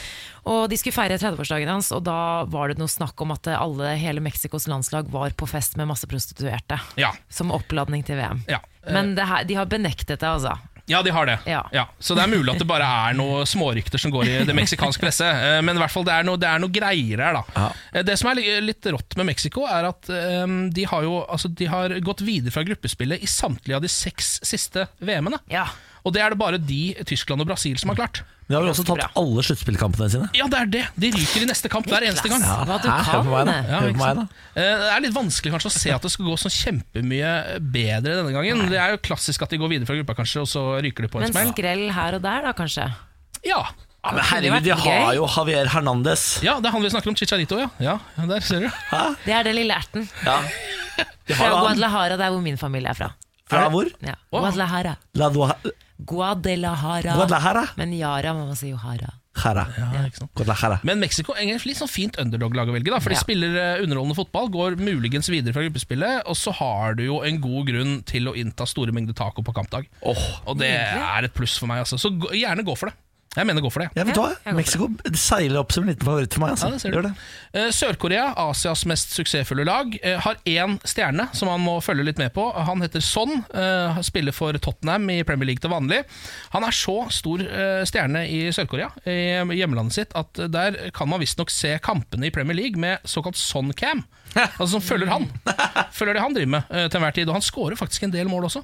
[0.53, 2.17] Og De skulle feire 30-årsdagen hans, og da
[2.51, 6.09] var det noe snakk om at alle, hele Mexicos landslag var på fest med masse
[6.09, 6.79] prostituerte.
[6.99, 7.13] Ja.
[7.31, 8.43] Som oppladning til VM.
[8.51, 8.59] Ja.
[8.89, 10.57] Men det her, de har benektet det, altså.
[10.91, 11.37] Ja, de har det.
[11.47, 11.85] Ja.
[11.99, 14.99] Så det er mulig at det bare er noen smårykter som går i det meksikanske
[15.05, 15.23] presse.
[15.27, 17.43] Eh, Men i hvert fall det er noe, det er noe greier her, da.
[17.55, 18.01] Ja.
[18.03, 20.11] Det som er litt rått med Mexico, er at
[20.43, 23.91] um, de har jo altså, de har gått videre fra gruppespillet i samtlige av de
[23.91, 25.39] seks siste VM-ene.
[25.53, 25.69] Ja.
[26.03, 28.23] Og det er det bare de, Tyskland og Brasil, som har klart.
[28.47, 29.07] De har vel også tatt Bra.
[29.21, 30.27] alle sluttspillkampene sine.
[30.35, 30.81] Ja, det er det!
[30.99, 32.41] De ryker i neste kamp hver eneste gang.
[32.43, 32.97] Ja, Hva du Hæ?
[33.07, 33.55] Hør på meg, da.
[33.71, 34.25] Ja, på meg, da.
[34.53, 37.31] Eh, Det er litt vanskelig kanskje å se at det skal gå så kjempemye
[37.73, 38.65] bedre denne gangen.
[38.73, 41.11] Det er jo klassisk at de går videre fra gruppa, kanskje, og så ryker de
[41.13, 41.53] på en Men smell.
[41.55, 42.89] skrell her og der, da, kanskje.
[43.47, 43.63] Ja.
[44.03, 45.15] Ja, men herregud, de har gøy.
[45.15, 46.23] jo Javier Hernandez.
[46.43, 47.69] ja, det er han vi snakker om, Chicharito, ja.
[47.79, 47.97] ja.
[48.27, 48.69] der ser du.
[49.23, 50.09] Det er den lille erten.
[50.27, 50.41] Ja.
[50.99, 51.47] De Fra.
[51.55, 53.07] Guadalajara, det er hvor min familie er fra.
[53.47, 53.87] Fra hvor?
[54.03, 54.17] Ja.
[54.27, 54.41] Å.
[54.43, 54.97] Guadalajara.
[56.05, 57.15] Guadalajara.
[57.17, 57.67] Guadalajara.
[57.77, 59.11] Men Yara må man si jo Hara.
[59.33, 59.63] Jara.
[59.77, 60.03] Ja.
[60.37, 60.79] Guadalajara.
[60.85, 63.21] Men Mexico er litt sånn fint underdog-lag å velge, da, for de Ja.
[63.23, 67.39] spiller eh, underholdende fotball, går muligens videre fra gruppespillet, og så har du jo en
[67.41, 69.87] god grunn til å innta store mengder taco på kampdag.
[70.03, 71.97] og det er et pluss for meg, altså.
[71.97, 72.95] Så gjerne gå for det.
[73.33, 73.89] Jeg mener gå for det.
[73.97, 74.29] Ja, vet du hva?
[74.35, 76.53] går for Mexico seiler opp som en liten favoritt for meg.
[76.53, 76.69] Altså.
[76.69, 77.07] Ja, det ser du.
[77.07, 77.13] Det.
[77.57, 82.21] Eh, Sør-Korea, Asias mest suksessfulle lag, eh, har én stjerne som han må følge litt
[82.21, 82.45] med på.
[82.53, 86.03] Han heter Son, eh, spiller for Tottenham i Premier League til vanlig.
[86.53, 87.41] Han er så stor
[87.89, 92.55] stjerne i Sør-Korea, i hjemlandet sitt, at der kan man visstnok se kampene i Premier
[92.55, 94.03] League med såkalt Son-cam.
[94.59, 95.27] Altså som følger han.
[95.93, 97.29] Følger det han driver med til enhver tid.
[97.29, 98.63] Og han skårer faktisk en del mål også.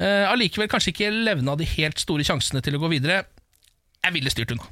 [0.00, 3.22] Eh, Allikevel kanskje ikke levna de helt store sjansene til å gå videre.
[4.02, 4.64] Jeg ville styrt unna.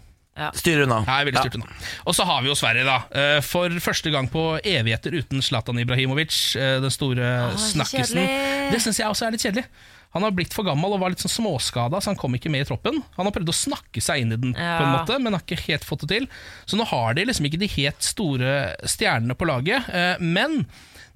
[0.57, 1.03] Styr unna.
[1.07, 1.67] Ja, jeg ville styrt unna.
[2.09, 2.99] Og så har vi jo Sverige, da.
[3.13, 8.17] Eh, For første gang på evigheter uten Zlatan Ibrahimovic, eh, den store Åh, snakkisen.
[8.17, 8.73] kjedelig.
[8.73, 9.65] Det syns jeg også er litt kjedelig.
[10.15, 12.65] Han har blitt for gammel og var litt sånn småskada, så han kom ikke med
[12.65, 12.97] i troppen.
[13.17, 15.61] Han har prøvd å snakke seg inn i den, på en måte men har ikke
[15.69, 16.27] helt fått det til.
[16.67, 19.87] Så nå har de liksom ikke de helt store stjernene på laget.
[19.93, 20.67] eh, Men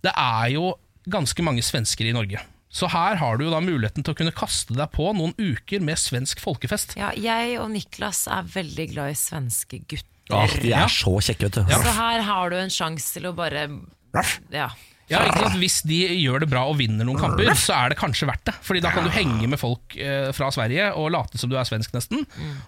[0.05, 0.75] det er jo
[1.09, 2.39] ganske mange svensker i Norge.
[2.75, 5.83] Så her har du jo da muligheten til å kunne kaste deg på noen uker
[5.85, 6.97] med svensk folkefest.
[6.99, 10.11] Ja, jeg og Niklas er veldig glad i svenske gutter.
[10.33, 11.71] Ja, de er så kjekke, vet du.
[11.71, 13.69] Så her har du en sjanse til å bare
[14.51, 14.71] Ja.
[15.15, 15.59] Ja, Ja, ikke sant?
[15.63, 18.55] Hvis de gjør det bra og vinner noen kamper, så er det kanskje verdt det.
[18.67, 21.67] Fordi da kan du henge med folk eh, fra Sverige og late som du er
[21.69, 22.25] svensk, nesten.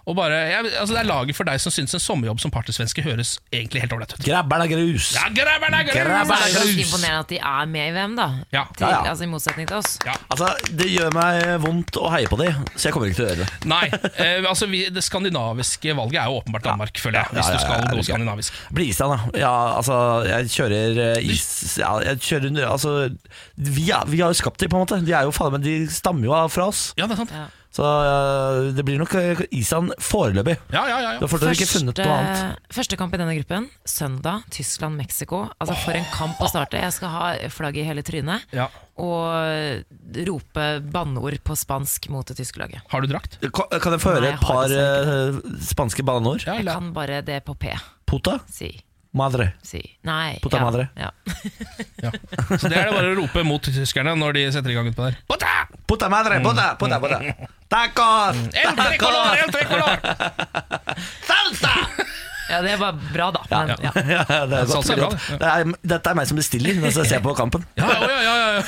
[0.07, 3.03] Og bare, ja, altså Det er laget for deg som syns en sommerjobb som partysvenske
[3.05, 4.23] høres egentlig helt ålreit ut.
[4.25, 5.11] Grabber'n er grus.
[5.17, 5.97] Ja, grabber'n er grus!
[5.97, 6.81] Grabber'n Det er ganske grus.
[6.87, 8.27] imponerende at de er med i VM, da.
[8.55, 8.63] Ja.
[8.77, 9.11] Til, Ja, ja.
[9.11, 9.97] Altså I motsetning til oss.
[10.31, 13.29] Altså, Det gjør meg vondt å heie på de, så jeg kommer ikke til å
[13.33, 13.49] gjøre det.
[13.67, 13.83] Nei,
[14.23, 17.33] eh, altså vi, det skandinaviske valget er jo åpenbart Danmark, føler jeg.
[17.35, 18.07] Hvis Ja, ja, du skal ja, ja, gå ja.
[18.11, 18.53] skandinavisk.
[18.77, 19.39] Blir Island, da.
[19.41, 19.97] Ja, altså,
[20.27, 22.36] jeg kjører eh, is ja, jeg kjører,
[22.67, 22.95] altså,
[23.55, 24.99] vi, er, vi har jo skapt dem, på en måte.
[25.05, 26.91] De er jo faen, men de stammer jo fra oss.
[26.99, 27.33] Ja, det er sant.
[27.35, 27.47] Ja.
[27.77, 30.55] Så uh, det blir nok eh, Island foreløpig.
[30.73, 31.27] Ja, ja, ja, ja.
[31.29, 32.63] Første, ikke noe annet.
[32.73, 35.43] første kamp i denne gruppen, søndag, Tyskland-Mexico.
[35.61, 36.79] Altså For en kamp å starte.
[36.81, 38.47] Jeg skal ha flagget i hele trynet.
[38.55, 38.69] Ja.
[38.97, 39.83] Og
[40.25, 42.81] rope banneord på spansk mot det tyske laget.
[42.89, 43.37] Har du drakt?
[43.45, 45.37] Kan, kan jeg få høre Nei, et par eh,
[45.69, 46.47] spanske banneord?
[46.47, 47.75] Ja, Jeg kan bare det på P.
[48.09, 48.39] Pota?
[48.49, 48.71] Si.
[49.17, 49.51] Madre.
[49.65, 49.81] Si.
[50.07, 50.37] Nei.
[50.43, 50.87] Puta ja, madre.
[50.97, 51.11] Ja.
[52.57, 55.07] Så det er det bare å rope mot tyskerne når de setter i gang utpå
[55.07, 55.17] der.
[55.29, 55.53] Puta!
[55.87, 57.19] Puta madre, puta, puta, puta.
[57.71, 58.39] Tacos!
[58.63, 59.99] El tricolor, el tricolor!
[61.29, 61.73] Salsa!
[62.49, 63.41] Ja, det var bra, da.
[63.51, 63.91] Men, ja.
[64.17, 64.87] Ja, det er godt.
[64.95, 65.39] Bra, det.
[65.41, 67.65] Det er, dette er meg som bestiller mens jeg ser på kampen.
[67.79, 68.61] Ja, ja, ja, ja, ja.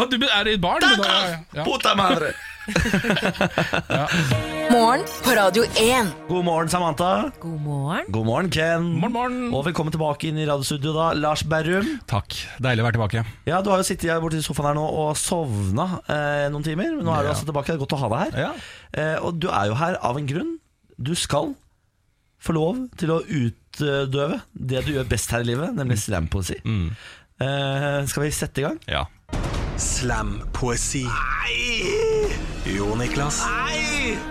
[0.00, 0.82] Og du er i et barn?
[0.82, 1.64] da?
[1.64, 2.32] Puta madre!
[4.72, 6.12] Morgen på Radio 1.
[6.28, 7.30] God morgen, Samantha.
[7.42, 8.04] God morgen.
[8.14, 8.84] God morgen, Ken.
[9.00, 9.40] Morgen, morgen.
[9.50, 11.08] Og velkommen tilbake inn i radiostudio, da.
[11.18, 11.88] Lars Berrum.
[12.10, 12.36] Takk.
[12.62, 13.24] Deilig å være tilbake.
[13.50, 16.94] Ja, Du har jo sittet borti i sofaen her nå og sovna eh, noen timer.
[16.94, 17.72] Men nå er du altså tilbake.
[17.72, 18.46] Det er godt å ha deg her.
[18.46, 18.52] Ja.
[18.94, 20.54] Eh, og du er jo her av en grunn.
[21.02, 21.52] Du skal
[22.42, 26.58] få lov til å utdøve det du gjør best her i livet, nemlig slampoesi.
[26.66, 26.88] Mm.
[27.42, 28.78] Eh, skal vi sette i gang?
[28.90, 29.06] ja.
[29.82, 31.06] Slampoesi.
[32.68, 33.38] Jo, Niklas.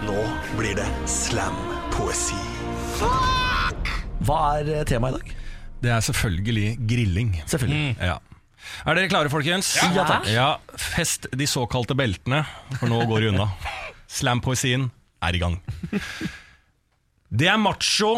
[0.05, 0.17] Nå
[0.55, 2.37] blir det slampoesi.
[4.21, 5.33] Hva er eh, temaet i dag?
[5.81, 7.33] Det er selvfølgelig grilling.
[7.49, 7.95] Selvfølgelig.
[7.97, 8.19] Ja.
[8.85, 9.73] Er dere klare, folkens?
[9.81, 10.29] Ja, takk.
[10.29, 12.43] Ja, Fest de såkalte beltene,
[12.77, 13.49] for nå går det unna.
[14.21, 14.91] Slampoesien
[15.25, 15.57] er i gang.
[17.31, 18.17] Det er macho,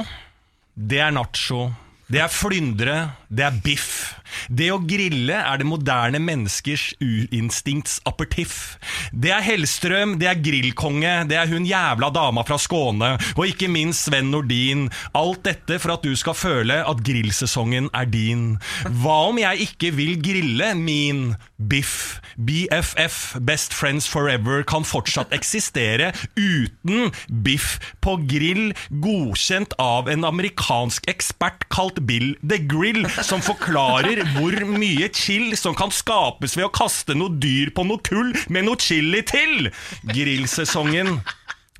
[0.73, 1.68] det er nacho,
[2.10, 2.95] det er flyndre,
[3.30, 4.15] det er biff.
[4.49, 8.80] Det å grille er det moderne menneskers urinstinkts apertiff.
[9.14, 13.69] Det er Hellstrøm, det er grillkonge, det er hun jævla dama fra Skåne, og ikke
[13.69, 14.88] minst Sven Nordin.
[15.14, 18.56] Alt dette for at du skal føle at grillsesongen er din.
[19.03, 21.27] Hva om jeg ikke vil grille min
[21.69, 22.22] biff?
[22.35, 27.11] BFF, Best Friends Forever, kan fortsatt eksistere uten
[27.45, 28.73] biff på grill,
[29.03, 35.77] godkjent av en amerikansk ekspert kalt Bill the Grill, som forklarer hvor mye chill som
[35.77, 39.69] kan skapes ved å kaste noe dyr på noe kull med noe chili til.
[40.10, 41.19] Grillsesongen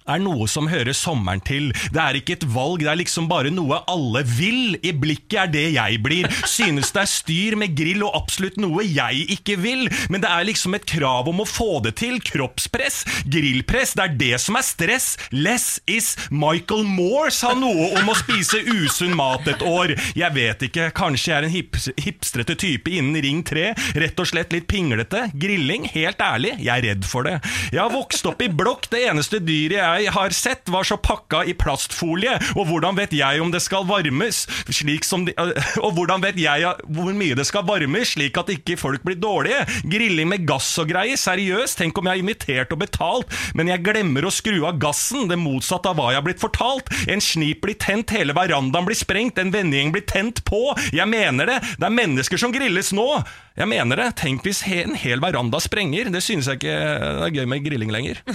[0.10, 1.72] er noe som hører sommeren til.
[1.94, 4.78] Det er ikke et valg, det er liksom bare noe alle vil.
[4.84, 6.30] I blikket er det jeg blir.
[6.50, 9.88] Synes det er styr med grill og absolutt noe jeg ikke vil.
[10.14, 12.20] Men det er liksom et krav om å få det til.
[12.24, 15.14] Kroppspress, grillpress, det er det som er stress.
[15.34, 19.96] Less is Michael Moore sa noe om å spise usunn mat et år.
[20.18, 23.72] Jeg vet ikke, kanskje jeg er en hip hipstrete type innen Ring 3.
[24.04, 25.28] Rett og slett litt pinglete.
[25.40, 27.40] Grilling, helt ærlig, jeg er redd for det.
[27.74, 31.44] Jeg har vokst opp i blokk, det eneste dyret jeg har sett var så pakka
[31.50, 35.36] i plastfolie, og hvordan vet jeg om det skal varmes, slik som de,
[35.84, 39.64] og hvordan vet jeg hvor mye det skal varmes, slik at ikke folk blir dårlige?
[39.90, 43.84] Grilling med gass og greier, seriøst, tenk om jeg har invitert og betalt, men jeg
[43.86, 46.92] glemmer å skru av gassen, det motsatte av hva jeg har blitt fortalt.
[47.12, 50.66] En snip blir tent, hele verandaen blir sprengt, en vennegjeng blir tent på.
[50.96, 53.08] Jeg mener det, det er mennesker som grilles nå.
[53.54, 57.28] Jeg mener det, tenk hvis he en hel veranda sprenger, det synes jeg ikke det
[57.28, 58.24] er gøy med grilling lenger.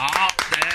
[0.00, 0.66] Ja, det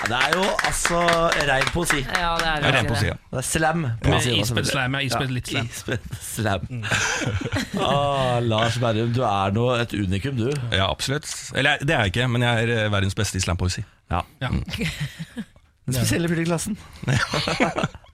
[0.00, 1.00] Ja, det er jo altså
[1.48, 2.00] rein poesi.
[2.02, 3.14] Ja, det er virkelig poesi, ja.
[3.30, 3.84] Det er slam.
[4.02, 5.68] Poesi, ispedd slam, ja, ispedd litt slam.
[5.70, 6.64] Ispedd slam.
[7.78, 10.48] ah, Lars Berrum, du er nå et unikum, du.
[10.72, 11.28] Ja, absolutt.
[11.54, 13.84] Eller det er jeg ikke, men jeg er eh, verdens beste i slampoesi.
[14.10, 14.24] Ja.
[14.42, 14.50] Ja.
[15.88, 16.76] Den spesielle fyren i klassen.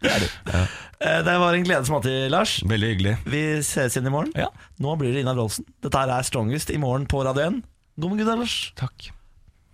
[0.02, 0.28] det er du.
[0.52, 2.58] Eh, Det var en glede som alltid, Lars.
[2.64, 3.16] Veldig hyggelig.
[3.28, 4.32] Vi ses igjen i morgen.
[4.38, 4.48] Ja.
[4.80, 5.66] Nå blir det Ina Rolsen.
[5.84, 7.60] Dette her er Strongest i morgen på Radio 1.
[8.00, 8.56] God morgen, Lars.
[8.78, 9.10] Takk.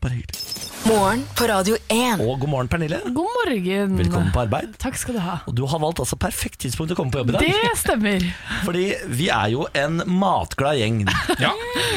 [0.03, 0.41] Bare hyggelig.
[0.83, 2.19] Morgen på Radio 1.
[2.25, 2.99] Og god morgen, Pernille.
[3.15, 3.93] God morgen.
[4.01, 4.73] Velkommen på arbeid.
[4.83, 5.37] Takk skal du ha.
[5.47, 7.45] Og du har valgt altså perfekt tidspunkt å komme på jobb i dag.
[7.47, 8.27] Det stemmer.
[8.67, 11.05] Fordi vi er jo en matglad gjeng.
[11.39, 11.53] Ja.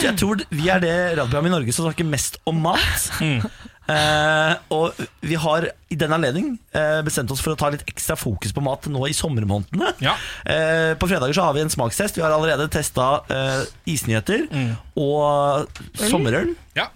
[0.05, 3.09] Jeg tror vi er det radioprogrammet i Norge som snakker mest om mat.
[3.91, 8.17] Eh, og vi har i den anledning eh, bestemt oss for å ta litt ekstra
[8.17, 9.93] fokus på mat nå i sommermånedene.
[10.03, 10.15] Ja.
[10.45, 12.17] Eh, på fredager så har vi en smakstest.
[12.17, 13.61] Vi har allerede testa eh,
[13.95, 14.47] isnyheter
[14.97, 16.55] og sommerøl.
[16.77, 16.89] Ja.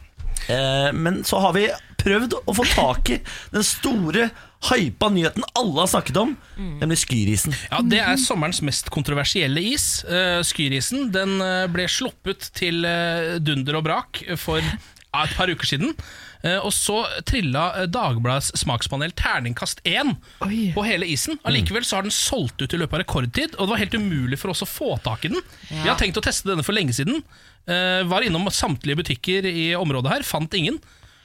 [0.50, 1.68] Eh, men så har vi
[2.00, 3.20] prøvd å få tak i
[3.54, 4.30] den store
[4.70, 7.56] hypa nyheten alle har snakket om, nemlig skyrisen.
[7.70, 10.04] Ja, Det er sommerens mest kontroversielle is.
[10.04, 15.52] Uh, skyrisen den eh, ble sluppet til eh, dunder og brak for uh, et par
[15.52, 15.96] uker siden.
[16.42, 21.40] Eh, og så trilla eh, Dagbladets smakspanel terningkast én på hele isen.
[21.44, 24.40] Allikevel så har den solgt ut i løpet av rekordtid, og det var helt umulig
[24.40, 25.44] for oss å få tak i den.
[25.68, 25.82] Ja.
[25.84, 27.24] Vi har tenkt å teste denne for lenge siden.
[27.68, 30.80] Eh, var innom samtlige butikker i området her, fant ingen.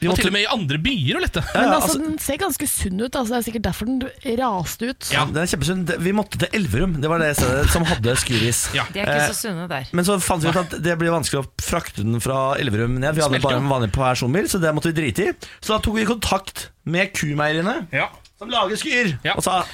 [0.04, 1.42] Vi Og til og med i andre byer og lette.
[1.54, 3.16] Men Ja, altså, altså- den ser ganske sunn ut.
[3.16, 4.02] Altså, det er sikkert derfor den
[4.40, 5.08] raste ut.
[5.14, 5.24] Ja.
[5.24, 5.84] Den er kjempesunn.
[6.04, 8.60] Vi måtte til Elverum, det var det stedet som hadde skyris.
[8.76, 8.84] Ja.
[8.92, 9.88] De er ikke Eh, så sunne der.
[9.96, 13.14] Men så fant vi ut at det blir vanskelig å frakte den fra Elverum ned.
[13.16, 15.32] Vi hadde bare en vanlig personbil, så det måtte vi drite i.
[15.60, 18.08] Så da tok vi kontakt med Kumeieriene, Ja.
[18.38, 19.34] som lager skyr, Ja.
[19.36, 19.64] og sa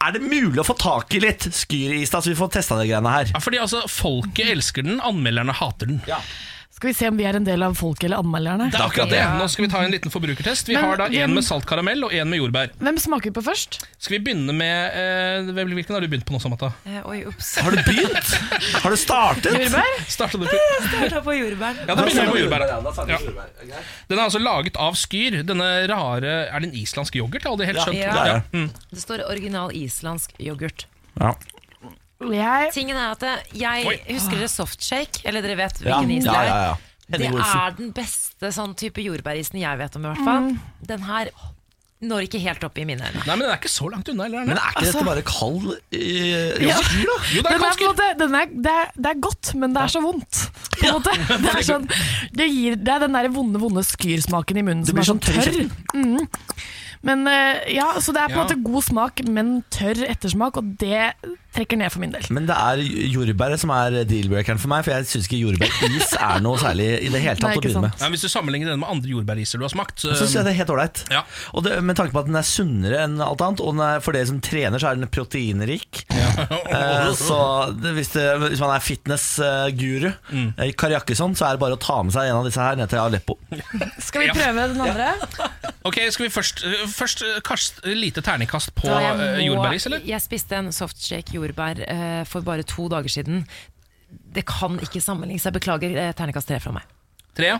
[0.00, 2.88] er det mulig å få tak i litt skyris, da, så vi får testa de
[2.88, 3.26] greiene her.
[3.34, 6.00] Ja, fordi altså, Folket elsker den, anmelderne hater den.
[6.78, 8.68] Skal vi se om vi er en del av folket eller anmelderne?
[8.70, 9.18] Det er akkurat det.
[9.34, 10.68] Nå skal vi ta en liten forbrukertest.
[10.70, 12.70] Vi Men har da en med salt karamell og en med jordbær.
[12.78, 13.80] Hvem smaker vi på først?
[13.98, 16.68] Skal vi begynne med eh, Hvilken har du begynt på nå, Samata?
[16.86, 17.48] Eh, oi, ups.
[17.66, 18.30] Har du begynt?
[18.84, 19.50] Har du startet?
[19.58, 19.90] Jordbær?
[20.06, 21.82] Startet du på Starta på jordbær.
[21.82, 22.66] Ja, da begynner vi på jordbær.
[22.70, 23.20] Ja, da starter vi Ja.
[23.26, 23.50] jordbær.
[23.66, 23.92] Ok.
[24.14, 25.40] Den er altså laget av skyr.
[25.50, 27.42] Denne rare Er det en islandsk yoghurt?
[27.42, 27.98] Jeg har aldri helt skjønt.
[28.06, 28.14] ja.
[28.14, 28.42] det er.
[28.54, 28.70] Mm.
[28.94, 30.86] Det står original islandsk yoghurt.
[31.18, 31.34] Ja.
[32.18, 33.22] Jeg, Tingen er at
[33.54, 35.22] jeg husker dere softshake?
[35.28, 36.00] Eller dere vet Ja.
[36.00, 36.48] hvilken is det er?
[36.48, 36.76] ja, ja.
[37.08, 40.50] Det er den beste sånn type jordbærisen jeg vet om, i hvert fall.
[40.90, 41.30] Den her
[41.98, 43.22] når ikke helt opp i mine øyne.
[43.26, 44.44] Nei, men den er ikke så langt unna, eller?
[44.44, 46.76] er Men er ikke dette bare kald eh, Ja.
[46.78, 47.16] skyr, da?
[47.34, 49.22] Jo, det den er er, på en kanskje måte, den er, det, er, det er
[49.24, 50.42] godt, men det er så vondt.
[50.76, 51.14] På en måte.
[51.42, 51.88] Det, er sånn,
[52.38, 55.10] det, gir, det er den der vonde vonde skyrsmaken i munnen Det som blir er
[55.10, 55.98] sånn sånn tørr i tørr.
[55.98, 56.28] Mm.
[57.06, 58.44] Men eh, ja, Så det er på en Ja.
[58.44, 61.12] måte god smak, men tørr ettersmak, og det
[61.54, 62.22] trekker ned for min del.
[62.34, 66.40] Men det er jordbæret som er deal-breakeren for meg, for jeg syns ikke jordbæris er
[66.44, 68.02] noe særlig i det hele Nei, tatt å ikke begynne med.
[68.02, 70.44] Ja, hvis du sammenligner den med andre jordbæriser du har smakt så, Så syns jeg
[70.46, 71.04] det er helt ålreit.
[71.14, 71.22] Ja.
[71.54, 74.02] Og det, med tanke på at den er sunnere enn alt annet, og den er,
[74.04, 76.04] for dere som trener, så er den proteinrik.
[76.38, 77.36] Eh, så
[77.74, 80.52] det, hvis, det, hvis man er fitness-guru Mm.
[80.62, 82.88] i Kari så er det bare å ta med seg en av disse her ned
[82.92, 83.38] til Aleppo.
[84.06, 84.34] Skal vi Ja.
[84.36, 85.08] prøve den andre?
[85.88, 90.04] Ok, Skal vi først, øh, først kast, lite terningkast på øh, må- jordbæris, eller?
[90.06, 93.44] jeg spiste en softshake jordbær uh, for bare to dager siden.
[94.34, 95.46] Det kan ikke sammenlignes.
[95.46, 96.86] Jeg beklager uh, terningkast tre fra meg.
[97.38, 97.58] Tre, ja.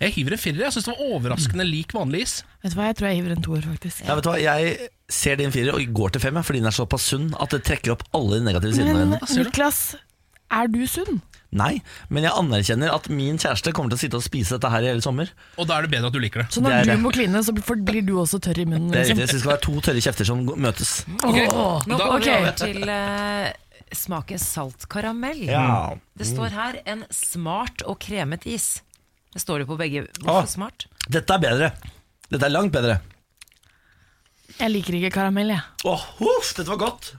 [0.00, 0.64] Jeg hiver en firer.
[0.66, 2.34] Jeg syns det var overraskende lik vanlig is.
[2.64, 4.02] Vet du hva, Jeg tror jeg hiver en toer, faktisk.
[4.04, 4.36] Ja, vet du hva?
[4.42, 7.62] Jeg ser din firer og går til fem, fordi den er såpass sunn at det
[7.64, 9.24] trekker opp alle de negative sidene Men?
[9.40, 9.80] Niklas,
[10.52, 11.22] er du sunn?
[11.56, 11.78] Nei,
[12.12, 14.90] men jeg anerkjenner at min kjæreste kommer til å sitte og spise dette her i
[14.90, 15.30] hele sommer.
[15.56, 16.48] Og da er det bedre at du liker det.
[16.52, 18.90] Så Det når du må kline, så blir du også tørr i munnen?
[18.92, 19.22] Det er Liksom.
[19.22, 20.92] riktig, så det skal være to tørre kjefter som møtes.
[21.22, 23.48] Ok, Oh, Nå går vi over til uh,
[23.96, 25.44] smaken salt karamell.
[25.48, 25.94] Ja.
[26.18, 28.82] Det står her en smart og kremet is.
[29.32, 30.06] Det står det på begge.
[30.20, 30.86] Hvorfor Hvorfor smart?
[31.08, 31.72] Dette er bedre.
[32.30, 33.00] Dette er langt bedre.
[34.60, 35.60] Jeg liker ikke karamell, jeg.
[35.84, 37.14] Åh, oh, dette var godt.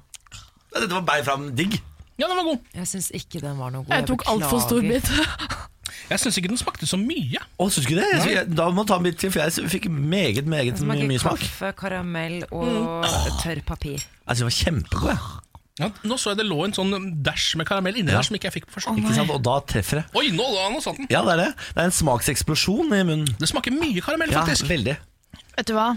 [0.74, 1.78] Dette var bare fram digg.
[2.18, 2.60] Ja, den var god.
[2.74, 3.94] Jeg syns ikke den var noe god.
[3.94, 5.10] Jeg tok altfor stor bit.
[6.08, 7.40] Jeg syns ikke den smakte så mye.
[7.60, 8.08] Å, syns du ikke det?
[8.14, 11.04] Jeg, jeg, da må du ta en bit til, for jeg fikk meget, meget mye,
[11.10, 11.42] mye smak.
[11.42, 12.70] kaffe, karamell og
[13.04, 13.36] Mm.
[13.42, 14.06] tørr papir.
[14.28, 15.26] Altså, den det var kjempegod.
[15.82, 16.94] Ja, nå så jeg det lå en sånn
[17.26, 18.18] dæsj med karamell inni Ja.
[18.22, 18.96] der som ikke jeg fikk på første.
[18.98, 19.30] Ikke sant?
[19.36, 20.06] Og da treffer det.
[20.16, 21.08] Oi, nå, nå satt den!
[21.12, 21.50] Ja, det er det.
[21.76, 23.28] Det er en smakseksplosjon i munnen.
[23.38, 24.64] Det smaker mye karamell, faktisk.
[24.70, 24.98] Ja, veldig.
[25.58, 25.90] Vet du hva?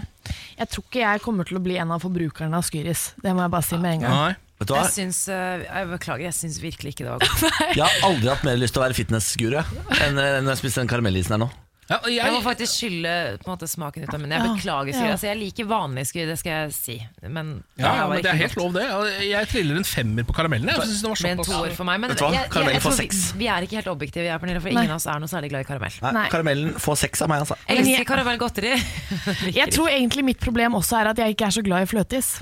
[0.59, 3.13] Jeg tror ikke jeg kommer til å bli en av forbrukerne av Skyris.
[3.21, 4.11] Det må jeg bare si med en gang.
[4.11, 4.35] Nei.
[4.61, 4.85] Vet du hva?
[4.85, 7.59] Jeg syns eh, Jeg beklager, jeg syns virkelig ikke det var godt.
[7.79, 10.83] Jeg har aldri hatt mer lyst til å være fitnessguru jeg, enn når jeg spiste
[10.83, 11.51] den karamellisen her nå.
[11.91, 14.35] Ja, Jeg må faktisk skylle på en måte, smaken ut av munnen.
[14.37, 15.07] Jeg Ja, beklager ja.
[15.11, 16.95] Altså, jeg liker vanlig skyld, det skal jeg si.
[17.25, 18.77] Men, ja, ja, men det er helt godt.
[18.77, 19.09] lov, det.
[19.27, 20.71] Jeg triller en femmer på karamellen.
[20.71, 21.99] Jeg synes den var en toer for meg.
[22.05, 23.09] Men jeg, jeg, jeg, tror vi,
[23.41, 24.85] vi er ikke helt objektive, jeg, Pernille, for Nei.
[24.85, 25.99] ingen av oss er noe særlig glad i karamell.
[26.05, 26.25] Nei, Nei.
[26.31, 27.59] Karamellen får seks av meg, altså.
[27.67, 28.73] Jeg elsker karamellgodteri.
[29.59, 32.35] Jeg tror egentlig mitt problem også er at jeg ikke er så glad i fløteis.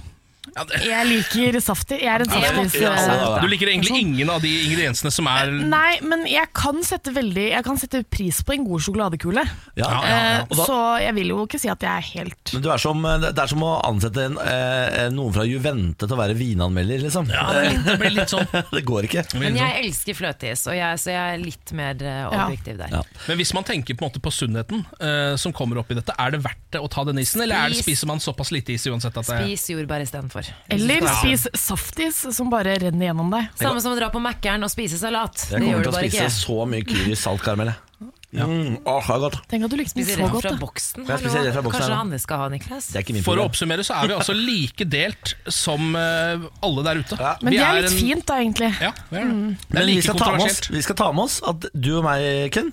[0.55, 1.99] Ja, det- Jeg liker saftis.
[2.01, 2.75] Jeg er en saftis...
[2.81, 3.27] ja, ja, ja.
[3.35, 7.13] eh, Du liker egentlig ingen av de ingrediensene som er Nei, men jeg kan sette
[7.15, 9.43] veldig Jeg kan sette pris på en god sjokoladekule.
[9.75, 9.89] Ja.
[9.89, 12.61] Ja, ja, Eh, da- Så jeg vil jo ikke si at jeg er helt Men
[12.65, 16.19] du er som, det er som å ansette en, eh, noen fra Juvente til å
[16.19, 17.29] være vinanmelder, liksom.
[17.29, 18.47] Ja, det, blir litt sånn.
[18.75, 19.23] Det går ikke.
[19.39, 19.59] Men sånn.
[19.61, 22.89] jeg elsker fløteis, jeg, så jeg er litt mer eh, objektiv der.
[22.93, 23.01] Ja.
[23.27, 26.13] Men hvis man tenker på en måte på sunnheten eh, som kommer opp i dette,
[26.17, 28.73] er det verdt det å ta den isen, eller er det, spiser man såpass lite
[28.75, 30.38] is uansett at det Spis jordbær istedenfor.
[30.69, 33.49] Eller spis saftis som bare renner gjennom deg.
[33.59, 35.47] Samme som å dra på Mækkern og spise salat.
[35.51, 36.33] Jeg kommer til å spise ikke.
[36.39, 37.73] så mye kyr i salt karamell.
[37.73, 37.85] jeg.
[38.29, 39.37] Mm, åh, det er godt.
[39.49, 40.43] Tenk at du likte Spiser så rett godt.
[40.45, 41.05] fra boksen.
[41.07, 42.19] Fra boksen Kanskje Hanne.
[42.21, 42.87] Skal ha, Niklas?
[42.93, 46.45] Det er ikke min For å oppsummere så er vi altså like delt som uh,
[46.61, 47.17] alle der ute.
[47.17, 47.31] Ja.
[47.41, 48.69] Men det er litt en- fint, da, egentlig.
[48.85, 49.33] Ja, vi er det.
[49.33, 51.65] Det er Men vi like skal, ta med oss, vi skal ta med oss at
[51.73, 52.69] du og meg, Ken,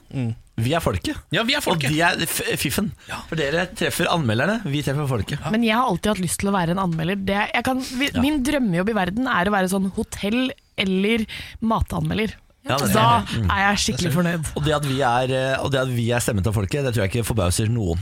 [0.56, 1.18] Vi er folket.
[1.34, 1.90] Ja, vi er folket.
[1.90, 2.56] Og de er fiffen.
[2.62, 2.86] fiffen.
[3.28, 5.36] For dere treffer anmelderne, vi treffer folket.
[5.52, 7.16] Men jeg har alltid hatt lyst til å være en anmelder.
[7.28, 8.20] Det, jeg kan, vi, Ja.
[8.24, 11.24] Min drømmejobb i verden er å være sånn hotell- eller
[11.60, 12.34] matanmelder.
[12.66, 13.22] Ja, er da.
[13.30, 13.46] Mm.
[13.52, 14.42] er jeg skikkelig fornøyd.
[14.56, 16.90] Og det, at vi er, eh, og det at vi er stemmen til folket, det
[16.96, 17.94] tror jeg ikke forbauser noen.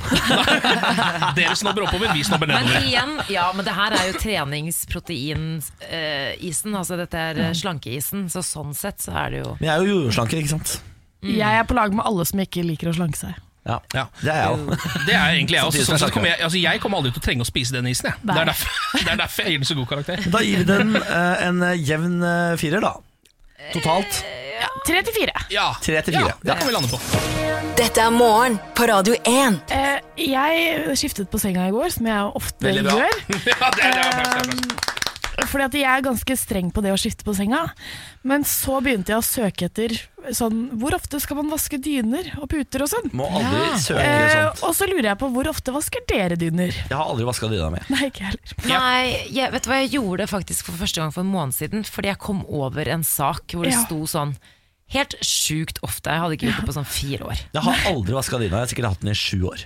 [1.36, 2.72] Dere snobber oppover, vi snobber nedover.
[2.72, 6.72] Men igjen, ja, men det her er jo treningsproteinisen.
[6.80, 8.30] altså dette er eh, slankeisen.
[8.32, 10.80] Så sånn sett så er det jo Vi er jo jordslankere, ikke sant?
[11.24, 13.34] Jeg er på lag med alle som ikke liker å slanke seg.
[13.64, 14.02] Ja, Ja.
[14.20, 14.86] det er jeg òg.
[15.06, 15.84] Det er egentlig jeg også.
[15.88, 18.10] Sånn sett kommer jeg, altså jeg kommer aldri til å trenge å spise den isen.
[18.10, 18.20] Jeg.
[18.28, 20.24] Det, er derfor, det er derfor jeg gir den så god karakter.
[20.34, 22.94] Da gir vi den eh, en eh, jevn eh, firer, da.
[23.72, 24.20] Totalt.
[24.84, 25.32] Tre til fire.
[25.52, 26.34] Ja, Tre til ja fire.
[26.44, 26.98] det kan vi lande på.
[27.78, 29.56] Dette er morgen på Radio 1.
[29.72, 32.84] Eh, jeg skiftet på senga i går, som jeg ofte gjør.
[33.48, 35.48] Ja, det, det var det er.
[35.50, 37.64] Fordi at jeg er ganske streng på det å skifte på senga.
[38.26, 39.96] Men så begynte jeg å søke etter
[40.32, 43.10] sånn Hvor ofte skal man vaske dyner og puter og sånn?
[43.12, 44.62] Må aldri søke Eh, sånt.
[44.64, 46.72] og så lurer jeg på hvor ofte vasker dere dyner?
[46.72, 47.78] Jeg har aldri vaska dyna mi.
[47.90, 48.56] Nei, ikke heller.
[48.66, 51.84] Nei, jeg, vet du hva jeg gjorde faktisk for første gang for en måned siden?
[51.84, 53.84] Fordi jeg kom over en sak hvor det Ja.
[53.84, 54.36] sto sånn
[54.92, 56.12] Helt sjukt ofte.
[56.12, 57.38] Jeg hadde ikke gjort det på sånn fire år.
[57.54, 58.50] Jeg har aldri vaska dyna.
[58.60, 59.62] Jeg har sikkert hatt den i sju år.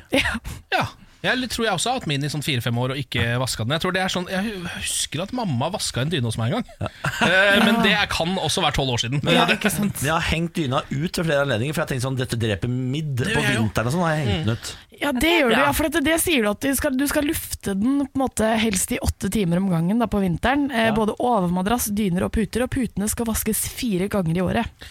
[0.72, 0.86] Ja.
[1.24, 3.74] Jeg tror jeg også har hatt min i sånn fire-fem år og ikke vaska den.
[3.74, 6.60] Jeg tror det er sånn, jeg husker at mamma vaska en dyne hos meg en
[6.60, 6.90] gang.
[7.26, 9.22] Eh, men det kan også være tolv år siden.
[9.26, 12.20] Men jeg, jeg har hengt dyna ut ved flere anledninger, for jeg har tenkt sånn
[12.20, 14.04] dette dreper midd på vinteren og sånn.
[14.06, 14.70] har jeg hengt den ut.
[14.98, 17.26] Ja, det gjør du, ja, for det, det sier du at du skal, du skal
[17.26, 20.68] lufte den på en måte helst i åtte timer om gangen da, på vinteren.
[20.70, 24.88] Eh, både overmadrass, dyner og puter, og putene skal vaskes fire ganger i året.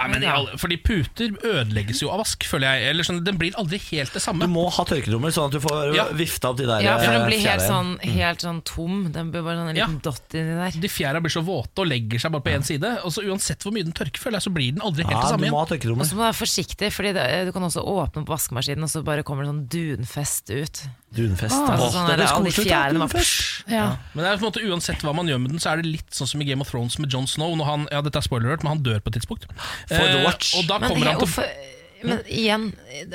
[0.00, 0.36] Nei, men ja.
[0.60, 2.90] Fordi puter ødelegges jo av vask, føler jeg.
[2.94, 4.46] Eller sånn, Den blir aldri helt det samme.
[4.46, 6.04] Du må ha tørketrommer, sånn at du får Ja.
[6.16, 9.12] vifta opp de der Ja, for den eh, blir helt sånn, helt sånn tom.
[9.12, 9.86] Den blir bare en en Ja.
[9.86, 10.80] liten dott inni der.
[10.80, 13.04] De fjæra blir så våte og legger seg bare på én side.
[13.04, 15.30] Og så Uansett hvor mye den tørker, føler jeg, så blir den aldri helt det
[15.30, 15.54] samme igjen.
[15.54, 18.82] ha Og så må du være forsiktig, Fordi det, du kan også åpne på vaskemaskinen,
[18.82, 20.82] og så bare kommer det sånn dunfest ut.
[21.16, 21.56] Dunfest.
[21.56, 21.72] Ah.
[21.74, 23.64] Altså, sånn det der, er alle fjærene dunfest.
[23.70, 23.86] Ja.
[24.14, 25.90] Men det er på en måte Uansett hva man gjør med den, så er det
[25.90, 27.56] litt sånn som i Game of Thrones med Jon Snow.
[27.58, 29.48] Når han, ja, dette er spoiler alert, men han dør på et tidspunkt.
[29.90, 30.54] For the Eh, watch.
[30.58, 31.50] og da Men, kommer han til hvorfor,
[32.02, 32.62] men igjen,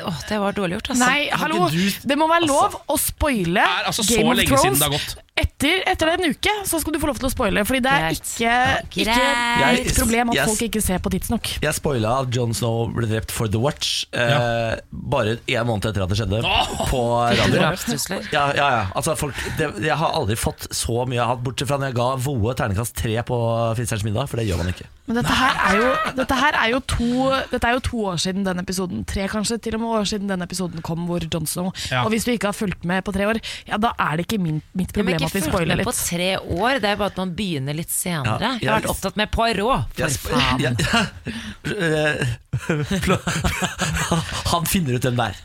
[0.05, 1.07] å, det var dårlig gjort, altså.
[1.07, 1.69] Nei, hallo!
[2.05, 5.15] Det må være lov å spoile er altså så Game of det har Thrones.
[5.35, 8.03] Etter, etter en uke så skal du få lov til å spoile, Fordi det er
[8.05, 8.21] Greit.
[8.23, 8.51] ikke,
[8.87, 9.15] ikke
[9.59, 9.79] Greit.
[9.89, 10.45] et problem at Yes.
[10.47, 11.49] folk ikke ser på tidsnok.
[11.61, 16.05] Jeg spoila at Jon Snow ble drept for The Watch eh, bare en måned etter
[16.05, 16.39] at det skjedde.
[16.87, 17.51] På radio.
[17.51, 18.29] Drapstrusler.
[18.31, 18.85] Ja, ja, ja.
[18.95, 21.91] Altså, folk, det, jeg har aldri fått så mye jeg har hatt, bortsett fra når
[21.91, 23.41] jeg ga Voe terningkast tre på
[23.75, 24.87] Fisterens middag, for det gjør man ikke.
[25.05, 27.09] Men dette her er jo, dette her er jo to,
[27.51, 29.03] dette er jo to år siden den episoden.
[29.05, 32.05] Tre kanskje til og med år siden den episoden kom hvor Jon Snow Ja.
[32.07, 34.39] Og hvis du ikke har fulgt med på tre år, ja da er det ikke
[34.41, 37.19] min, mitt problem ikke at vi fulgt med på tre år, det er bare at
[37.21, 38.39] man begynner litt senere.
[38.39, 40.59] Ja, jeg har vært opptatt med Poirot, for Jeg faen.
[41.65, 42.15] Ja, ja.
[44.51, 45.35] Han finner ut hvem det er.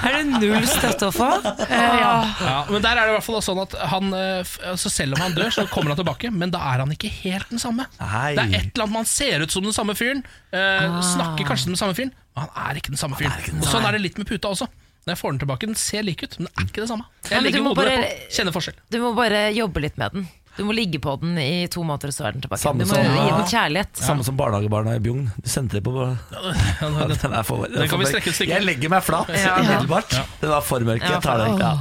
[0.00, 1.28] Er det null støtte å få?
[1.70, 5.22] Ja, men der er det i hvert fall sånn at han eh, altså Selv om
[5.24, 7.86] han dør, så kommer han tilbake, men da er han ikke helt den samme.
[8.00, 8.32] Nei.
[8.36, 10.22] Det er et eller annet Man ser ut som den samme fyren,
[10.56, 13.60] eh, snakker kanskje som den samme fyren, men han er ikke den samme fyren.
[13.60, 14.68] Og Sånn er det litt med puta også.
[15.06, 17.04] Når jeg får den tilbake, den ser lik ut, men det er ikke det samme.
[17.30, 18.76] Jeg legger hodet bare- på, kjenner forskjell.
[18.90, 20.28] Du må bare jobbe litt med den.
[20.58, 22.60] Du må ligge på den i to måneder, så er den tilbake.
[22.60, 23.96] Samme du må som- gi den kjærlighet.
[23.96, 25.30] Samme som barnehagebarna i Bjugn.
[25.40, 28.48] Du sendte det på Ja, Den er for, Den kan vi strekke et stykke.
[28.58, 29.56] Jeg legger meg flat Ja.
[29.62, 30.10] umiddelbart.
[30.40, 31.00] Den var for mørk.
[31.00, 31.58] Jeg tar den.
[31.58, 31.78] Ja.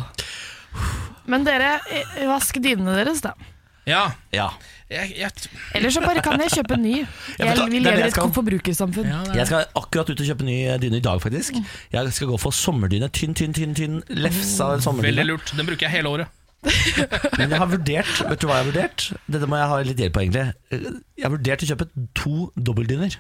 [1.28, 1.80] Men dere,
[2.26, 3.34] vask dynene deres, da.
[3.90, 4.03] Ja,
[4.36, 4.48] Ja.
[4.90, 5.32] jeg, jeg,
[5.78, 6.95] Eller så bare kan jeg kjøpe en ny.
[7.40, 8.32] Jeg vil leve i et skal.
[8.36, 9.10] forbrukersamfunn.
[9.10, 11.57] ja, Jeg skal akkurat ut og kjøpe ny dyne i dag, faktisk.
[11.94, 13.10] Jeg skal gå for sommerdyne.
[13.14, 15.26] Tynn, tynn, tynn, tynn lefsa Veldig sommerdyne.
[15.30, 15.53] lurt.
[15.57, 16.36] Den bruker jeg hele året.
[17.40, 19.03] Men jeg har vurdert Vet du hva jeg har vurdert?
[19.32, 20.41] Dette må jeg ha litt hjelp på, egentlig.
[21.16, 21.86] Jeg har vurdert å kjøpe
[22.20, 23.16] to dobbeltdyner.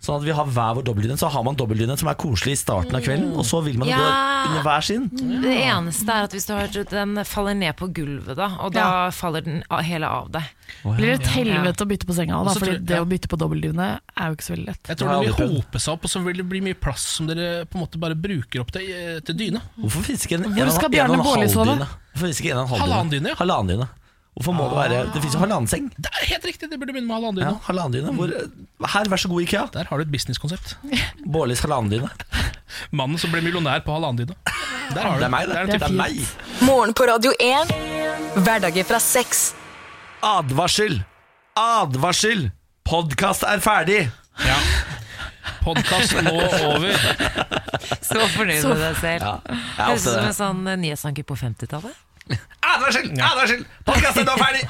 [0.00, 1.18] Sånn at vi har hver vår dobbeltdyne.
[1.20, 3.88] Så har man dobbeltdyne som er koselig i starten av kvelden, og så vil man
[3.90, 4.06] jo Ja.
[4.46, 5.08] gå under hver sin.
[5.12, 8.80] Det eneste er at hvis du har, den faller ned på gulvet, da, og da
[8.80, 9.10] Ja.
[9.10, 10.42] faller den hele av deg.
[10.84, 13.02] Blir det et helvete å bytte på senga, da, Og fordi det ja.
[13.04, 14.88] å bytte på dobbeltdyne er jo ikke så veldig lett.
[14.88, 17.26] Jeg tror det vil hope seg opp, og så vil det bli mye plass som
[17.26, 19.60] dere på en måte bare bruker opp til, eh, til dyne.
[19.78, 21.88] Hvorfor finnes ikke en, en, en, en, en en en en halvdyne?
[22.16, 23.36] Halvannen dyne.
[23.36, 23.88] Halvannen dyne.
[24.38, 25.88] Hvorfor må det være Det finnes jo halvannen seng.
[25.98, 27.50] Det er helt riktig, det burde begynne med halvannen dyne.
[27.50, 28.12] Ja, halvannen dyne.
[28.16, 29.64] Hvor, her, vær så god, Ikea.
[29.74, 30.76] Der har du et businesskonsept.
[31.34, 32.10] Bårlis halvannen dyne.
[32.98, 34.38] Mannen som ble millionær på halvannen dyne.
[34.94, 35.66] Der har du Det er meg, det.
[35.72, 36.22] Det er er meg.
[36.62, 37.74] Morgen på Radio 1.
[38.46, 39.50] Hverdager fra sex.
[40.26, 41.00] Advarsel!
[41.58, 42.48] Advarsel!
[42.86, 44.00] Podkast er ferdig!
[44.46, 44.56] Ja.
[45.60, 46.32] Podkast nå
[46.70, 46.94] over.
[48.00, 49.26] Så fornøyd med deg selv.
[49.26, 51.98] Ja, Høres ut som en sånn nyhetsanker på 50-tallet.
[52.70, 53.10] Advarsel!
[53.16, 53.66] Advarsel!
[53.88, 54.64] Podkasten er nå ferdig!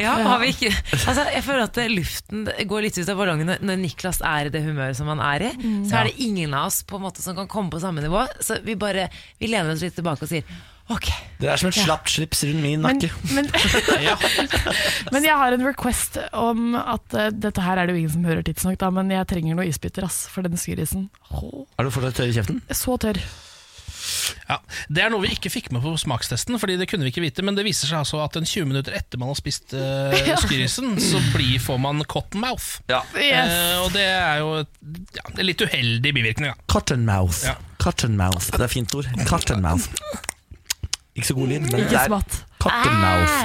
[0.00, 3.80] Ja, har vi ikke altså, Jeg føler at luften går litt ut av ballongen når-
[3.80, 5.50] Niklas er i det humøret som han er i.
[5.56, 5.82] Mm.
[5.88, 8.26] Så er det ingen av oss på en måte som kan komme på samme nivå.
[8.40, 9.08] Så vi bare
[9.40, 10.44] Vi lener oss litt tilbake og sier
[10.88, 11.08] ok.
[11.40, 13.10] Det er som et slapt slips rundt min nakke.
[13.34, 13.48] men,
[15.12, 18.24] men jeg har en request om at uh, dette her er det jo ingen som
[18.28, 20.56] hører tidsnok, da, men jeg trenger noe isbiter ass, for den
[21.30, 21.66] Oh.
[21.78, 22.62] Er du fortsatt tørr i kjeften?
[22.70, 23.18] Så tørr.
[24.48, 24.58] Ja,
[24.88, 27.44] Det er noe vi ikke fikk med på smakstesten, Fordi det kunne vi ikke vite
[27.46, 30.96] men det viser seg altså at en 20 minutter etter man har spist uh, skyrisen,
[31.02, 32.80] så blir, får man cotton mouth.
[32.90, 33.52] Yes.
[33.52, 36.50] Uh, og det er jo ja, det er litt uheldig bivirkning.
[36.52, 36.56] Ja.
[36.70, 37.44] Cotton mouth.
[37.46, 37.56] Ja.
[37.82, 38.50] Cotton mouth.
[38.54, 39.08] Det er fint ord.
[39.28, 39.90] Cotton mouth.
[41.16, 42.08] Ikke så god lyd, men Ikke det er
[42.60, 43.36] cotton mouth.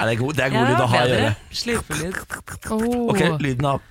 [0.00, 1.48] Er det god, det er god lyd å ha i øret.
[1.54, 2.20] Slurpelyd.
[2.72, 3.10] Oh.
[3.12, 3.82] Ok, lyden av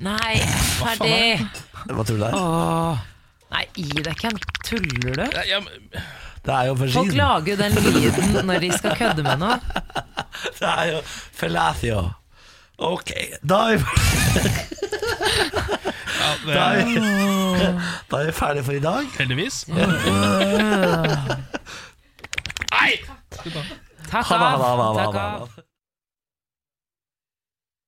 [0.00, 0.36] Nei,
[0.78, 1.44] ferdig.
[1.90, 2.36] Hva tror du det er?
[2.38, 3.02] Åh.
[3.54, 5.26] Nei, gi deg ikke en Tuller du?
[6.44, 9.56] Det er jo Folk lager jo den lyden når de skal kødde med noe.
[10.58, 10.98] Det er jo
[11.38, 11.98] fellatio.
[12.84, 13.10] Ok,
[13.46, 13.84] da er vi
[16.44, 16.94] da er vi,
[18.10, 19.04] da er vi ferdige for i dag.
[19.18, 19.56] Heldigvis.
[24.10, 24.58] Takk ha det, av.
[24.98, 25.48] Takk av.